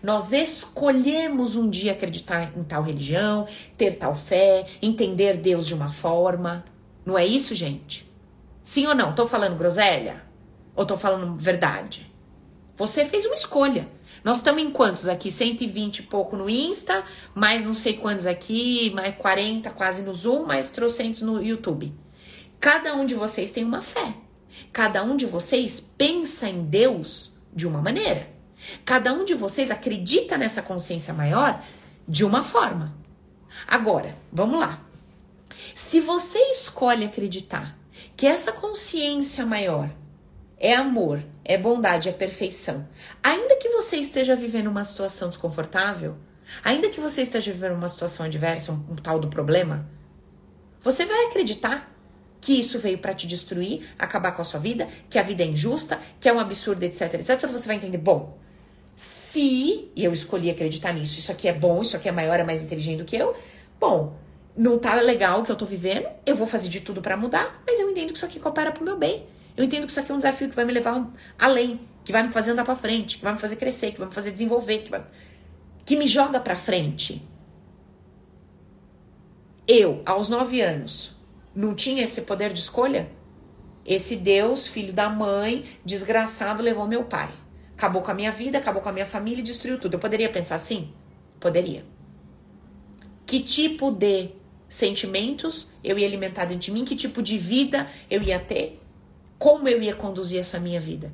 Nós 0.02 0.32
escolhemos 0.32 1.56
um 1.56 1.68
dia 1.68 1.92
acreditar 1.92 2.56
em 2.56 2.64
tal 2.64 2.82
religião, 2.82 3.46
ter 3.76 3.96
tal 3.96 4.14
fé, 4.14 4.66
entender 4.80 5.36
Deus 5.36 5.66
de 5.66 5.74
uma 5.74 5.92
forma. 5.92 6.64
Não 7.04 7.18
é 7.18 7.26
isso, 7.26 7.54
gente? 7.54 8.10
Sim 8.62 8.86
ou 8.86 8.94
não? 8.94 9.14
Tô 9.14 9.28
falando 9.28 9.58
groselha? 9.58 10.22
Ou 10.74 10.86
tô 10.86 10.96
falando 10.96 11.36
verdade? 11.36 12.10
Você 12.76 13.04
fez 13.04 13.26
uma 13.26 13.34
escolha. 13.34 13.88
Nós 14.24 14.38
estamos 14.38 14.62
em 14.62 14.70
quantos 14.70 15.06
aqui? 15.06 15.30
120 15.30 15.98
e 15.98 16.02
pouco 16.04 16.34
no 16.34 16.48
Insta, 16.48 17.04
mais 17.34 17.64
não 17.64 17.74
sei 17.74 17.94
quantos 17.94 18.26
aqui, 18.26 18.90
mais 18.94 19.14
40 19.16 19.70
quase 19.70 20.02
no 20.02 20.14
Zoom, 20.14 20.44
mais 20.44 20.70
trocentos 20.70 21.20
no 21.20 21.42
YouTube. 21.42 21.92
Cada 22.58 22.94
um 22.94 23.04
de 23.04 23.14
vocês 23.14 23.50
tem 23.50 23.64
uma 23.64 23.82
fé. 23.82 24.14
Cada 24.72 25.02
um 25.02 25.16
de 25.16 25.26
vocês 25.26 25.80
pensa 25.80 26.48
em 26.48 26.62
Deus 26.62 27.34
de 27.52 27.66
uma 27.66 27.82
maneira. 27.82 28.39
Cada 28.84 29.12
um 29.12 29.24
de 29.24 29.34
vocês 29.34 29.70
acredita 29.70 30.36
nessa 30.36 30.62
consciência 30.62 31.14
maior 31.14 31.62
de 32.06 32.24
uma 32.24 32.42
forma. 32.42 32.94
Agora, 33.66 34.16
vamos 34.32 34.60
lá. 34.60 34.80
Se 35.74 36.00
você 36.00 36.38
escolhe 36.50 37.04
acreditar 37.04 37.76
que 38.16 38.26
essa 38.26 38.52
consciência 38.52 39.44
maior 39.46 39.90
é 40.56 40.74
amor, 40.74 41.22
é 41.44 41.56
bondade, 41.56 42.08
é 42.08 42.12
perfeição. 42.12 42.86
Ainda 43.22 43.56
que 43.56 43.68
você 43.70 43.96
esteja 43.96 44.36
vivendo 44.36 44.68
uma 44.68 44.84
situação 44.84 45.28
desconfortável, 45.28 46.16
ainda 46.62 46.90
que 46.90 47.00
você 47.00 47.22
esteja 47.22 47.52
vivendo 47.52 47.76
uma 47.76 47.88
situação 47.88 48.26
adversa, 48.26 48.72
um, 48.72 48.92
um 48.92 48.96
tal 48.96 49.18
do 49.18 49.28
problema, 49.28 49.88
você 50.80 51.04
vai 51.06 51.26
acreditar 51.26 51.90
que 52.40 52.58
isso 52.58 52.78
veio 52.78 52.98
para 52.98 53.14
te 53.14 53.26
destruir, 53.26 53.86
acabar 53.98 54.32
com 54.32 54.42
a 54.42 54.44
sua 54.44 54.58
vida, 54.60 54.88
que 55.08 55.18
a 55.18 55.22
vida 55.22 55.42
é 55.42 55.46
injusta, 55.46 56.00
que 56.18 56.28
é 56.28 56.32
um 56.32 56.40
absurdo, 56.40 56.82
etc, 56.82 57.14
etc. 57.14 57.46
Você 57.48 57.66
vai 57.66 57.76
entender, 57.76 57.98
bom, 57.98 58.38
se 59.30 59.92
eu 59.96 60.12
escolhi 60.12 60.50
acreditar 60.50 60.92
nisso, 60.92 61.20
isso 61.20 61.30
aqui 61.30 61.46
é 61.46 61.52
bom, 61.52 61.82
isso 61.82 61.96
aqui 61.96 62.08
é 62.08 62.12
maior, 62.12 62.40
é 62.40 62.42
mais 62.42 62.64
inteligente 62.64 62.98
do 62.98 63.04
que 63.04 63.14
eu, 63.14 63.32
bom, 63.78 64.16
não 64.56 64.76
tá 64.76 64.96
legal 64.96 65.40
o 65.40 65.44
que 65.44 65.52
eu 65.52 65.56
tô 65.56 65.64
vivendo, 65.64 66.08
eu 66.26 66.34
vou 66.34 66.48
fazer 66.48 66.68
de 66.68 66.80
tudo 66.80 67.00
para 67.00 67.16
mudar, 67.16 67.62
mas 67.64 67.78
eu 67.78 67.88
entendo 67.88 68.08
que 68.08 68.16
isso 68.16 68.26
aqui 68.26 68.40
coopera 68.40 68.72
pro 68.72 68.84
meu 68.84 68.98
bem. 68.98 69.24
Eu 69.56 69.62
entendo 69.62 69.84
que 69.84 69.90
isso 69.92 70.00
aqui 70.00 70.10
é 70.10 70.14
um 70.14 70.18
desafio 70.18 70.48
que 70.48 70.56
vai 70.56 70.64
me 70.64 70.72
levar 70.72 71.08
além, 71.38 71.80
que 72.04 72.10
vai 72.10 72.24
me 72.24 72.32
fazer 72.32 72.50
andar 72.50 72.64
para 72.64 72.74
frente, 72.74 73.18
que 73.18 73.22
vai 73.22 73.32
me 73.32 73.38
fazer 73.38 73.54
crescer, 73.54 73.92
que 73.92 74.00
vai 74.00 74.08
me 74.08 74.14
fazer 74.14 74.32
desenvolver, 74.32 74.78
que, 74.78 74.90
vai, 74.90 75.06
que 75.84 75.96
me 75.96 76.08
joga 76.08 76.40
para 76.40 76.56
frente. 76.56 77.22
Eu, 79.68 80.02
aos 80.04 80.28
nove 80.28 80.60
anos, 80.60 81.16
não 81.54 81.72
tinha 81.72 82.02
esse 82.02 82.22
poder 82.22 82.52
de 82.52 82.58
escolha? 82.58 83.08
Esse 83.86 84.16
Deus, 84.16 84.66
filho 84.66 84.92
da 84.92 85.08
mãe, 85.08 85.64
desgraçado, 85.84 86.64
levou 86.64 86.88
meu 86.88 87.04
pai. 87.04 87.30
Acabou 87.80 88.02
com 88.02 88.10
a 88.10 88.14
minha 88.14 88.30
vida, 88.30 88.58
acabou 88.58 88.82
com 88.82 88.90
a 88.90 88.92
minha 88.92 89.06
família 89.06 89.40
e 89.40 89.42
destruiu 89.42 89.78
tudo. 89.78 89.94
Eu 89.94 89.98
poderia 89.98 90.28
pensar 90.28 90.56
assim? 90.56 90.92
Poderia. 91.38 91.82
Que 93.24 93.40
tipo 93.40 93.90
de 93.90 94.32
sentimentos 94.68 95.70
eu 95.82 95.98
ia 95.98 96.06
alimentar 96.06 96.44
dentro 96.44 96.66
de 96.66 96.72
mim? 96.72 96.84
Que 96.84 96.94
tipo 96.94 97.22
de 97.22 97.38
vida 97.38 97.88
eu 98.10 98.22
ia 98.22 98.38
ter? 98.38 98.80
como 99.40 99.66
eu 99.66 99.82
ia 99.82 99.94
conduzir 99.94 100.38
essa 100.38 100.60
minha 100.60 100.78
vida. 100.78 101.10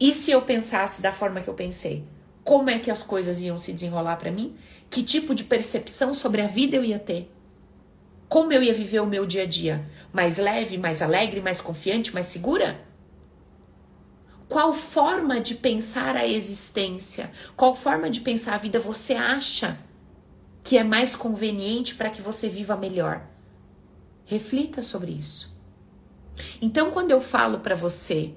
E 0.00 0.14
se 0.14 0.30
eu 0.30 0.40
pensasse 0.40 1.02
da 1.02 1.12
forma 1.12 1.42
que 1.42 1.48
eu 1.48 1.52
pensei, 1.52 2.02
como 2.42 2.70
é 2.70 2.78
que 2.78 2.90
as 2.90 3.02
coisas 3.02 3.42
iam 3.42 3.58
se 3.58 3.74
desenrolar 3.74 4.16
para 4.16 4.30
mim? 4.30 4.56
Que 4.88 5.02
tipo 5.02 5.34
de 5.34 5.44
percepção 5.44 6.14
sobre 6.14 6.40
a 6.40 6.46
vida 6.46 6.76
eu 6.76 6.84
ia 6.84 6.98
ter? 6.98 7.30
Como 8.26 8.54
eu 8.54 8.62
ia 8.62 8.72
viver 8.72 9.00
o 9.00 9.06
meu 9.06 9.26
dia 9.26 9.42
a 9.42 9.46
dia? 9.46 9.86
Mais 10.14 10.38
leve, 10.38 10.78
mais 10.78 11.02
alegre, 11.02 11.42
mais 11.42 11.60
confiante, 11.60 12.14
mais 12.14 12.26
segura? 12.28 12.80
Qual 14.48 14.72
forma 14.72 15.40
de 15.40 15.56
pensar 15.56 16.16
a 16.16 16.26
existência? 16.26 17.32
Qual 17.56 17.74
forma 17.74 18.08
de 18.08 18.20
pensar 18.20 18.54
a 18.54 18.58
vida 18.58 18.78
você 18.78 19.14
acha 19.14 19.78
que 20.62 20.78
é 20.78 20.84
mais 20.84 21.16
conveniente 21.16 21.94
para 21.94 22.10
que 22.10 22.22
você 22.22 22.48
viva 22.48 22.76
melhor? 22.76 23.26
Reflita 24.24 24.82
sobre 24.82 25.12
isso. 25.12 25.56
Então, 26.60 26.90
quando 26.90 27.10
eu 27.10 27.20
falo 27.20 27.60
para 27.60 27.74
você 27.74 28.34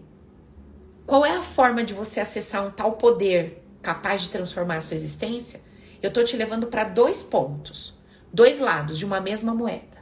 qual 1.05 1.25
é 1.25 1.35
a 1.35 1.41
forma 1.41 1.83
de 1.83 1.93
você 1.93 2.19
acessar 2.19 2.65
um 2.65 2.69
tal 2.69 2.93
poder 2.93 3.65
capaz 3.81 4.21
de 4.21 4.29
transformar 4.29 4.77
a 4.77 4.81
sua 4.81 4.95
existência, 4.95 5.61
eu 6.01 6.13
tô 6.13 6.23
te 6.23 6.37
levando 6.37 6.67
para 6.67 6.83
dois 6.83 7.23
pontos, 7.23 7.97
dois 8.31 8.59
lados 8.59 8.97
de 8.97 9.05
uma 9.05 9.19
mesma 9.19 9.53
moeda. 9.53 9.97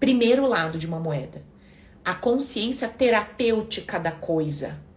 Primeiro 0.00 0.46
lado 0.46 0.78
de 0.78 0.86
uma 0.86 0.98
moeda, 0.98 1.44
a 2.04 2.14
consciência 2.14 2.88
terapêutica 2.88 3.98
da 3.98 4.10
coisa. 4.10 4.87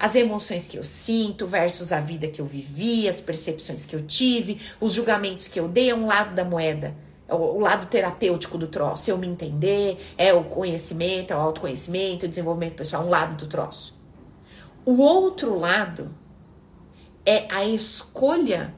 As 0.00 0.14
emoções 0.16 0.66
que 0.66 0.78
eu 0.78 0.82
sinto 0.82 1.46
versus 1.46 1.92
a 1.92 2.00
vida 2.00 2.26
que 2.26 2.40
eu 2.40 2.46
vivi, 2.46 3.08
as 3.08 3.20
percepções 3.20 3.86
que 3.86 3.94
eu 3.94 4.02
tive, 4.02 4.58
os 4.80 4.94
julgamentos 4.94 5.46
que 5.46 5.60
eu 5.60 5.68
dei 5.68 5.90
é 5.90 5.94
um 5.94 6.06
lado 6.06 6.34
da 6.34 6.44
moeda 6.44 6.96
o, 7.34 7.60
lado 7.60 7.86
terapêutico 7.86 8.58
do 8.58 8.66
troço, 8.66 9.10
eu 9.10 9.18
me 9.18 9.26
entender, 9.26 9.98
é 10.16 10.32
o 10.32 10.44
conhecimento, 10.44 11.32
é 11.32 11.36
o 11.36 11.40
autoconhecimento, 11.40 12.26
o 12.26 12.28
desenvolvimento 12.28 12.74
pessoal, 12.74 13.04
um 13.04 13.08
lado 13.08 13.36
do 13.36 13.46
troço. 13.46 13.98
O 14.84 15.00
outro 15.00 15.58
lado 15.58 16.14
é 17.24 17.46
a 17.52 17.64
escolha 17.64 18.74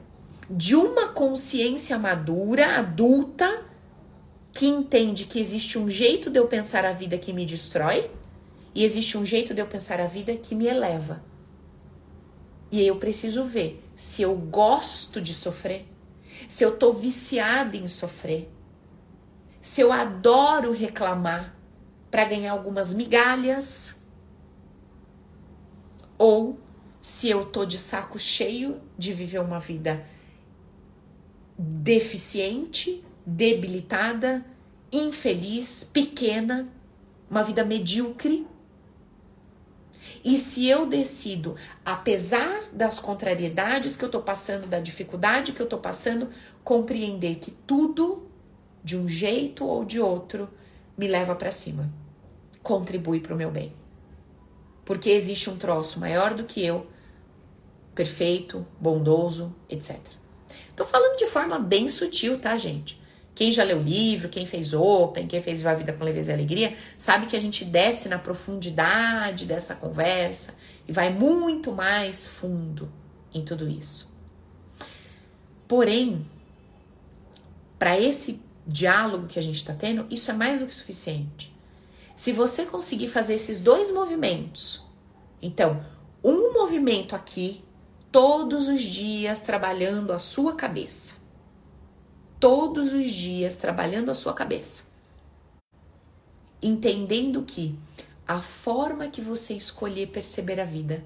de 0.49 0.75
uma 0.75 1.09
consciência 1.09 1.97
madura, 1.97 2.77
adulta, 2.77 3.63
que 4.51 4.67
entende 4.67 5.25
que 5.25 5.39
existe 5.39 5.79
um 5.79 5.89
jeito 5.89 6.29
de 6.29 6.37
eu 6.37 6.47
pensar 6.47 6.85
a 6.85 6.91
vida 6.91 7.17
que 7.17 7.33
me 7.33 7.45
destrói 7.45 8.11
e 8.73 8.83
existe 8.83 9.17
um 9.17 9.25
jeito 9.25 9.53
de 9.53 9.61
eu 9.61 9.67
pensar 9.67 9.99
a 9.99 10.07
vida 10.07 10.35
que 10.35 10.55
me 10.55 10.67
eleva. 10.67 11.23
E 12.71 12.85
eu 12.85 12.95
preciso 12.95 13.45
ver 13.45 13.83
se 13.95 14.21
eu 14.21 14.35
gosto 14.35 15.21
de 15.21 15.33
sofrer, 15.33 15.85
se 16.47 16.63
eu 16.63 16.77
tô 16.77 16.91
viciada 16.91 17.77
em 17.77 17.85
sofrer, 17.85 18.49
se 19.61 19.81
eu 19.81 19.91
adoro 19.91 20.71
reclamar 20.71 21.55
para 22.09 22.25
ganhar 22.25 22.51
algumas 22.51 22.93
migalhas 22.93 24.01
ou 26.17 26.59
se 27.01 27.29
eu 27.29 27.45
tô 27.45 27.65
de 27.65 27.77
saco 27.77 28.17
cheio 28.17 28.81
de 28.97 29.13
viver 29.13 29.39
uma 29.39 29.59
vida 29.59 30.05
deficiente, 31.57 33.03
debilitada, 33.25 34.45
infeliz, 34.91 35.83
pequena, 35.83 36.67
uma 37.29 37.43
vida 37.43 37.63
medíocre. 37.63 38.47
E 40.23 40.37
se 40.37 40.69
eu 40.69 40.85
decido, 40.85 41.55
apesar 41.85 42.63
das 42.71 42.97
contrariedades 42.97 43.97
que 43.97 44.05
eu 44.05 44.09
tô 44.09 44.21
passando, 44.21 44.67
da 44.67 44.79
dificuldade 44.79 45.51
que 45.51 45.59
eu 45.59 45.67
tô 45.67 45.77
passando, 45.77 46.29
compreender 46.63 47.35
que 47.35 47.51
tudo, 47.51 48.25
de 48.81 48.97
um 48.97 49.07
jeito 49.07 49.65
ou 49.65 49.83
de 49.83 49.99
outro, 49.99 50.49
me 50.97 51.07
leva 51.07 51.35
para 51.35 51.51
cima, 51.51 51.91
contribui 52.61 53.19
para 53.19 53.33
o 53.33 53.37
meu 53.37 53.51
bem. 53.51 53.73
Porque 54.85 55.09
existe 55.09 55.49
um 55.49 55.57
troço 55.57 55.99
maior 55.99 56.33
do 56.33 56.45
que 56.45 56.65
eu, 56.65 56.87
perfeito, 57.93 58.65
bondoso, 58.79 59.53
etc. 59.69 59.99
Tô 60.73 60.85
falando 60.85 61.17
de 61.17 61.27
forma 61.27 61.59
bem 61.59 61.89
sutil, 61.89 62.39
tá, 62.39 62.57
gente? 62.57 63.02
Quem 63.35 63.51
já 63.51 63.63
leu 63.63 63.79
o 63.79 63.81
livro, 63.81 64.29
quem 64.29 64.45
fez 64.45 64.73
Open, 64.73 65.27
quem 65.27 65.41
fez 65.41 65.59
Viva 65.59 65.71
a 65.71 65.75
Vida 65.75 65.93
com 65.93 66.03
Leveza 66.03 66.31
e 66.31 66.33
Alegria, 66.35 66.75
sabe 66.97 67.25
que 67.25 67.35
a 67.35 67.39
gente 67.41 67.65
desce 67.65 68.07
na 68.07 68.19
profundidade 68.19 69.45
dessa 69.45 69.75
conversa 69.75 70.53
e 70.87 70.91
vai 70.91 71.11
muito 71.11 71.71
mais 71.71 72.27
fundo 72.27 72.91
em 73.33 73.43
tudo 73.43 73.67
isso. 73.67 74.13
Porém, 75.67 76.25
para 77.79 77.99
esse 77.99 78.39
diálogo 78.67 79.27
que 79.27 79.39
a 79.39 79.43
gente 79.43 79.55
está 79.55 79.73
tendo, 79.73 80.05
isso 80.11 80.29
é 80.29 80.33
mais 80.33 80.59
do 80.59 80.67
que 80.67 80.75
suficiente. 80.75 81.51
Se 82.15 82.31
você 82.31 82.65
conseguir 82.65 83.07
fazer 83.07 83.33
esses 83.33 83.59
dois 83.59 83.91
movimentos, 83.91 84.83
então, 85.41 85.83
um 86.23 86.53
movimento 86.53 87.15
aqui 87.15 87.63
todos 88.11 88.67
os 88.67 88.81
dias 88.81 89.39
trabalhando 89.39 90.13
a 90.13 90.19
sua 90.19 90.53
cabeça. 90.53 91.22
Todos 92.43 92.91
os 92.91 93.09
dias 93.13 93.55
trabalhando 93.55 94.11
a 94.11 94.13
sua 94.13 94.33
cabeça. 94.33 94.87
Entendendo 96.61 97.41
que 97.43 97.79
a 98.27 98.41
forma 98.41 99.07
que 99.07 99.21
você 99.21 99.53
escolher 99.53 100.07
perceber 100.07 100.59
a 100.59 100.65
vida 100.65 101.05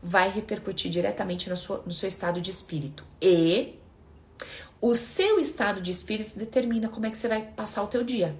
vai 0.00 0.30
repercutir 0.30 0.88
diretamente 0.88 1.50
no, 1.50 1.56
sua, 1.56 1.82
no 1.84 1.90
seu 1.90 2.08
estado 2.08 2.40
de 2.40 2.52
espírito. 2.52 3.04
E 3.20 3.74
o 4.80 4.94
seu 4.94 5.40
estado 5.40 5.80
de 5.80 5.90
espírito 5.90 6.38
determina 6.38 6.88
como 6.88 7.06
é 7.06 7.10
que 7.10 7.18
você 7.18 7.26
vai 7.26 7.42
passar 7.42 7.82
o 7.82 7.88
teu 7.88 8.04
dia. 8.04 8.38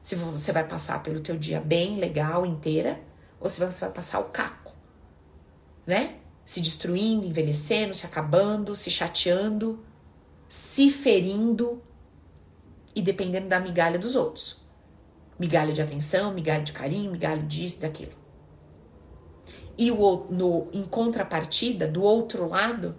Se 0.00 0.14
você 0.14 0.52
vai 0.52 0.62
passar 0.62 1.02
pelo 1.02 1.18
teu 1.18 1.36
dia 1.36 1.60
bem, 1.60 1.98
legal, 1.98 2.46
inteira, 2.46 3.00
ou 3.40 3.50
se 3.50 3.58
você 3.58 3.84
vai 3.86 3.92
passar 3.92 4.20
o 4.20 4.26
caco, 4.26 4.76
né? 5.84 6.18
se 6.44 6.60
destruindo, 6.60 7.26
envelhecendo, 7.26 7.94
se 7.94 8.06
acabando, 8.06 8.76
se 8.76 8.90
chateando, 8.90 9.84
se 10.52 10.90
ferindo 10.90 11.82
e 12.94 13.00
dependendo 13.00 13.48
da 13.48 13.58
migalha 13.58 13.98
dos 13.98 14.14
outros. 14.14 14.58
Migalha 15.38 15.72
de 15.72 15.80
atenção, 15.80 16.34
migalha 16.34 16.62
de 16.62 16.74
carinho, 16.74 17.10
migalha 17.10 17.42
disso, 17.42 17.80
daquilo. 17.80 18.12
E 19.78 19.90
o, 19.90 20.26
no, 20.28 20.68
em 20.70 20.82
contrapartida, 20.82 21.88
do 21.88 22.02
outro 22.02 22.46
lado, 22.46 22.94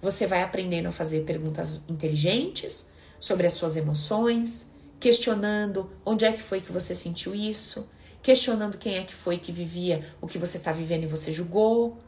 você 0.00 0.26
vai 0.26 0.42
aprendendo 0.42 0.86
a 0.86 0.90
fazer 0.90 1.24
perguntas 1.24 1.78
inteligentes 1.86 2.88
sobre 3.20 3.46
as 3.46 3.52
suas 3.52 3.76
emoções, 3.76 4.72
questionando 4.98 5.90
onde 6.06 6.24
é 6.24 6.32
que 6.32 6.40
foi 6.40 6.62
que 6.62 6.72
você 6.72 6.94
sentiu 6.94 7.34
isso, 7.34 7.86
questionando 8.22 8.78
quem 8.78 8.96
é 8.96 9.02
que 9.02 9.14
foi 9.14 9.36
que 9.36 9.52
vivia 9.52 10.02
o 10.22 10.26
que 10.26 10.38
você 10.38 10.56
está 10.56 10.72
vivendo 10.72 11.02
e 11.02 11.06
você 11.06 11.30
julgou, 11.30 11.98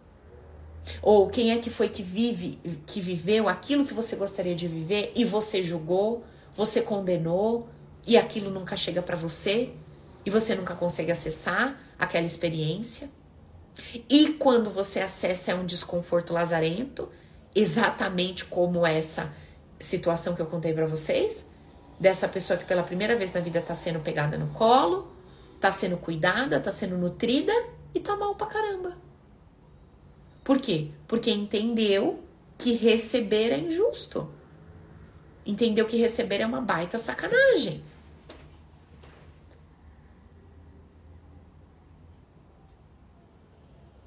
ou 1.02 1.28
quem 1.28 1.52
é 1.52 1.58
que 1.58 1.70
foi 1.70 1.88
que 1.88 2.02
vive, 2.02 2.58
que 2.86 3.00
viveu 3.00 3.48
aquilo 3.48 3.84
que 3.84 3.94
você 3.94 4.16
gostaria 4.16 4.54
de 4.54 4.68
viver 4.68 5.12
e 5.14 5.24
você 5.24 5.62
julgou, 5.62 6.24
você 6.54 6.80
condenou 6.80 7.68
e 8.06 8.16
aquilo 8.16 8.50
nunca 8.50 8.76
chega 8.76 9.02
para 9.02 9.16
você 9.16 9.70
e 10.24 10.30
você 10.30 10.54
nunca 10.54 10.74
consegue 10.74 11.10
acessar 11.10 11.78
aquela 11.98 12.26
experiência. 12.26 13.10
E 14.08 14.28
quando 14.34 14.70
você 14.70 15.00
acessa 15.00 15.52
é 15.52 15.54
um 15.54 15.66
desconforto 15.66 16.32
lazarento, 16.32 17.08
exatamente 17.54 18.44
como 18.44 18.86
essa 18.86 19.32
situação 19.78 20.34
que 20.34 20.40
eu 20.40 20.46
contei 20.46 20.72
para 20.72 20.86
vocês, 20.86 21.48
dessa 21.98 22.26
pessoa 22.28 22.58
que 22.58 22.64
pela 22.64 22.82
primeira 22.82 23.16
vez 23.16 23.32
na 23.32 23.40
vida 23.40 23.60
tá 23.60 23.74
sendo 23.74 24.00
pegada 24.00 24.38
no 24.38 24.48
colo, 24.48 25.12
tá 25.60 25.70
sendo 25.70 25.96
cuidada, 25.96 26.60
tá 26.60 26.70
sendo 26.72 26.96
nutrida 26.96 27.52
e 27.94 28.00
tá 28.00 28.16
mal 28.16 28.34
pra 28.34 28.46
caramba. 28.46 29.05
Por 30.46 30.60
quê? 30.60 30.90
Porque 31.08 31.28
entendeu 31.28 32.22
que 32.56 32.74
receber 32.74 33.50
é 33.50 33.58
injusto. 33.58 34.32
Entendeu 35.44 35.84
que 35.86 35.96
receber 35.96 36.40
é 36.40 36.46
uma 36.46 36.60
baita 36.60 36.98
sacanagem. 36.98 37.82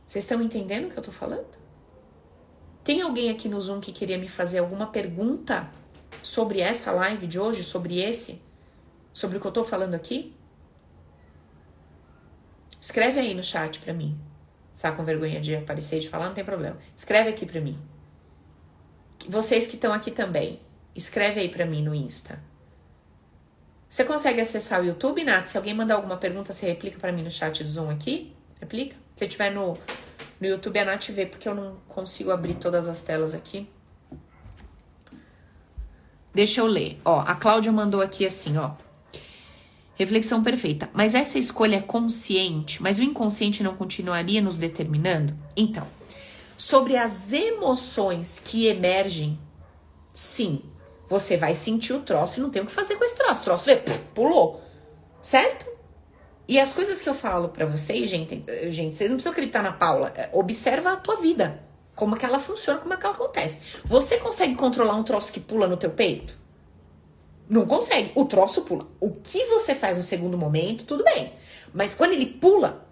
Vocês 0.07 0.23
estão 0.23 0.41
entendendo 0.41 0.87
o 0.87 0.91
que 0.91 0.97
eu 0.97 1.03
tô 1.03 1.11
falando? 1.11 1.57
Tem 2.85 3.01
alguém 3.01 3.29
aqui 3.29 3.49
no 3.49 3.59
Zoom 3.59 3.81
que 3.81 3.91
queria 3.91 4.17
me 4.17 4.29
fazer 4.29 4.59
alguma 4.59 4.87
pergunta 4.87 5.69
sobre 6.23 6.61
essa 6.61 6.89
live 6.93 7.27
de 7.27 7.37
hoje, 7.37 7.65
sobre 7.65 7.99
esse, 7.99 8.41
sobre 9.11 9.37
o 9.37 9.41
que 9.41 9.47
eu 9.47 9.51
tô 9.51 9.65
falando 9.65 9.93
aqui? 9.93 10.33
Escreve 12.79 13.19
aí 13.19 13.35
no 13.35 13.43
chat 13.43 13.77
para 13.79 13.93
mim 13.93 14.28
está 14.79 14.93
com 14.93 15.03
vergonha 15.03 15.41
de 15.41 15.53
aparecer 15.57 15.97
e 15.97 15.99
de 15.99 16.07
falar, 16.07 16.27
não 16.27 16.33
tem 16.33 16.45
problema. 16.45 16.77
Escreve 16.95 17.29
aqui 17.29 17.45
para 17.45 17.59
mim. 17.59 17.77
Vocês 19.27 19.67
que 19.67 19.75
estão 19.75 19.91
aqui 19.91 20.09
também, 20.09 20.61
escreve 20.95 21.41
aí 21.41 21.49
para 21.49 21.65
mim 21.65 21.83
no 21.83 21.93
Insta. 21.93 22.41
Você 23.89 24.05
consegue 24.05 24.39
acessar 24.39 24.81
o 24.81 24.85
YouTube, 24.85 25.21
Nath? 25.21 25.47
Se 25.47 25.57
alguém 25.57 25.73
mandar 25.73 25.95
alguma 25.95 26.15
pergunta, 26.15 26.53
você 26.53 26.65
replica 26.65 26.97
para 26.97 27.11
mim 27.11 27.23
no 27.23 27.29
chat 27.29 27.61
do 27.61 27.69
Zoom 27.69 27.89
aqui? 27.89 28.33
Replica? 28.61 28.95
Se 29.17 29.27
tiver 29.27 29.49
no, 29.49 29.77
no 30.39 30.47
YouTube, 30.47 30.79
a 30.79 30.85
Nath 30.85 31.09
vê, 31.09 31.25
porque 31.25 31.49
eu 31.49 31.55
não 31.55 31.75
consigo 31.85 32.31
abrir 32.31 32.53
todas 32.53 32.87
as 32.87 33.01
telas 33.01 33.33
aqui. 33.33 33.69
Deixa 36.33 36.61
eu 36.61 36.67
ler. 36.67 37.01
Ó, 37.03 37.19
a 37.19 37.35
Cláudia 37.35 37.69
mandou 37.69 37.99
aqui 37.99 38.25
assim, 38.25 38.57
ó. 38.57 38.71
Reflexão 39.99 40.41
perfeita. 40.41 40.89
Mas 40.93 41.13
essa 41.13 41.37
escolha 41.37 41.75
é 41.75 41.81
consciente, 41.81 42.81
mas 42.81 42.99
o 42.99 43.03
inconsciente 43.03 43.61
não 43.61 43.75
continuaria 43.75 44.41
nos 44.41 44.55
determinando? 44.55 45.37
Então, 45.57 45.85
sobre 46.55 46.95
as 46.95 47.33
emoções 47.33 48.41
que 48.43 48.67
emergem, 48.67 49.37
sim, 50.13 50.61
você 51.05 51.35
vai 51.35 51.53
sentir 51.53 51.91
o 51.91 51.99
troço 51.99 52.39
e 52.39 52.41
não 52.41 52.49
tem 52.49 52.61
o 52.61 52.65
que 52.65 52.71
fazer 52.71 52.95
com 52.95 53.03
esse 53.03 53.17
troço. 53.17 53.41
O 53.41 53.43
troço 53.43 53.65
vê, 53.65 53.75
pulou, 54.15 54.63
certo? 55.21 55.67
E 56.47 56.57
as 56.57 56.71
coisas 56.71 57.01
que 57.01 57.09
eu 57.09 57.13
falo 57.13 57.49
para 57.49 57.65
vocês, 57.65 58.09
gente, 58.09 58.41
gente, 58.69 58.95
vocês 58.95 59.09
não 59.09 59.17
precisam 59.17 59.33
acreditar 59.33 59.61
na 59.61 59.73
Paula. 59.73 60.13
É, 60.15 60.29
observa 60.31 60.93
a 60.93 60.95
tua 60.95 61.17
vida, 61.17 61.61
como 61.93 62.15
que 62.15 62.25
ela 62.25 62.39
funciona, 62.39 62.79
como 62.79 62.93
é 62.93 62.97
que 62.97 63.05
ela 63.05 63.15
acontece. 63.15 63.59
Você 63.83 64.17
consegue 64.17 64.55
controlar 64.55 64.95
um 64.95 65.03
troço 65.03 65.33
que 65.33 65.41
pula 65.41 65.67
no 65.67 65.75
teu 65.75 65.89
peito? 65.89 66.38
Não 67.49 67.65
consegue. 67.65 68.11
O 68.13 68.25
troço 68.25 68.61
pula. 68.61 68.87
O 68.99 69.11
que 69.11 69.43
você 69.45 69.73
faz 69.73 69.97
no 69.97 70.03
segundo 70.03 70.37
momento, 70.37 70.85
tudo 70.85 71.03
bem. 71.03 71.33
Mas 71.73 71.95
quando 71.95 72.13
ele 72.13 72.27
pula, 72.27 72.87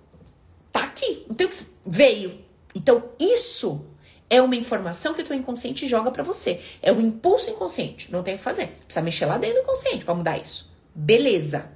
tá 0.72 0.84
aqui. 0.84 1.26
Não 1.28 1.36
tem 1.36 1.46
o 1.46 1.50
que. 1.50 1.58
Veio. 1.86 2.40
Então, 2.74 3.12
isso 3.20 3.86
é 4.30 4.42
uma 4.42 4.56
informação 4.56 5.14
que 5.14 5.22
o 5.22 5.24
teu 5.24 5.36
inconsciente 5.36 5.88
joga 5.88 6.12
para 6.12 6.24
você. 6.24 6.60
É 6.82 6.92
o 6.92 7.00
impulso 7.00 7.52
inconsciente. 7.52 8.12
Não 8.12 8.24
tem 8.24 8.34
o 8.34 8.38
que 8.38 8.44
fazer. 8.44 8.68
Precisa 8.84 9.04
mexer 9.04 9.26
lá 9.28 9.38
dentro 9.38 9.58
do 9.58 9.64
inconsciente 9.64 10.04
para 10.04 10.16
mudar 10.16 10.38
isso. 10.38 10.72
Beleza. 10.94 11.72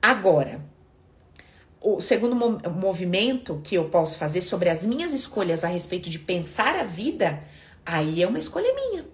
Agora, 0.00 0.60
o 1.80 2.00
segundo 2.00 2.36
movimento 2.70 3.60
que 3.64 3.74
eu 3.76 3.86
posso 3.86 4.18
fazer 4.18 4.42
sobre 4.42 4.68
as 4.68 4.84
minhas 4.84 5.12
escolhas 5.12 5.64
a 5.64 5.68
respeito 5.68 6.10
de 6.10 6.18
pensar 6.18 6.76
a 6.76 6.84
vida, 6.84 7.42
aí 7.84 8.22
é 8.22 8.26
uma 8.26 8.38
escolha 8.38 8.72
minha. 8.74 9.06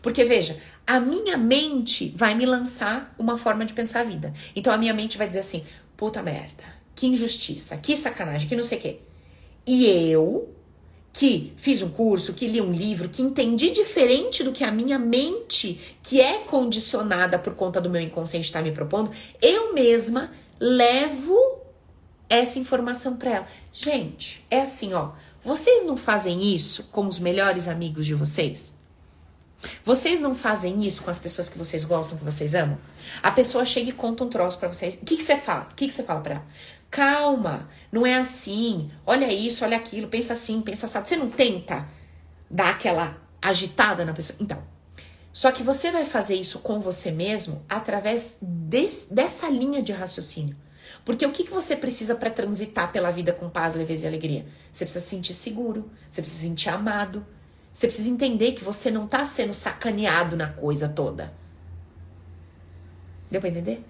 Porque 0.00 0.24
veja, 0.24 0.56
a 0.86 1.00
minha 1.00 1.36
mente 1.36 2.12
vai 2.16 2.34
me 2.34 2.46
lançar 2.46 3.14
uma 3.18 3.38
forma 3.38 3.64
de 3.64 3.72
pensar 3.72 4.00
a 4.00 4.04
vida. 4.04 4.32
Então 4.54 4.72
a 4.72 4.78
minha 4.78 4.94
mente 4.94 5.18
vai 5.18 5.26
dizer 5.26 5.40
assim: 5.40 5.64
puta 5.96 6.22
merda, 6.22 6.64
que 6.94 7.06
injustiça, 7.06 7.76
que 7.76 7.96
sacanagem, 7.96 8.48
que 8.48 8.56
não 8.56 8.64
sei 8.64 8.78
o 8.78 8.80
quê. 8.80 8.98
E 9.66 9.86
eu, 9.86 10.52
que 11.12 11.52
fiz 11.56 11.82
um 11.82 11.90
curso, 11.90 12.34
que 12.34 12.48
li 12.48 12.60
um 12.60 12.72
livro, 12.72 13.08
que 13.08 13.22
entendi 13.22 13.70
diferente 13.70 14.42
do 14.42 14.52
que 14.52 14.64
a 14.64 14.72
minha 14.72 14.98
mente, 14.98 15.96
que 16.02 16.20
é 16.20 16.38
condicionada 16.38 17.38
por 17.38 17.54
conta 17.54 17.80
do 17.80 17.90
meu 17.90 18.00
inconsciente 18.00 18.46
estar 18.46 18.60
tá 18.60 18.64
me 18.64 18.72
propondo, 18.72 19.10
eu 19.40 19.74
mesma 19.74 20.32
levo 20.58 21.38
essa 22.28 22.58
informação 22.58 23.16
para 23.16 23.30
ela. 23.30 23.46
Gente, 23.72 24.44
é 24.50 24.62
assim, 24.62 24.94
ó. 24.94 25.12
Vocês 25.44 25.84
não 25.84 25.96
fazem 25.96 26.54
isso 26.54 26.84
com 26.84 27.06
os 27.06 27.18
melhores 27.18 27.68
amigos 27.68 28.06
de 28.06 28.14
vocês? 28.14 28.74
Vocês 29.84 30.20
não 30.20 30.34
fazem 30.34 30.84
isso 30.84 31.02
com 31.02 31.10
as 31.10 31.18
pessoas 31.18 31.48
que 31.48 31.58
vocês 31.58 31.84
gostam, 31.84 32.18
que 32.18 32.24
vocês 32.24 32.54
amam? 32.54 32.78
A 33.22 33.30
pessoa 33.30 33.64
chega 33.64 33.90
e 33.90 33.92
conta 33.92 34.24
um 34.24 34.28
troço 34.28 34.58
para 34.58 34.68
vocês. 34.68 34.94
O 34.94 35.04
que, 35.04 35.16
que 35.16 35.22
você 35.22 35.36
fala? 35.36 35.68
O 35.70 35.74
que, 35.74 35.86
que 35.86 35.92
você 35.92 36.02
fala 36.02 36.20
pra 36.20 36.34
ela? 36.34 36.46
Calma, 36.90 37.68
não 37.90 38.06
é 38.06 38.14
assim. 38.14 38.90
Olha 39.06 39.32
isso, 39.32 39.64
olha 39.64 39.76
aquilo, 39.76 40.08
pensa 40.08 40.32
assim, 40.32 40.60
pensa 40.60 40.86
assim. 40.86 40.98
Você 41.04 41.16
não 41.16 41.30
tenta 41.30 41.86
dar 42.50 42.70
aquela 42.70 43.16
agitada 43.40 44.04
na 44.04 44.12
pessoa? 44.12 44.36
Então, 44.40 44.62
só 45.32 45.50
que 45.50 45.62
você 45.62 45.90
vai 45.90 46.04
fazer 46.04 46.34
isso 46.34 46.58
com 46.58 46.80
você 46.80 47.10
mesmo 47.10 47.64
através 47.68 48.36
dessa 49.10 49.48
linha 49.48 49.82
de 49.82 49.92
raciocínio. 49.92 50.56
Porque 51.04 51.24
o 51.24 51.32
que, 51.32 51.44
que 51.44 51.50
você 51.50 51.74
precisa 51.74 52.14
para 52.14 52.30
transitar 52.30 52.92
pela 52.92 53.10
vida 53.10 53.32
com 53.32 53.48
paz, 53.48 53.74
leveza 53.74 54.04
e 54.04 54.08
alegria? 54.08 54.46
Você 54.72 54.84
precisa 54.84 55.04
se 55.04 55.10
sentir 55.10 55.32
seguro, 55.32 55.90
você 56.10 56.20
precisa 56.20 56.42
se 56.42 56.48
sentir 56.48 56.68
amado, 56.68 57.26
você 57.72 57.86
precisa 57.86 58.10
entender 58.10 58.52
que 58.52 58.64
você 58.64 58.90
não 58.90 59.06
tá 59.06 59.24
sendo 59.24 59.54
sacaneado 59.54 60.36
na 60.36 60.48
coisa 60.48 60.88
toda. 60.88 61.32
Deu 63.30 63.40
pra 63.40 63.48
entender? 63.48 63.84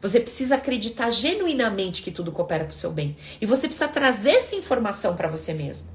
Você 0.00 0.20
precisa 0.20 0.56
acreditar 0.56 1.10
genuinamente 1.10 2.02
que 2.02 2.10
tudo 2.10 2.30
coopera 2.30 2.64
pro 2.64 2.74
seu 2.74 2.92
bem. 2.92 3.16
E 3.40 3.46
você 3.46 3.66
precisa 3.66 3.88
trazer 3.88 4.32
essa 4.32 4.54
informação 4.54 5.16
para 5.16 5.28
você 5.28 5.52
mesmo. 5.54 5.88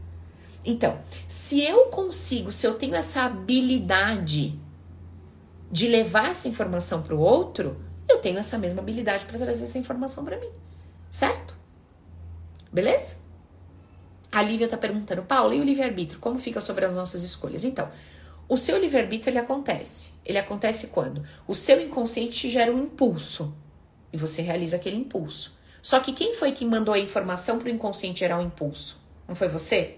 Então, 0.66 1.00
se 1.28 1.62
eu 1.62 1.86
consigo, 1.86 2.52
se 2.52 2.68
eu 2.68 2.74
tenho 2.74 2.96
essa 2.96 3.22
habilidade 3.22 4.60
de 5.72 5.88
levar 5.88 6.32
essa 6.32 6.48
informação 6.48 7.02
para 7.02 7.16
o 7.16 7.20
outro, 7.20 7.78
eu 8.08 8.18
tenho 8.18 8.40
essa 8.40 8.58
mesma 8.58 8.82
habilidade 8.82 9.26
para 9.26 9.38
trazer 9.38 9.64
essa 9.64 9.78
informação 9.78 10.26
para 10.26 10.38
mim. 10.38 10.50
Certo? 11.10 11.56
Beleza? 12.74 13.16
A 14.32 14.42
Lívia 14.42 14.66
está 14.66 14.78
perguntando, 14.78 15.24
Paula, 15.24 15.56
e 15.56 15.60
o 15.60 15.64
livre-arbítrio? 15.64 16.20
Como 16.20 16.38
fica 16.38 16.62
sobre 16.62 16.86
as 16.86 16.94
nossas 16.94 17.24
escolhas? 17.24 17.64
Então, 17.64 17.90
o 18.48 18.58
seu 18.58 18.78
livre-arbítrio 18.80 19.32
ele 19.32 19.40
acontece. 19.40 20.14
Ele 20.26 20.38
acontece 20.38 20.88
quando 20.88 21.24
o 21.48 21.56
seu 21.56 21.82
inconsciente 21.82 22.50
gera 22.50 22.72
um 22.72 22.84
impulso 22.84 23.56
e 24.12 24.18
você 24.18 24.42
realiza 24.42 24.76
aquele 24.76 24.98
impulso. 24.98 25.58
Só 25.82 26.00
que 26.00 26.14
quem 26.14 26.34
foi 26.34 26.52
que 26.52 26.66
mandou 26.66 26.94
a 26.94 27.00
informação 27.00 27.58
para 27.58 27.68
o 27.68 27.72
inconsciente 27.72 28.20
gerar 28.20 28.38
o 28.38 28.42
um 28.42 28.46
impulso? 28.46 29.00
Não 29.28 29.36
foi 29.36 29.48
você? 29.48 29.98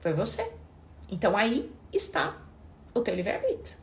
Foi 0.00 0.12
você. 0.12 0.50
Então 1.10 1.36
aí 1.36 1.70
está 1.92 2.36
o 2.94 3.00
teu 3.00 3.14
livre-arbítrio. 3.14 3.76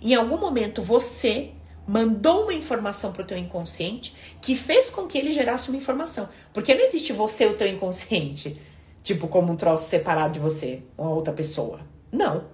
Em 0.00 0.14
algum 0.14 0.36
momento 0.36 0.82
você 0.82 1.52
mandou 1.86 2.44
uma 2.44 2.54
informação 2.54 3.12
para 3.12 3.22
o 3.22 3.26
teu 3.26 3.38
inconsciente 3.38 4.14
que 4.40 4.54
fez 4.54 4.90
com 4.90 5.06
que 5.06 5.18
ele 5.18 5.32
gerasse 5.32 5.68
uma 5.68 5.78
informação. 5.78 6.28
Porque 6.52 6.74
não 6.74 6.82
existe 6.82 7.12
você 7.12 7.46
o 7.46 7.56
teu 7.56 7.66
inconsciente. 7.66 8.60
Tipo, 9.02 9.26
como 9.26 9.52
um 9.52 9.56
troço 9.56 9.88
separado 9.88 10.34
de 10.34 10.38
você, 10.38 10.82
uma 10.96 11.10
outra 11.10 11.32
pessoa. 11.32 11.80
Não. 12.10 12.44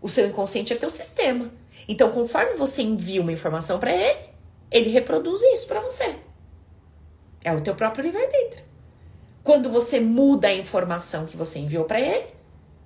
O 0.00 0.08
seu 0.08 0.26
inconsciente 0.26 0.72
é 0.72 0.76
teu 0.76 0.90
sistema. 0.90 1.50
Então, 1.88 2.10
conforme 2.10 2.54
você 2.54 2.82
envia 2.82 3.20
uma 3.20 3.32
informação 3.32 3.78
para 3.80 3.92
ele, 3.92 4.30
ele 4.70 4.90
reproduz 4.90 5.42
isso 5.42 5.66
para 5.66 5.80
você. 5.80 6.16
É 7.42 7.52
o 7.52 7.60
teu 7.60 7.74
próprio 7.74 8.04
livre-arbítrio. 8.04 8.64
Quando 9.42 9.68
você 9.68 10.00
muda 10.00 10.48
a 10.48 10.54
informação 10.54 11.26
que 11.26 11.36
você 11.36 11.58
enviou 11.58 11.84
para 11.84 12.00
ele, 12.00 12.28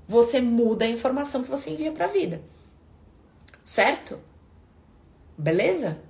você 0.07 0.41
muda 0.41 0.85
a 0.85 0.89
informação 0.89 1.45
que 1.45 1.51
você 1.51 1.71
envia 1.71 1.93
para 1.93 2.07
a 2.07 2.09
vida. 2.09 2.41
Certo? 3.65 4.19
Beleza? 5.37 6.01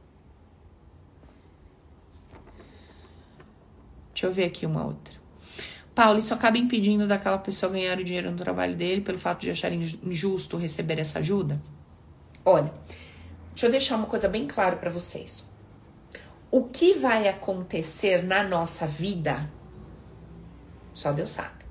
Deixa 4.15 4.27
eu 4.27 4.33
ver 4.33 4.45
aqui 4.45 4.65
uma 4.65 4.87
outra. 4.87 5.18
Paulo, 5.99 6.21
isso 6.21 6.33
acaba 6.33 6.57
impedindo 6.57 7.09
daquela 7.09 7.39
pessoa 7.39 7.73
ganhar 7.73 7.99
o 7.99 8.05
dinheiro 8.05 8.31
no 8.31 8.37
trabalho 8.37 8.77
dele 8.77 9.01
pelo 9.01 9.19
fato 9.19 9.41
de 9.41 9.51
achar 9.51 9.73
injusto 9.73 10.57
receber 10.57 10.97
essa 11.01 11.19
ajuda? 11.19 11.61
Olha, 12.45 12.73
deixa 13.49 13.67
eu 13.67 13.71
deixar 13.73 13.97
uma 13.97 14.07
coisa 14.07 14.29
bem 14.29 14.47
clara 14.47 14.77
para 14.77 14.91
vocês. 14.91 15.51
O 16.53 16.67
que 16.67 16.95
vai 16.95 17.27
acontecer 17.27 18.23
na 18.23 18.45
nossa 18.45 18.87
vida, 18.87 19.51
só 20.95 21.11
Deus 21.11 21.33
sabe. 21.33 21.65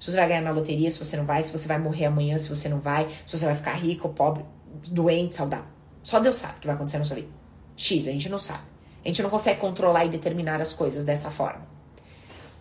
Se 0.00 0.10
você 0.10 0.16
vai 0.16 0.26
ganhar 0.26 0.40
na 0.40 0.50
loteria, 0.50 0.90
se 0.90 0.98
você 0.98 1.16
não 1.16 1.24
vai, 1.24 1.40
se 1.44 1.52
você 1.52 1.68
vai 1.68 1.78
morrer 1.78 2.06
amanhã, 2.06 2.36
se 2.36 2.48
você 2.48 2.68
não 2.68 2.80
vai, 2.80 3.08
se 3.24 3.38
você 3.38 3.46
vai 3.46 3.54
ficar 3.54 3.74
rico, 3.74 4.08
pobre, 4.08 4.44
doente, 4.90 5.36
saudável. 5.36 5.68
Só 6.02 6.18
Deus 6.18 6.34
sabe 6.34 6.54
o 6.56 6.60
que 6.62 6.66
vai 6.66 6.74
acontecer 6.74 6.98
na 6.98 7.04
sua 7.04 7.14
vida. 7.14 7.28
X, 7.76 8.08
a 8.08 8.10
gente 8.10 8.28
não 8.28 8.40
sabe. 8.40 8.64
A 9.04 9.06
gente 9.06 9.22
não 9.22 9.30
consegue 9.30 9.60
controlar 9.60 10.04
e 10.04 10.08
determinar 10.08 10.60
as 10.60 10.72
coisas 10.72 11.04
dessa 11.04 11.30
forma. 11.30 11.73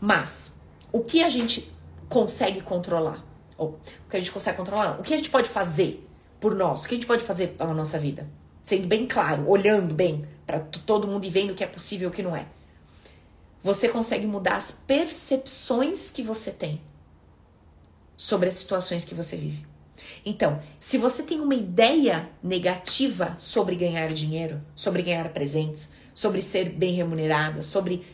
Mas 0.04 0.56
o 0.92 1.00
que 1.00 1.24
a 1.24 1.30
gente 1.30 1.72
consegue 2.10 2.60
controlar? 2.60 3.26
Ou 3.58 3.80
o 4.06 4.10
que 4.10 4.18
a 4.18 4.20
gente 4.20 4.34
consegue 4.34 4.58
controlar? 4.58 4.96
Não. 4.96 5.00
O 5.00 5.02
que 5.02 5.14
a 5.14 5.16
gente 5.16 5.30
pode 5.30 5.48
fazer 5.48 6.06
por 6.42 6.54
nós? 6.54 6.84
O 6.84 6.90
que 6.90 6.96
a 6.96 6.98
gente 6.98 7.08
pode 7.08 7.24
fazer 7.24 7.56
pela 7.58 7.74
nossa 7.74 7.98
vida? 7.98 8.28
Sendo 8.62 8.86
bem 8.86 9.08
claro, 9.08 9.48
olhando 9.48 9.96
bem 9.96 10.28
para 10.46 10.60
todo 10.60 11.08
mundo 11.08 11.26
e 11.26 11.30
vendo 11.30 11.52
o 11.52 11.56
que 11.56 11.64
é 11.64 11.68
possível 11.68 12.10
e 12.10 12.12
o 12.12 12.14
que 12.14 12.22
não 12.22 12.36
é. 12.36 12.48
Você 13.64 13.88
consegue 13.88 14.26
mudar 14.28 14.58
as 14.58 14.72
percepções 14.72 16.12
que 16.12 16.22
você 16.22 16.52
tem 16.52 16.82
sobre 18.18 18.50
as 18.50 18.56
situações 18.56 19.06
que 19.06 19.16
você 19.16 19.38
vive. 19.38 19.66
Então, 20.26 20.62
se 20.82 20.98
você 20.98 21.24
tem 21.24 21.40
uma 21.40 21.56
ideia 21.56 22.30
negativa 22.44 23.36
sobre 23.38 23.78
ganhar 23.78 24.10
dinheiro, 24.10 24.62
sobre 24.76 25.02
ganhar 25.02 25.30
presentes, 25.30 25.94
sobre 26.14 26.42
ser 26.42 26.72
bem 26.72 26.94
remunerada, 26.94 27.64
sobre 27.64 28.06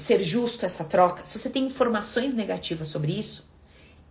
ser 0.00 0.22
justo 0.22 0.66
essa 0.66 0.84
troca, 0.84 1.24
se 1.24 1.38
você 1.38 1.48
tem 1.48 1.64
informações 1.64 2.34
negativas 2.34 2.88
sobre 2.88 3.18
isso, 3.18 3.52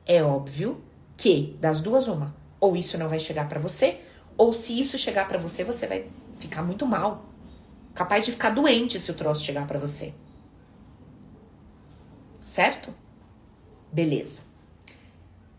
é 0.05 0.23
óbvio 0.23 0.81
que 1.17 1.57
das 1.59 1.79
duas 1.79 2.07
uma, 2.07 2.35
ou 2.59 2.75
isso 2.75 2.97
não 2.97 3.09
vai 3.09 3.19
chegar 3.19 3.49
para 3.49 3.59
você, 3.59 3.99
ou 4.37 4.53
se 4.53 4.79
isso 4.79 4.97
chegar 4.97 5.27
para 5.27 5.37
você, 5.37 5.63
você 5.63 5.85
vai 5.85 6.07
ficar 6.37 6.63
muito 6.63 6.85
mal, 6.85 7.25
capaz 7.93 8.25
de 8.25 8.31
ficar 8.31 8.51
doente 8.51 8.99
se 8.99 9.11
o 9.11 9.13
troço 9.13 9.43
chegar 9.43 9.67
para 9.67 9.77
você. 9.77 10.13
Certo? 12.45 12.93
Beleza. 13.91 14.41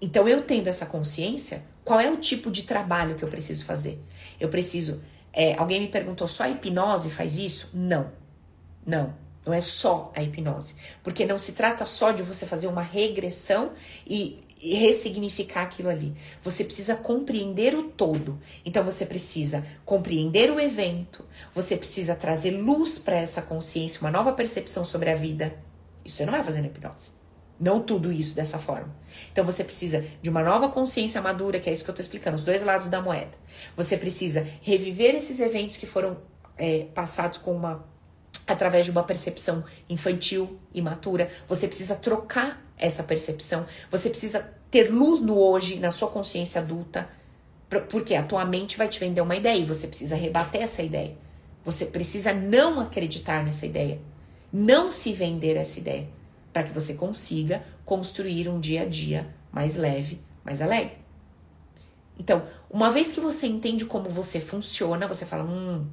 Então 0.01 0.27
eu 0.27 0.43
tendo 0.43 0.69
essa 0.69 0.87
consciência, 0.87 1.63
qual 1.85 2.01
é 2.01 2.11
o 2.11 2.17
tipo 2.17 2.51
de 2.51 2.63
trabalho 2.63 3.15
que 3.15 3.23
eu 3.23 3.29
preciso 3.29 3.65
fazer? 3.65 4.03
Eu 4.39 4.49
preciso. 4.49 5.03
É, 5.33 5.55
alguém 5.57 5.81
me 5.81 5.89
perguntou, 5.89 6.27
só 6.27 6.45
a 6.45 6.49
hipnose 6.49 7.11
faz 7.11 7.37
isso? 7.37 7.71
Não. 7.75 8.11
Não. 8.87 9.15
Não 9.45 9.55
é 9.55 9.61
só 9.61 10.13
a 10.15 10.23
hipnose. 10.23 10.75
Porque 11.03 11.25
não 11.25 11.39
se 11.39 11.53
trata 11.53 11.87
só 11.87 12.13
de 12.13 12.23
você 12.23 12.47
fazer 12.47 12.67
uma 12.67 12.83
regressão 12.83 13.73
e, 14.07 14.41
ressignificar 14.61 15.63
aquilo 15.63 15.89
ali. 15.89 16.15
Você 16.43 16.65
precisa 16.65 16.95
compreender 16.95 17.75
o 17.75 17.85
todo. 17.85 18.39
Então 18.65 18.85
você 18.85 19.07
precisa 19.07 19.67
compreender 19.85 20.51
o 20.51 20.61
evento, 20.61 21.25
você 21.55 21.77
precisa 21.77 22.15
trazer 22.15 22.51
luz 22.51 22.99
para 22.99 23.17
essa 23.17 23.41
consciência, 23.41 24.01
uma 24.01 24.11
nova 24.11 24.33
percepção 24.33 24.85
sobre 24.85 25.11
a 25.11 25.17
vida. 25.17 25.55
Isso 26.05 26.19
você 26.19 26.27
não 26.27 26.33
vai 26.33 26.45
fazer 26.45 26.61
na 26.61 26.67
hipnose. 26.67 27.13
Não 27.59 27.83
tudo 27.83 28.11
isso 28.11 28.35
dessa 28.35 28.59
forma. 28.59 28.95
Então 29.33 29.45
você 29.45 29.63
precisa 29.63 30.05
de 30.23 30.31
uma 30.31 30.43
nova 30.43 30.69
consciência 30.69 31.21
madura, 31.21 31.61
que 31.61 31.69
é 31.69 31.73
isso 31.73 31.85
que 31.85 31.91
eu 31.91 31.93
estou 31.93 32.03
explicando, 32.03 32.37
os 32.37 32.43
dois 32.43 32.63
lados 32.63 32.89
da 32.89 33.03
moeda. 33.03 33.33
Você 33.77 33.97
precisa 33.97 34.47
reviver 34.63 35.15
esses 35.15 35.41
eventos 35.41 35.77
que 35.77 35.87
foram 35.87 36.19
é, 36.57 36.87
passados 36.95 37.39
com 37.39 37.55
uma 37.55 37.90
através 38.53 38.85
de 38.85 38.91
uma 38.91 39.03
percepção 39.03 39.65
infantil, 39.89 40.59
imatura. 40.73 41.31
Você 41.49 41.67
precisa 41.67 41.95
trocar 41.95 42.63
essa 42.77 43.03
percepção. 43.03 43.67
Você 43.91 44.09
precisa 44.09 44.49
ter 44.71 44.91
luz 44.91 45.21
no 45.21 45.39
hoje, 45.39 45.79
na 45.79 45.91
sua 45.91 46.09
consciência 46.09 46.61
adulta, 46.61 47.09
porque 47.89 48.15
a 48.15 48.23
tua 48.23 48.45
mente 48.45 48.77
vai 48.77 48.89
te 48.89 48.99
vender 48.99 49.21
uma 49.21 49.37
ideia 49.37 49.59
e 49.59 49.65
você 49.65 49.87
precisa 49.87 50.17
rebater 50.17 50.63
essa 50.63 50.83
ideia. 50.83 51.17
Você 51.65 51.87
precisa 51.87 52.33
não 52.33 52.81
acreditar 52.81 53.45
nessa 53.45 53.67
ideia, 53.67 54.01
não 54.53 54.91
se 54.91 55.13
vender 55.13 55.57
essa 55.57 55.79
ideia, 55.79 56.09
para 56.53 56.63
que 56.65 56.73
você 56.73 56.95
consiga 56.95 57.63
construir 57.85 58.49
um 58.49 58.59
dia 58.59 58.83
a 58.83 58.87
dia 58.87 59.29
mais 59.53 59.77
leve, 59.77 60.21
mais 60.45 60.63
alegre. 60.63 60.99
Então, 62.19 62.43
uma 62.69 62.91
vez 62.91 63.13
que 63.13 63.21
você 63.21 63.47
entende 63.47 63.85
como 63.85 64.09
você 64.09 64.41
funciona, 64.41 65.07
você 65.07 65.25
fala: 65.25 65.45
hum, 65.45 65.87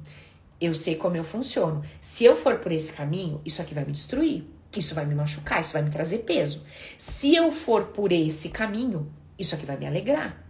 eu 0.60 0.74
sei 0.74 0.96
como 0.96 1.16
eu 1.16 1.24
funciono. 1.24 1.84
Se 2.00 2.24
eu 2.24 2.36
for 2.36 2.58
por 2.58 2.72
esse 2.72 2.92
caminho, 2.92 3.40
isso 3.44 3.62
aqui 3.62 3.74
vai 3.74 3.84
me 3.84 3.92
destruir. 3.92 4.44
Isso 4.76 4.94
vai 4.94 5.06
me 5.06 5.14
machucar, 5.14 5.60
isso 5.60 5.72
vai 5.72 5.82
me 5.82 5.90
trazer 5.90 6.18
peso. 6.18 6.64
Se 6.96 7.34
eu 7.34 7.50
for 7.50 7.86
por 7.86 8.12
esse 8.12 8.50
caminho, 8.50 9.10
isso 9.38 9.54
aqui 9.54 9.64
vai 9.64 9.76
me 9.76 9.86
alegrar. 9.86 10.44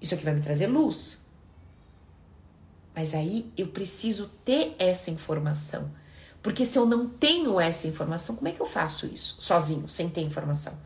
Isso 0.00 0.14
aqui 0.14 0.24
vai 0.24 0.34
me 0.34 0.40
trazer 0.40 0.66
luz. 0.66 1.26
Mas 2.94 3.14
aí 3.14 3.50
eu 3.56 3.68
preciso 3.68 4.28
ter 4.44 4.74
essa 4.78 5.10
informação. 5.10 5.90
Porque 6.42 6.66
se 6.66 6.78
eu 6.78 6.84
não 6.84 7.08
tenho 7.08 7.60
essa 7.60 7.88
informação, 7.88 8.36
como 8.36 8.48
é 8.48 8.52
que 8.52 8.60
eu 8.60 8.66
faço 8.66 9.06
isso 9.06 9.36
sozinho, 9.40 9.88
sem 9.88 10.08
ter 10.08 10.20
informação? 10.20 10.78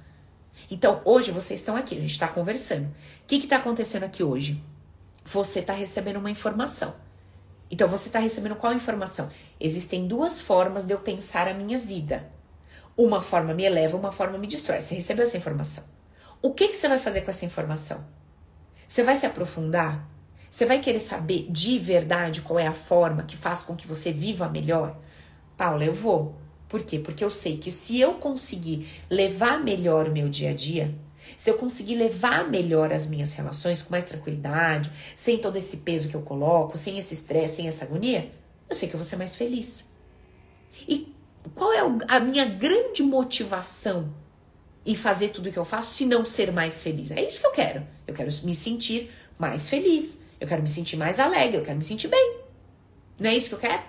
Então, 0.71 1.03
hoje 1.05 1.31
vocês 1.31 1.61
estão 1.61 1.77
aqui, 1.77 1.97
a 1.97 2.01
gente 2.01 2.13
está 2.13 2.29
conversando. 2.29 2.87
O 2.87 3.27
que 3.27 3.37
está 3.37 3.57
acontecendo 3.57 4.05
aqui 4.05 4.23
hoje? 4.23 4.63
Você 5.25 5.61
está 5.61 5.73
recebendo 5.73 6.17
uma 6.17 6.31
informação. 6.31 6.95
Então, 7.73 7.89
você 7.89 8.11
está 8.11 8.19
recebendo 8.19 8.55
qual 8.55 8.75
informação? 8.75 9.31
Existem 9.59 10.07
duas 10.07 10.43
formas 10.43 10.85
de 10.85 10.93
eu 10.93 10.99
pensar 10.99 11.49
a 11.49 11.55
minha 11.55 11.79
vida. 11.79 12.31
Uma 12.95 13.23
forma 13.23 13.55
me 13.55 13.65
eleva, 13.65 13.97
uma 13.97 14.13
forma 14.13 14.37
me 14.37 14.47
destrói. 14.47 14.83
Você 14.83 14.95
recebeu 14.95 15.25
essa 15.25 15.39
informação. 15.39 15.83
O 16.43 16.53
que, 16.53 16.69
que 16.69 16.77
você 16.77 16.87
vai 16.87 16.99
fazer 16.99 17.23
com 17.23 17.31
essa 17.31 17.47
informação? 17.47 18.05
Você 18.87 19.03
vai 19.03 19.17
se 19.17 19.25
aprofundar? 19.25 20.07
Você 20.51 20.67
vai 20.67 20.81
querer 20.81 21.01
saber 21.01 21.47
de 21.49 21.79
verdade 21.79 22.43
qual 22.43 22.59
é 22.59 22.67
a 22.67 22.75
forma 22.75 23.23
que 23.23 23.39
faz 23.39 23.63
com 23.63 23.75
que 23.75 23.89
você 23.89 24.13
viva 24.13 24.51
melhor? 24.51 24.95
Paula, 25.57 25.83
eu 25.83 25.95
vou. 25.95 26.37
Por 26.69 26.83
quê? 26.83 26.99
Porque 26.99 27.25
eu 27.25 27.31
sei 27.31 27.57
que 27.57 27.71
se 27.71 27.99
eu 27.99 28.17
conseguir 28.17 28.87
levar 29.09 29.59
melhor 29.59 30.09
o 30.09 30.13
meu 30.13 30.29
dia 30.29 30.51
a 30.51 30.55
dia, 30.55 30.95
se 31.37 31.51
eu 31.51 31.59
conseguir 31.59 31.97
levar 31.97 32.49
melhor 32.49 32.93
as 32.93 33.07
minhas 33.07 33.33
relações 33.33 33.83
com 33.83 33.91
mais 33.91 34.05
tranquilidade, 34.05 34.91
sem 35.17 35.39
todo 35.39 35.57
esse 35.57 35.79
peso 35.79 36.09
que 36.09 36.15
eu 36.15 36.23
coloco, 36.23 36.77
sem 36.77 36.99
esse 36.99 37.15
estresse, 37.15 37.57
sem 37.57 37.69
essa 37.69 37.85
agonia, 37.85 38.31
eu 38.69 38.77
sei 38.77 38.89
que 38.89 38.95
eu 38.95 38.99
vou 38.99 39.05
ser 39.05 39.17
mais 39.17 39.37
feliz. 39.37 39.91
E 40.89 41.15
qual 41.55 41.73
é 41.73 41.81
a 42.09 42.21
minha 42.21 42.45
grande 42.45 43.03
motivação 43.03 44.15
em 44.85 44.97
fazer 44.97 45.29
tudo 45.29 45.49
o 45.49 45.53
que 45.53 45.59
eu 45.59 45.65
faço 45.65 45.93
se 45.93 46.07
não 46.07 46.25
ser 46.25 46.53
mais 46.53 46.83
feliz? 46.83 47.11
É 47.11 47.23
isso 47.23 47.41
que 47.41 47.47
eu 47.47 47.53
quero. 47.53 47.87
Eu 48.07 48.15
quero 48.15 48.31
me 48.45 48.55
sentir 48.55 49.11
mais 49.39 49.69
feliz. 49.69 50.21
Eu 50.41 50.49
quero 50.49 50.63
me 50.63 50.69
sentir 50.69 50.97
mais 50.97 51.21
alegre. 51.21 51.59
Eu 51.59 51.63
quero 51.63 51.79
me 51.79 51.85
sentir 51.85 52.09
bem. 52.09 52.39
Não 53.19 53.31
é 53.31 53.37
isso 53.37 53.49
que 53.49 53.55
eu 53.55 53.59
quero? 53.59 53.83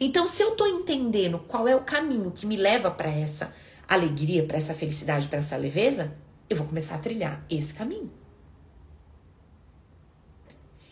Então, 0.00 0.26
se 0.26 0.42
eu 0.42 0.52
tô 0.52 0.66
entendendo 0.66 1.38
qual 1.38 1.68
é 1.68 1.76
o 1.76 1.82
caminho 1.82 2.30
que 2.30 2.46
me 2.46 2.56
leva 2.56 2.90
para 2.90 3.10
essa 3.10 3.54
alegria, 3.86 4.44
para 4.44 4.56
essa 4.56 4.74
felicidade, 4.74 5.28
para 5.28 5.38
essa 5.38 5.56
leveza, 5.56 6.16
eu 6.52 6.56
vou 6.56 6.66
começar 6.66 6.96
a 6.96 6.98
trilhar 6.98 7.44
esse 7.50 7.74
caminho. 7.74 8.10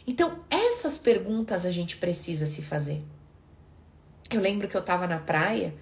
Então, 0.07 0.41
essas 0.51 0.99
perguntas 0.99 1.65
a 1.65 1.71
gente 1.71 1.97
precisa 1.97 2.47
se 2.47 2.63
fazer. 2.63 3.05
Eu 4.31 4.41
lembro 4.41 4.67
que 4.67 4.77
eu 4.77 4.83
tava 4.83 5.07
na 5.07 5.19
praia, 5.19 5.75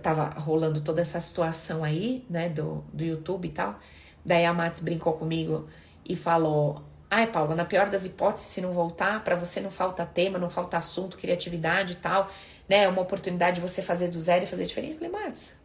tava 0.00 0.30
rolando 0.30 0.80
toda 0.80 1.00
essa 1.00 1.20
situação 1.20 1.84
aí, 1.84 2.24
né, 2.28 2.48
do, 2.48 2.84
do 2.92 3.04
YouTube 3.04 3.46
e 3.46 3.50
tal. 3.50 3.78
Daí 4.24 4.44
a 4.44 4.54
Mats 4.54 4.80
brincou 4.80 5.12
comigo 5.14 5.68
e 6.04 6.16
falou: 6.16 6.82
Ai, 7.10 7.26
Paula, 7.26 7.54
na 7.54 7.64
pior 7.64 7.90
das 7.90 8.06
hipóteses, 8.06 8.48
se 8.48 8.60
não 8.60 8.72
voltar, 8.72 9.22
para 9.22 9.36
você 9.36 9.60
não 9.60 9.70
falta 9.70 10.06
tema, 10.06 10.38
não 10.38 10.48
falta 10.48 10.78
assunto, 10.78 11.16
criatividade 11.16 11.92
e 11.94 11.96
tal, 11.96 12.30
né? 12.68 12.84
É 12.84 12.88
uma 12.88 13.02
oportunidade 13.02 13.56
de 13.56 13.60
você 13.60 13.82
fazer 13.82 14.08
do 14.08 14.18
zero 14.18 14.44
e 14.44 14.46
fazer 14.46 14.64
diferente. 14.64 14.92
Eu 14.92 14.98
falei, 14.98 15.12
Matos, 15.12 15.56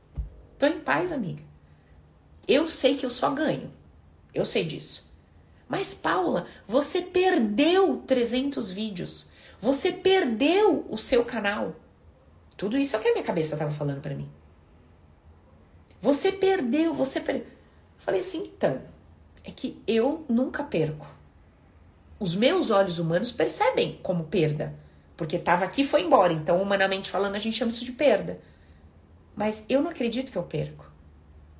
tô 0.59 0.65
em 0.65 0.79
paz, 0.79 1.11
amiga. 1.11 1.46
Eu 2.47 2.67
sei 2.67 2.95
que 2.95 3.05
eu 3.05 3.09
só 3.09 3.29
ganho. 3.31 3.71
Eu 4.33 4.45
sei 4.45 4.63
disso. 4.63 5.11
Mas, 5.67 5.93
Paula, 5.93 6.45
você 6.65 7.01
perdeu 7.01 8.03
300 8.07 8.71
vídeos. 8.71 9.29
Você 9.59 9.91
perdeu 9.91 10.85
o 10.89 10.97
seu 10.97 11.25
canal. 11.25 11.75
Tudo 12.55 12.77
isso 12.77 12.95
é 12.95 12.99
o 12.99 13.01
que 13.01 13.09
a 13.09 13.13
minha 13.13 13.23
cabeça 13.23 13.55
estava 13.55 13.71
falando 13.71 14.01
para 14.01 14.15
mim. 14.15 14.29
Você 16.01 16.31
perdeu, 16.31 16.93
você 16.93 17.19
perdeu. 17.19 17.45
Falei 17.97 18.21
assim, 18.21 18.51
então, 18.55 18.81
é 19.43 19.51
que 19.51 19.81
eu 19.87 20.25
nunca 20.29 20.63
perco. 20.63 21.07
Os 22.19 22.35
meus 22.35 22.69
olhos 22.69 22.97
humanos 22.97 23.31
percebem 23.31 23.99
como 24.01 24.25
perda, 24.25 24.73
porque 25.15 25.35
estava 25.35 25.65
aqui 25.65 25.81
e 25.81 25.87
foi 25.87 26.01
embora. 26.01 26.33
Então, 26.33 26.61
humanamente 26.61 27.11
falando, 27.11 27.35
a 27.35 27.39
gente 27.39 27.57
chama 27.57 27.71
isso 27.71 27.85
de 27.85 27.91
perda. 27.91 28.39
Mas 29.35 29.65
eu 29.67 29.81
não 29.81 29.91
acredito 29.91 30.31
que 30.31 30.37
eu 30.37 30.43
perco. 30.43 30.86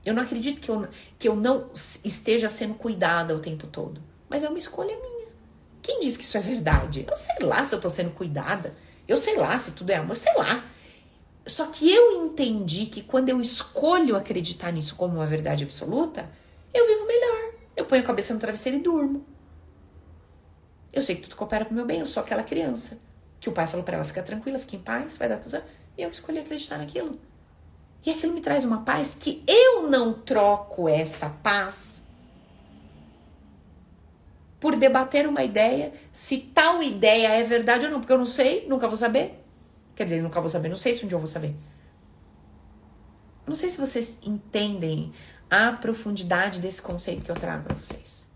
Eu 0.06 0.14
não 0.14 0.24
acredito 0.24 0.62
que 0.62 0.70
eu, 0.70 0.88
que 1.20 1.28
eu 1.28 1.36
não 1.36 1.70
esteja 1.74 2.48
sendo 2.48 2.76
cuidada 2.76 3.36
o 3.36 3.39
tempo 3.39 3.68
todo. 3.68 4.02
Mas 4.30 4.43
é 4.43 4.50
uma 4.50 4.58
escolha 4.58 4.95
minha. 4.95 5.28
Quem 5.82 6.00
diz 6.00 6.18
que 6.18 6.24
isso 6.24 6.38
é 6.38 6.41
verdade? 6.41 7.06
Eu 7.10 7.16
sei 7.16 7.45
lá 7.45 7.64
se 7.64 7.74
eu 7.74 7.82
tô 7.82 7.89
sendo 7.89 8.12
cuidada. 8.12 8.76
Eu 9.08 9.18
sei 9.18 9.38
lá 9.38 9.58
se 9.58 9.72
tudo 9.72 9.89
é 9.89 9.95
amor, 9.95 10.18
sei 10.18 10.34
lá. 10.36 10.64
Só 11.45 11.68
que 11.68 11.89
eu 11.89 12.26
entendi 12.26 12.88
que 12.88 13.02
quando 13.02 13.30
eu 13.30 13.39
escolho 13.39 14.18
acreditar 14.18 14.72
nisso 14.72 14.95
como 14.95 15.16
uma 15.16 15.26
verdade 15.26 15.64
absoluta, 15.64 16.30
eu 16.74 16.86
vivo 16.86 17.08
melhor. 17.08 17.54
Eu 17.76 17.86
ponho 17.86 18.02
a 18.02 18.06
cabeça 18.06 18.34
no 18.34 18.39
travesseiro 18.39 18.78
e 18.78 18.82
durmo. 18.82 19.26
Eu 20.91 21.02
sei 21.02 21.16
que 21.16 21.22
tudo 21.22 21.36
coopera 21.36 21.64
pro 21.64 21.74
meu 21.74 21.86
bem, 21.86 22.00
eu 22.00 22.06
sou 22.06 22.22
aquela 22.22 22.43
criança. 22.43 23.00
Que 23.39 23.48
o 23.48 23.52
pai 23.54 23.68
falou 23.68 23.86
para 23.86 23.95
ela, 23.95 24.06
fica 24.06 24.22
tranquila, 24.22 24.60
fica 24.60 24.76
em 24.76 24.82
paz, 24.82 25.16
vai 25.16 25.30
dar 25.30 25.38
tudo 25.38 25.52
certo. 25.52 25.68
E 25.98 26.02
eu 26.02 26.10
escolhi 26.10 26.39
acreditar 26.39 26.78
naquilo. 26.78 27.20
E 28.06 28.12
aquilo 28.12 28.34
me 28.34 28.41
traz 28.41 28.64
uma 28.64 28.82
paz 28.82 29.16
que 29.20 29.43
eu 29.48 29.89
não 29.89 30.14
troco 30.14 30.88
essa 30.88 31.30
paz 31.30 32.04
por 34.60 34.76
debater 34.76 35.28
uma 35.28 35.43
ideia, 35.43 35.93
se 36.12 36.38
tal 36.38 36.82
ideia 36.82 37.28
é 37.30 37.43
verdade 37.43 37.86
ou 37.86 37.91
não, 37.91 38.00
porque 38.00 38.14
eu 38.14 38.18
não 38.18 38.26
sei, 38.26 38.66
nunca 38.68 38.88
vou 38.88 38.98
saber. 38.98 39.43
Quer 39.95 40.06
dizer, 40.06 40.22
nunca 40.22 40.41
vou 40.41 40.50
saber, 40.50 40.70
não 40.70 40.78
sei 40.78 40.93
se 40.93 41.06
um 41.06 41.08
dia 41.08 41.16
eu 41.16 41.20
vou 41.20 41.28
saber. 41.28 41.56
Não 43.45 43.56
sei 43.56 43.70
se 43.70 43.78
vocês 43.78 44.18
entendem 44.22 45.14
a 45.50 45.72
profundidade 45.72 46.60
desse 46.60 46.82
conceito 46.82 47.24
que 47.24 47.32
eu 47.32 47.36
trago 47.36 47.64
para 47.64 47.76
vocês. 47.76 48.28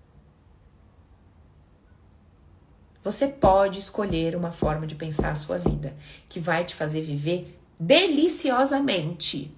Você 3.03 3.27
pode 3.27 3.79
escolher 3.79 4.35
uma 4.35 4.51
forma 4.51 4.85
de 4.85 4.95
pensar 4.95 5.31
a 5.31 5.35
sua 5.35 5.57
vida 5.57 5.95
que 6.29 6.39
vai 6.39 6.63
te 6.63 6.75
fazer 6.75 7.01
viver 7.01 7.59
deliciosamente 7.81 9.51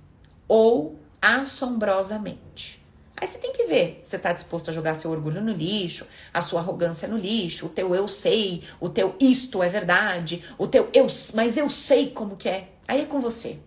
ou 0.48 0.98
assombrosamente. 1.22 2.82
Aí 3.18 3.28
você 3.28 3.38
tem 3.38 3.52
que 3.52 3.66
ver, 3.66 4.00
você 4.02 4.16
está 4.16 4.32
disposto 4.32 4.70
a 4.70 4.74
jogar 4.74 4.94
seu 4.94 5.12
orgulho 5.12 5.42
no 5.42 5.52
lixo, 5.52 6.08
a 6.34 6.42
sua 6.42 6.62
arrogância 6.62 7.06
no 7.06 7.18
lixo, 7.18 7.66
o 7.66 7.70
teu 7.70 7.94
eu 7.94 8.08
sei, 8.08 8.64
o 8.80 8.88
teu 8.88 9.16
isto 9.20 9.62
é 9.62 9.68
verdade, 9.68 10.42
o 10.58 10.66
teu 10.68 10.90
eu, 10.94 11.06
mas 11.34 11.58
eu 11.58 11.68
sei 11.68 12.12
como 12.12 12.38
que 12.38 12.48
é. 12.48 12.70
Aí 12.88 13.02
é 13.02 13.06
com 13.06 13.20
você. 13.20 13.60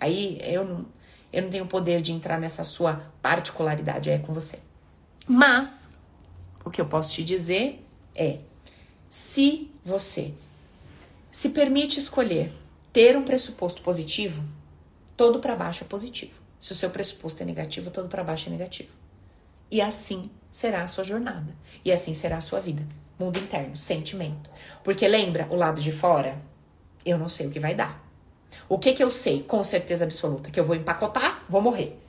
Aí 0.00 0.38
eu 0.42 0.64
não, 0.64 0.86
eu 1.30 1.42
não 1.42 1.50
tenho 1.50 1.66
poder 1.66 2.00
de 2.00 2.12
entrar 2.12 2.40
nessa 2.40 2.64
sua 2.64 3.12
particularidade, 3.20 4.08
é 4.08 4.18
com 4.18 4.32
você. 4.32 4.58
Mas 5.28 5.90
o 6.64 6.70
que 6.70 6.80
eu 6.80 6.86
posso 6.86 7.12
te 7.12 7.22
dizer 7.22 7.86
é 8.14 8.38
se 9.10 9.70
você 9.84 10.32
se 11.30 11.50
permite 11.50 11.98
escolher 11.98 12.50
ter 12.96 13.14
um 13.14 13.22
pressuposto 13.22 13.82
positivo, 13.82 14.42
todo 15.14 15.38
para 15.38 15.54
baixo 15.54 15.84
é 15.84 15.86
positivo. 15.86 16.32
Se 16.58 16.72
o 16.72 16.74
seu 16.74 16.88
pressuposto 16.88 17.42
é 17.42 17.44
negativo, 17.44 17.90
todo 17.90 18.08
para 18.08 18.24
baixo 18.24 18.48
é 18.48 18.50
negativo. 18.50 18.88
E 19.70 19.82
assim 19.82 20.30
será 20.50 20.82
a 20.82 20.88
sua 20.88 21.04
jornada. 21.04 21.54
E 21.84 21.92
assim 21.92 22.14
será 22.14 22.38
a 22.38 22.40
sua 22.40 22.58
vida. 22.58 22.82
Mundo 23.18 23.38
interno, 23.38 23.76
sentimento. 23.76 24.48
Porque 24.82 25.06
lembra, 25.06 25.46
o 25.50 25.56
lado 25.56 25.78
de 25.78 25.92
fora, 25.92 26.40
eu 27.04 27.18
não 27.18 27.28
sei 27.28 27.48
o 27.48 27.50
que 27.50 27.60
vai 27.60 27.74
dar. 27.74 28.02
O 28.66 28.78
que 28.78 28.94
que 28.94 29.04
eu 29.04 29.10
sei 29.10 29.42
com 29.42 29.62
certeza 29.62 30.04
absoluta? 30.04 30.50
Que 30.50 30.58
eu 30.58 30.64
vou 30.64 30.74
empacotar, 30.74 31.44
vou 31.50 31.60
morrer. 31.60 32.00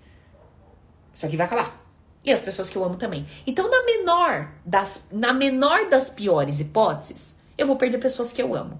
Isso 1.13 1.25
aqui 1.25 1.35
vai 1.35 1.47
acabar 1.47 1.85
e 2.23 2.31
as 2.31 2.41
pessoas 2.41 2.69
que 2.69 2.77
eu 2.77 2.83
amo 2.85 2.95
também. 2.95 3.25
Então, 3.45 3.69
na 3.69 3.83
menor 3.83 4.53
das, 4.65 5.07
na 5.11 5.33
menor 5.33 5.89
das 5.89 6.09
piores 6.09 6.61
hipóteses, 6.61 7.37
eu 7.57 7.67
vou 7.67 7.75
perder 7.75 7.97
pessoas 7.97 8.31
que 8.31 8.41
eu 8.41 8.55
amo. 8.55 8.79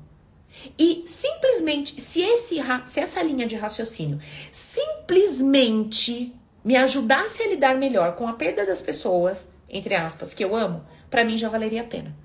E 0.78 1.04
simplesmente, 1.06 2.00
se, 2.00 2.22
esse, 2.22 2.58
se 2.86 3.00
essa 3.00 3.22
linha 3.22 3.46
de 3.46 3.56
raciocínio 3.56 4.20
simplesmente 4.52 6.34
me 6.64 6.76
ajudasse 6.76 7.44
a 7.44 7.48
lidar 7.48 7.76
melhor 7.76 8.16
com 8.16 8.28
a 8.28 8.34
perda 8.34 8.66
das 8.66 8.82
pessoas, 8.82 9.54
entre 9.70 9.96
aspas, 9.96 10.34
que 10.34 10.44
eu 10.44 10.56
amo, 10.56 10.86
para 11.10 11.24
mim 11.24 11.38
já 11.38 11.50
valeria 11.50 11.82
a 11.82 11.86
pena. 11.86 12.16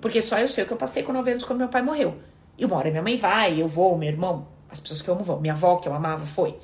Porque 0.00 0.22
só 0.22 0.38
eu 0.38 0.48
sei 0.48 0.64
o 0.64 0.66
que 0.66 0.72
eu 0.72 0.76
passei 0.76 1.02
com 1.02 1.12
9 1.12 1.30
anos 1.32 1.44
quando 1.44 1.58
meu 1.58 1.68
pai 1.68 1.82
morreu. 1.82 2.18
E 2.56 2.64
uma 2.64 2.76
hora 2.76 2.90
minha 2.90 3.02
mãe 3.02 3.16
vai, 3.16 3.60
eu 3.60 3.68
vou, 3.68 3.96
meu 3.98 4.08
irmão, 4.08 4.48
as 4.70 4.80
pessoas 4.80 5.02
que 5.02 5.08
eu 5.08 5.14
amo 5.14 5.24
vão. 5.24 5.40
Minha 5.40 5.54
avó, 5.54 5.76
que 5.76 5.88
eu 5.88 5.94
amava, 5.94 6.24
foi. 6.26 6.58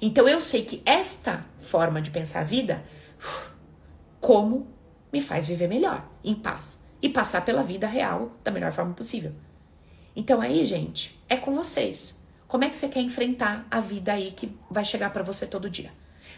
Então 0.00 0.28
eu 0.28 0.40
sei 0.40 0.64
que 0.64 0.82
esta 0.84 1.44
forma 1.60 2.00
de 2.00 2.10
pensar 2.10 2.40
a 2.40 2.44
vida, 2.44 2.82
como 4.20 4.66
me 5.12 5.20
faz 5.20 5.46
viver 5.46 5.68
melhor, 5.68 6.06
em 6.24 6.34
paz 6.34 6.80
e 7.00 7.08
passar 7.08 7.44
pela 7.44 7.62
vida 7.62 7.86
real 7.86 8.32
da 8.42 8.50
melhor 8.50 8.72
forma 8.72 8.94
possível. 8.94 9.32
Então 10.16 10.40
aí, 10.40 10.64
gente, 10.64 11.20
é 11.28 11.36
com 11.36 11.52
vocês. 11.52 12.18
Como 12.48 12.64
é 12.64 12.70
que 12.70 12.76
você 12.76 12.88
quer 12.88 13.00
enfrentar 13.00 13.66
a 13.70 13.80
vida 13.80 14.14
aí 14.14 14.30
que 14.30 14.56
vai 14.70 14.84
chegar 14.84 15.10
para 15.12 15.22
você 15.22 15.46
todo 15.46 15.68
dia? 15.68 15.92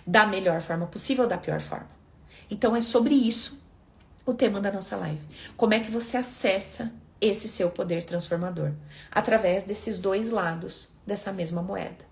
Da 0.04 0.26
melhor 0.26 0.60
forma 0.60 0.86
possível 0.86 1.24
ou 1.24 1.30
da 1.30 1.38
pior 1.38 1.60
forma? 1.60 1.88
Então 2.50 2.74
é 2.74 2.80
sobre 2.80 3.14
isso 3.14 3.62
o 4.26 4.34
tema 4.34 4.60
da 4.60 4.72
nossa 4.72 4.96
live. 4.96 5.20
Como 5.56 5.74
é 5.74 5.80
que 5.80 5.90
você 5.90 6.16
acessa 6.16 6.92
esse 7.20 7.46
seu 7.46 7.70
poder 7.70 8.04
transformador? 8.04 8.72
Através 9.12 9.62
desses 9.62 9.98
dois 9.98 10.30
lados 10.30 10.88
dessa 11.06 11.32
mesma 11.32 11.62
moeda 11.62 12.08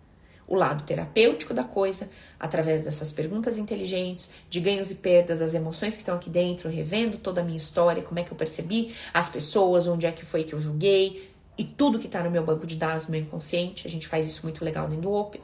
o 0.49 0.55
lado 0.55 0.85
terapêutico 0.85 1.53
da 1.53 1.65
coisa, 1.65 2.09
através 2.39 2.83
dessas 2.83 3.13
perguntas 3.13 3.59
inteligentes, 3.59 4.31
de 4.49 4.61
ganhos 4.61 4.91
e 4.91 4.95
perdas, 4.95 5.41
das 5.41 5.55
emoções 5.55 5.95
que 5.95 6.03
estão 6.03 6.15
aqui 6.15 6.31
dentro, 6.31 6.71
revendo 6.71 7.19
toda 7.19 7.41
a 7.41 7.45
minha 7.45 7.57
história, 7.57 8.03
como 8.03 8.21
é 8.21 8.23
que 8.23 8.31
eu 8.31 8.37
percebi 8.37 8.95
as 9.13 9.29
pessoas, 9.29 9.87
onde 9.87 10.07
é 10.07 10.13
que 10.13 10.25
foi 10.25 10.45
que 10.45 10.55
eu 10.55 10.61
julguei, 10.61 11.31
e 11.59 11.65
tudo 11.65 11.99
que 11.99 12.07
está 12.07 12.23
no 12.23 12.31
meu 12.31 12.45
banco 12.45 12.67
de 12.67 12.77
dados, 12.77 13.07
no 13.07 13.13
meu 13.13 13.21
inconsciente. 13.21 13.87
A 13.87 13.91
gente 13.91 14.07
faz 14.07 14.27
isso 14.27 14.43
muito 14.43 14.65
legal 14.65 14.89
dentro 14.89 15.03
do 15.03 15.13
Open. 15.13 15.41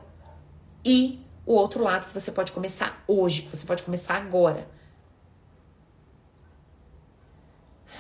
E 0.85 1.21
o 1.47 1.55
outro 1.55 1.83
lado 1.83 2.07
que 2.07 2.15
você 2.15 2.31
pode 2.31 2.53
começar 2.53 3.03
hoje, 3.07 3.43
que 3.43 3.57
você 3.57 3.67
pode 3.67 3.83
começar 3.83 4.15
agora. 4.17 4.69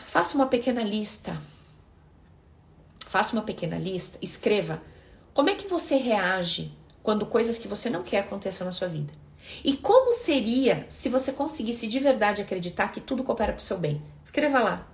Faça 0.06 0.36
uma 0.36 0.46
pequena 0.46 0.82
lista. 0.82 1.36
Faça 3.06 3.34
uma 3.34 3.42
pequena 3.42 3.76
lista, 3.76 4.18
escreva 4.22 4.80
como 5.34 5.50
é 5.50 5.54
que 5.54 5.68
você 5.68 5.96
reage 5.96 6.74
quando 7.02 7.26
coisas 7.26 7.58
que 7.58 7.68
você 7.68 7.90
não 7.90 8.02
quer 8.02 8.20
aconteçam 8.20 8.64
na 8.64 8.72
sua 8.72 8.88
vida. 8.88 9.12
E 9.64 9.76
como 9.76 10.12
seria 10.12 10.86
se 10.88 11.08
você 11.08 11.32
conseguisse 11.32 11.86
de 11.86 11.98
verdade 11.98 12.40
acreditar 12.40 12.88
que 12.88 13.00
tudo 13.00 13.24
coopera 13.24 13.52
para 13.52 13.60
o 13.60 13.62
seu 13.62 13.76
bem? 13.76 14.02
Escreva 14.24 14.60
lá. 14.60 14.91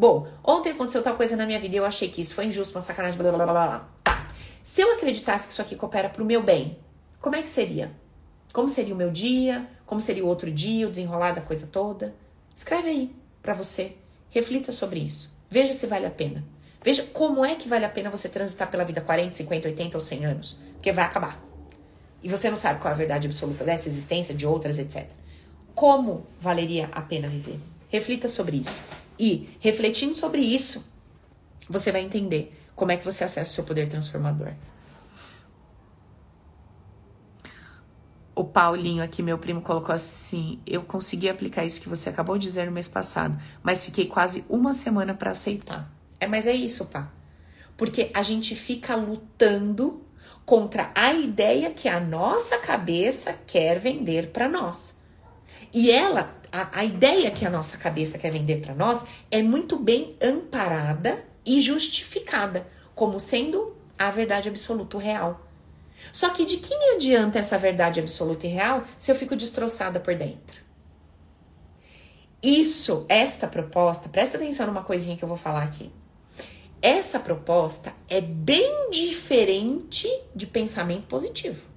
Bom, 0.00 0.26
ontem 0.42 0.70
aconteceu 0.70 1.02
tal 1.02 1.14
coisa 1.14 1.36
na 1.36 1.44
minha 1.44 1.60
vida 1.60 1.74
e 1.74 1.76
eu 1.76 1.84
achei 1.84 2.08
que 2.08 2.22
isso 2.22 2.34
foi 2.34 2.46
injusto, 2.46 2.74
uma 2.74 2.80
sacanagem, 2.80 3.20
blá 3.20 3.30
blá 3.30 3.44
blá 3.44 3.52
blá. 3.52 3.88
Tá. 4.02 4.28
Se 4.64 4.80
eu 4.80 4.94
acreditasse 4.94 5.46
que 5.46 5.52
isso 5.52 5.60
aqui 5.60 5.76
coopera 5.76 6.08
para 6.08 6.22
o 6.22 6.24
meu 6.24 6.42
bem, 6.42 6.78
como 7.20 7.36
é 7.36 7.42
que 7.42 7.50
seria? 7.50 7.92
Como 8.50 8.66
seria 8.66 8.94
o 8.94 8.96
meu 8.96 9.10
dia? 9.10 9.68
Como 9.84 10.00
seria 10.00 10.24
o 10.24 10.26
outro 10.26 10.50
dia, 10.50 10.86
o 10.88 10.90
desenrolar 10.90 11.32
da 11.32 11.42
coisa 11.42 11.66
toda? 11.66 12.14
Escreve 12.56 12.88
aí 12.88 13.14
para 13.42 13.52
você. 13.52 13.92
Reflita 14.30 14.72
sobre 14.72 15.00
isso. 15.00 15.36
Veja 15.50 15.74
se 15.74 15.86
vale 15.86 16.06
a 16.06 16.10
pena. 16.10 16.42
Veja 16.82 17.02
como 17.12 17.44
é 17.44 17.54
que 17.54 17.68
vale 17.68 17.84
a 17.84 17.90
pena 17.90 18.08
você 18.08 18.26
transitar 18.26 18.70
pela 18.70 18.86
vida 18.86 19.02
40, 19.02 19.34
50, 19.34 19.68
80 19.68 19.98
ou 19.98 20.00
100 20.02 20.24
anos. 20.24 20.60
Porque 20.76 20.92
vai 20.92 21.04
acabar. 21.04 21.38
E 22.22 22.28
você 22.30 22.48
não 22.48 22.56
sabe 22.56 22.80
qual 22.80 22.90
é 22.90 22.94
a 22.94 22.96
verdade 22.96 23.26
absoluta 23.26 23.64
dessa 23.64 23.86
existência, 23.86 24.34
de 24.34 24.46
outras, 24.46 24.78
etc. 24.78 25.06
Como 25.74 26.24
valeria 26.40 26.88
a 26.90 27.02
pena 27.02 27.28
viver? 27.28 27.60
Reflita 27.90 28.28
sobre 28.28 28.56
isso. 28.56 28.82
E, 29.20 29.50
refletindo 29.60 30.16
sobre 30.16 30.40
isso, 30.40 30.82
você 31.68 31.92
vai 31.92 32.00
entender 32.00 32.58
como 32.74 32.90
é 32.90 32.96
que 32.96 33.04
você 33.04 33.22
acessa 33.22 33.50
o 33.50 33.54
seu 33.54 33.64
poder 33.64 33.86
transformador. 33.86 34.54
O 38.34 38.42
Paulinho 38.42 39.04
aqui, 39.04 39.22
meu 39.22 39.36
primo, 39.36 39.60
colocou 39.60 39.94
assim: 39.94 40.58
Eu 40.66 40.82
consegui 40.82 41.28
aplicar 41.28 41.66
isso 41.66 41.82
que 41.82 41.88
você 41.90 42.08
acabou 42.08 42.38
de 42.38 42.46
dizer 42.46 42.64
no 42.64 42.72
mês 42.72 42.88
passado, 42.88 43.38
mas 43.62 43.84
fiquei 43.84 44.06
quase 44.06 44.42
uma 44.48 44.72
semana 44.72 45.12
para 45.12 45.32
aceitar. 45.32 45.92
É, 46.18 46.26
mas 46.26 46.46
é 46.46 46.54
isso, 46.54 46.86
pá. 46.86 47.12
Porque 47.76 48.10
a 48.14 48.22
gente 48.22 48.54
fica 48.54 48.96
lutando 48.96 50.02
contra 50.46 50.90
a 50.94 51.12
ideia 51.12 51.70
que 51.70 51.90
a 51.90 52.00
nossa 52.00 52.56
cabeça 52.56 53.34
quer 53.46 53.78
vender 53.78 54.30
para 54.30 54.48
nós. 54.48 54.98
E 55.74 55.90
ela, 55.90 56.39
a, 56.52 56.80
a, 56.80 56.84
ideia 56.84 57.30
que 57.30 57.46
a 57.46 57.50
nossa 57.50 57.76
cabeça 57.76 58.18
quer 58.18 58.30
vender 58.30 58.60
para 58.60 58.74
nós 58.74 59.04
é 59.30 59.42
muito 59.42 59.76
bem 59.78 60.16
amparada 60.20 61.24
e 61.44 61.60
justificada 61.60 62.66
como 62.94 63.18
sendo 63.20 63.76
a 63.98 64.10
verdade 64.10 64.48
absoluta, 64.48 64.98
real. 64.98 65.46
Só 66.12 66.30
que 66.30 66.44
de 66.44 66.56
que 66.56 66.76
me 66.76 66.96
adianta 66.96 67.38
essa 67.38 67.58
verdade 67.58 68.00
absoluta 68.00 68.46
e 68.46 68.50
real 68.50 68.84
se 68.98 69.12
eu 69.12 69.16
fico 69.16 69.36
destroçada 69.36 70.00
por 70.00 70.14
dentro? 70.14 70.60
Isso, 72.42 73.04
esta 73.08 73.46
proposta, 73.46 74.08
presta 74.08 74.38
atenção 74.38 74.66
numa 74.66 74.82
coisinha 74.82 75.16
que 75.16 75.22
eu 75.22 75.28
vou 75.28 75.36
falar 75.36 75.62
aqui. 75.62 75.92
Essa 76.80 77.20
proposta 77.20 77.92
é 78.08 78.22
bem 78.22 78.90
diferente 78.90 80.08
de 80.34 80.46
pensamento 80.46 81.06
positivo. 81.06 81.69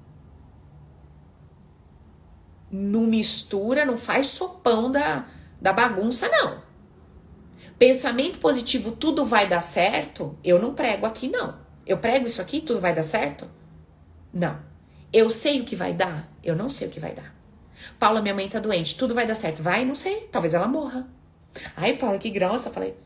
Não 2.75 3.01
mistura, 3.01 3.85
não 3.85 3.99
faz 3.99 4.27
sopão 4.29 4.91
da, 4.91 5.27
da 5.61 5.71
bagunça, 5.71 6.27
não. 6.27 6.63
Pensamento 7.77 8.39
positivo, 8.39 8.93
tudo 8.93 9.23
vai 9.23 9.47
dar 9.47 9.61
certo, 9.61 10.35
eu 10.43 10.59
não 10.59 10.73
prego 10.73 11.05
aqui, 11.05 11.27
não. 11.27 11.59
Eu 11.85 11.99
prego 11.99 12.25
isso 12.25 12.41
aqui, 12.41 12.61
tudo 12.61 12.79
vai 12.79 12.95
dar 12.95 13.03
certo? 13.03 13.47
Não. 14.33 14.59
Eu 15.11 15.29
sei 15.29 15.61
o 15.61 15.65
que 15.65 15.75
vai 15.75 15.93
dar? 15.93 16.27
Eu 16.43 16.55
não 16.55 16.67
sei 16.67 16.87
o 16.87 16.89
que 16.89 16.99
vai 16.99 17.13
dar. 17.13 17.35
Paula, 17.99 18.23
minha 18.23 18.33
mãe 18.33 18.49
tá 18.49 18.57
doente, 18.57 18.97
tudo 18.97 19.13
vai 19.13 19.27
dar 19.27 19.35
certo. 19.35 19.61
Vai? 19.61 19.85
Não 19.85 19.93
sei. 19.93 20.27
Talvez 20.31 20.55
ela 20.55 20.67
morra. 20.67 21.07
Ai, 21.77 21.95
Paula, 21.95 22.17
que 22.17 22.31
grossa. 22.31 22.71
Falei, 22.71 22.97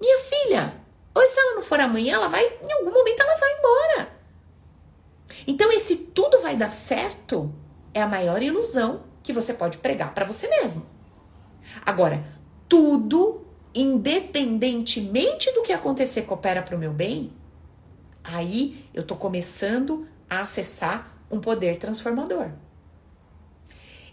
minha 0.00 0.18
filha, 0.20 0.74
ou 1.14 1.28
se 1.28 1.38
ela 1.38 1.56
não 1.56 1.62
for 1.62 1.80
amanhã, 1.80 2.14
ela 2.14 2.28
vai, 2.28 2.42
em 2.42 2.72
algum 2.72 2.92
momento 2.92 3.20
ela 3.20 3.36
vai 3.36 3.58
embora. 3.58 4.08
Então, 5.46 5.70
esse 5.70 5.96
tudo 5.96 6.40
vai 6.40 6.56
dar 6.56 6.70
certo 6.70 7.54
é 7.96 8.02
a 8.02 8.06
maior 8.06 8.42
ilusão 8.42 9.04
que 9.22 9.32
você 9.32 9.54
pode 9.54 9.78
pregar 9.78 10.12
para 10.12 10.26
você 10.26 10.46
mesmo. 10.48 10.84
Agora, 11.84 12.22
tudo, 12.68 13.46
independentemente 13.74 15.50
do 15.54 15.62
que 15.62 15.72
acontecer, 15.72 16.22
coopera 16.22 16.62
para 16.62 16.76
o 16.76 16.78
meu 16.78 16.92
bem. 16.92 17.32
Aí 18.22 18.86
eu 18.92 19.02
tô 19.02 19.16
começando 19.16 20.06
a 20.28 20.42
acessar 20.42 21.10
um 21.30 21.40
poder 21.40 21.78
transformador. 21.78 22.50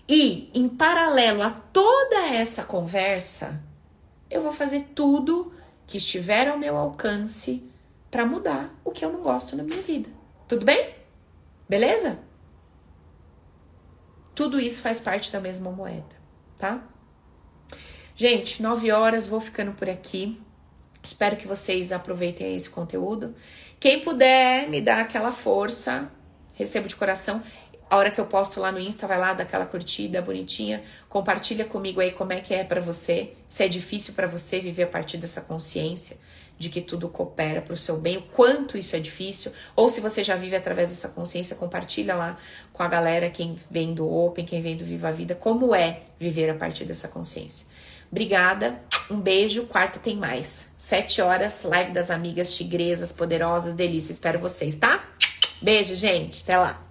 E, 0.07 0.49
em 0.53 0.69
paralelo 0.69 1.41
a 1.41 1.49
toda 1.49 2.27
essa 2.27 2.63
conversa, 2.63 3.61
eu 4.31 4.41
vou 4.41 4.53
fazer 4.53 4.91
tudo 4.95 5.53
que 5.85 5.97
estiver 5.97 6.47
ao 6.47 6.57
meu 6.57 6.77
alcance 6.77 7.69
para 8.09 8.25
mudar 8.25 8.73
o 8.85 8.91
que 8.91 9.03
eu 9.03 9.11
não 9.11 9.21
gosto 9.21 9.57
na 9.57 9.63
minha 9.63 9.81
vida. 9.81 10.09
Tudo 10.47 10.65
bem? 10.65 10.95
Beleza? 11.67 12.17
Tudo 14.35 14.59
isso 14.59 14.81
faz 14.81 14.99
parte 14.99 15.31
da 15.31 15.39
mesma 15.39 15.71
moeda, 15.71 16.15
tá? 16.57 16.83
Gente, 18.15 18.61
nove 18.61 18.91
horas, 18.91 19.27
vou 19.27 19.39
ficando 19.39 19.73
por 19.73 19.89
aqui. 19.89 20.41
Espero 21.01 21.35
que 21.35 21.47
vocês 21.47 21.91
aproveitem 21.91 22.55
esse 22.55 22.69
conteúdo. 22.69 23.35
Quem 23.79 23.99
puder 23.99 24.69
me 24.69 24.81
dar 24.81 25.01
aquela 25.01 25.31
força, 25.31 26.09
recebo 26.53 26.87
de 26.87 26.95
coração. 26.95 27.43
A 27.89 27.97
hora 27.97 28.09
que 28.09 28.19
eu 28.19 28.25
posto 28.25 28.59
lá 28.59 28.71
no 28.71 28.79
Insta, 28.79 29.05
vai 29.05 29.19
lá, 29.19 29.33
dá 29.33 29.43
aquela 29.43 29.65
curtida 29.65 30.21
bonitinha, 30.21 30.83
compartilha 31.09 31.65
comigo 31.65 31.99
aí 32.01 32.11
como 32.11 32.33
é 32.33 32.39
que 32.39 32.53
é 32.53 32.63
para 32.63 32.81
você, 32.81 33.33
se 33.47 33.63
é 33.63 33.67
difícil 33.67 34.13
para 34.13 34.25
você 34.25 34.59
viver 34.59 34.83
a 34.83 34.87
partir 34.87 35.17
dessa 35.17 35.41
consciência 35.41 36.17
de 36.63 36.69
que 36.69 36.81
tudo 36.81 37.07
coopera 37.07 37.61
para 37.61 37.73
o 37.73 37.77
seu 37.77 37.97
bem, 37.97 38.17
o 38.17 38.21
quanto 38.21 38.77
isso 38.77 38.95
é 38.95 38.99
difícil, 38.99 39.51
ou 39.75 39.89
se 39.89 40.01
você 40.01 40.23
já 40.23 40.35
vive 40.35 40.55
através 40.55 40.89
dessa 40.89 41.09
consciência, 41.09 41.55
compartilha 41.55 42.15
lá 42.15 42.37
com 42.71 42.81
a 42.81 42.87
galera, 42.87 43.29
quem 43.29 43.55
vem 43.69 43.93
do 43.93 44.09
Open, 44.09 44.45
quem 44.45 44.61
vem 44.61 44.75
do 44.75 44.85
Viva 44.85 45.09
a 45.09 45.11
Vida, 45.11 45.35
como 45.35 45.75
é 45.75 46.01
viver 46.19 46.49
a 46.49 46.55
partir 46.55 46.85
dessa 46.85 47.07
consciência. 47.07 47.67
Obrigada, 48.11 48.79
um 49.09 49.19
beijo. 49.19 49.63
Quarta 49.63 49.99
tem 49.99 50.15
mais. 50.15 50.67
Sete 50.77 51.19
horas, 51.21 51.63
live 51.63 51.91
das 51.91 52.11
amigas 52.11 52.55
tigresas, 52.55 53.11
poderosas, 53.11 53.73
delícia. 53.73 54.11
Espero 54.11 54.37
vocês, 54.37 54.75
tá? 54.75 55.03
Beijo, 55.61 55.95
gente. 55.95 56.43
Até 56.43 56.57
lá. 56.57 56.82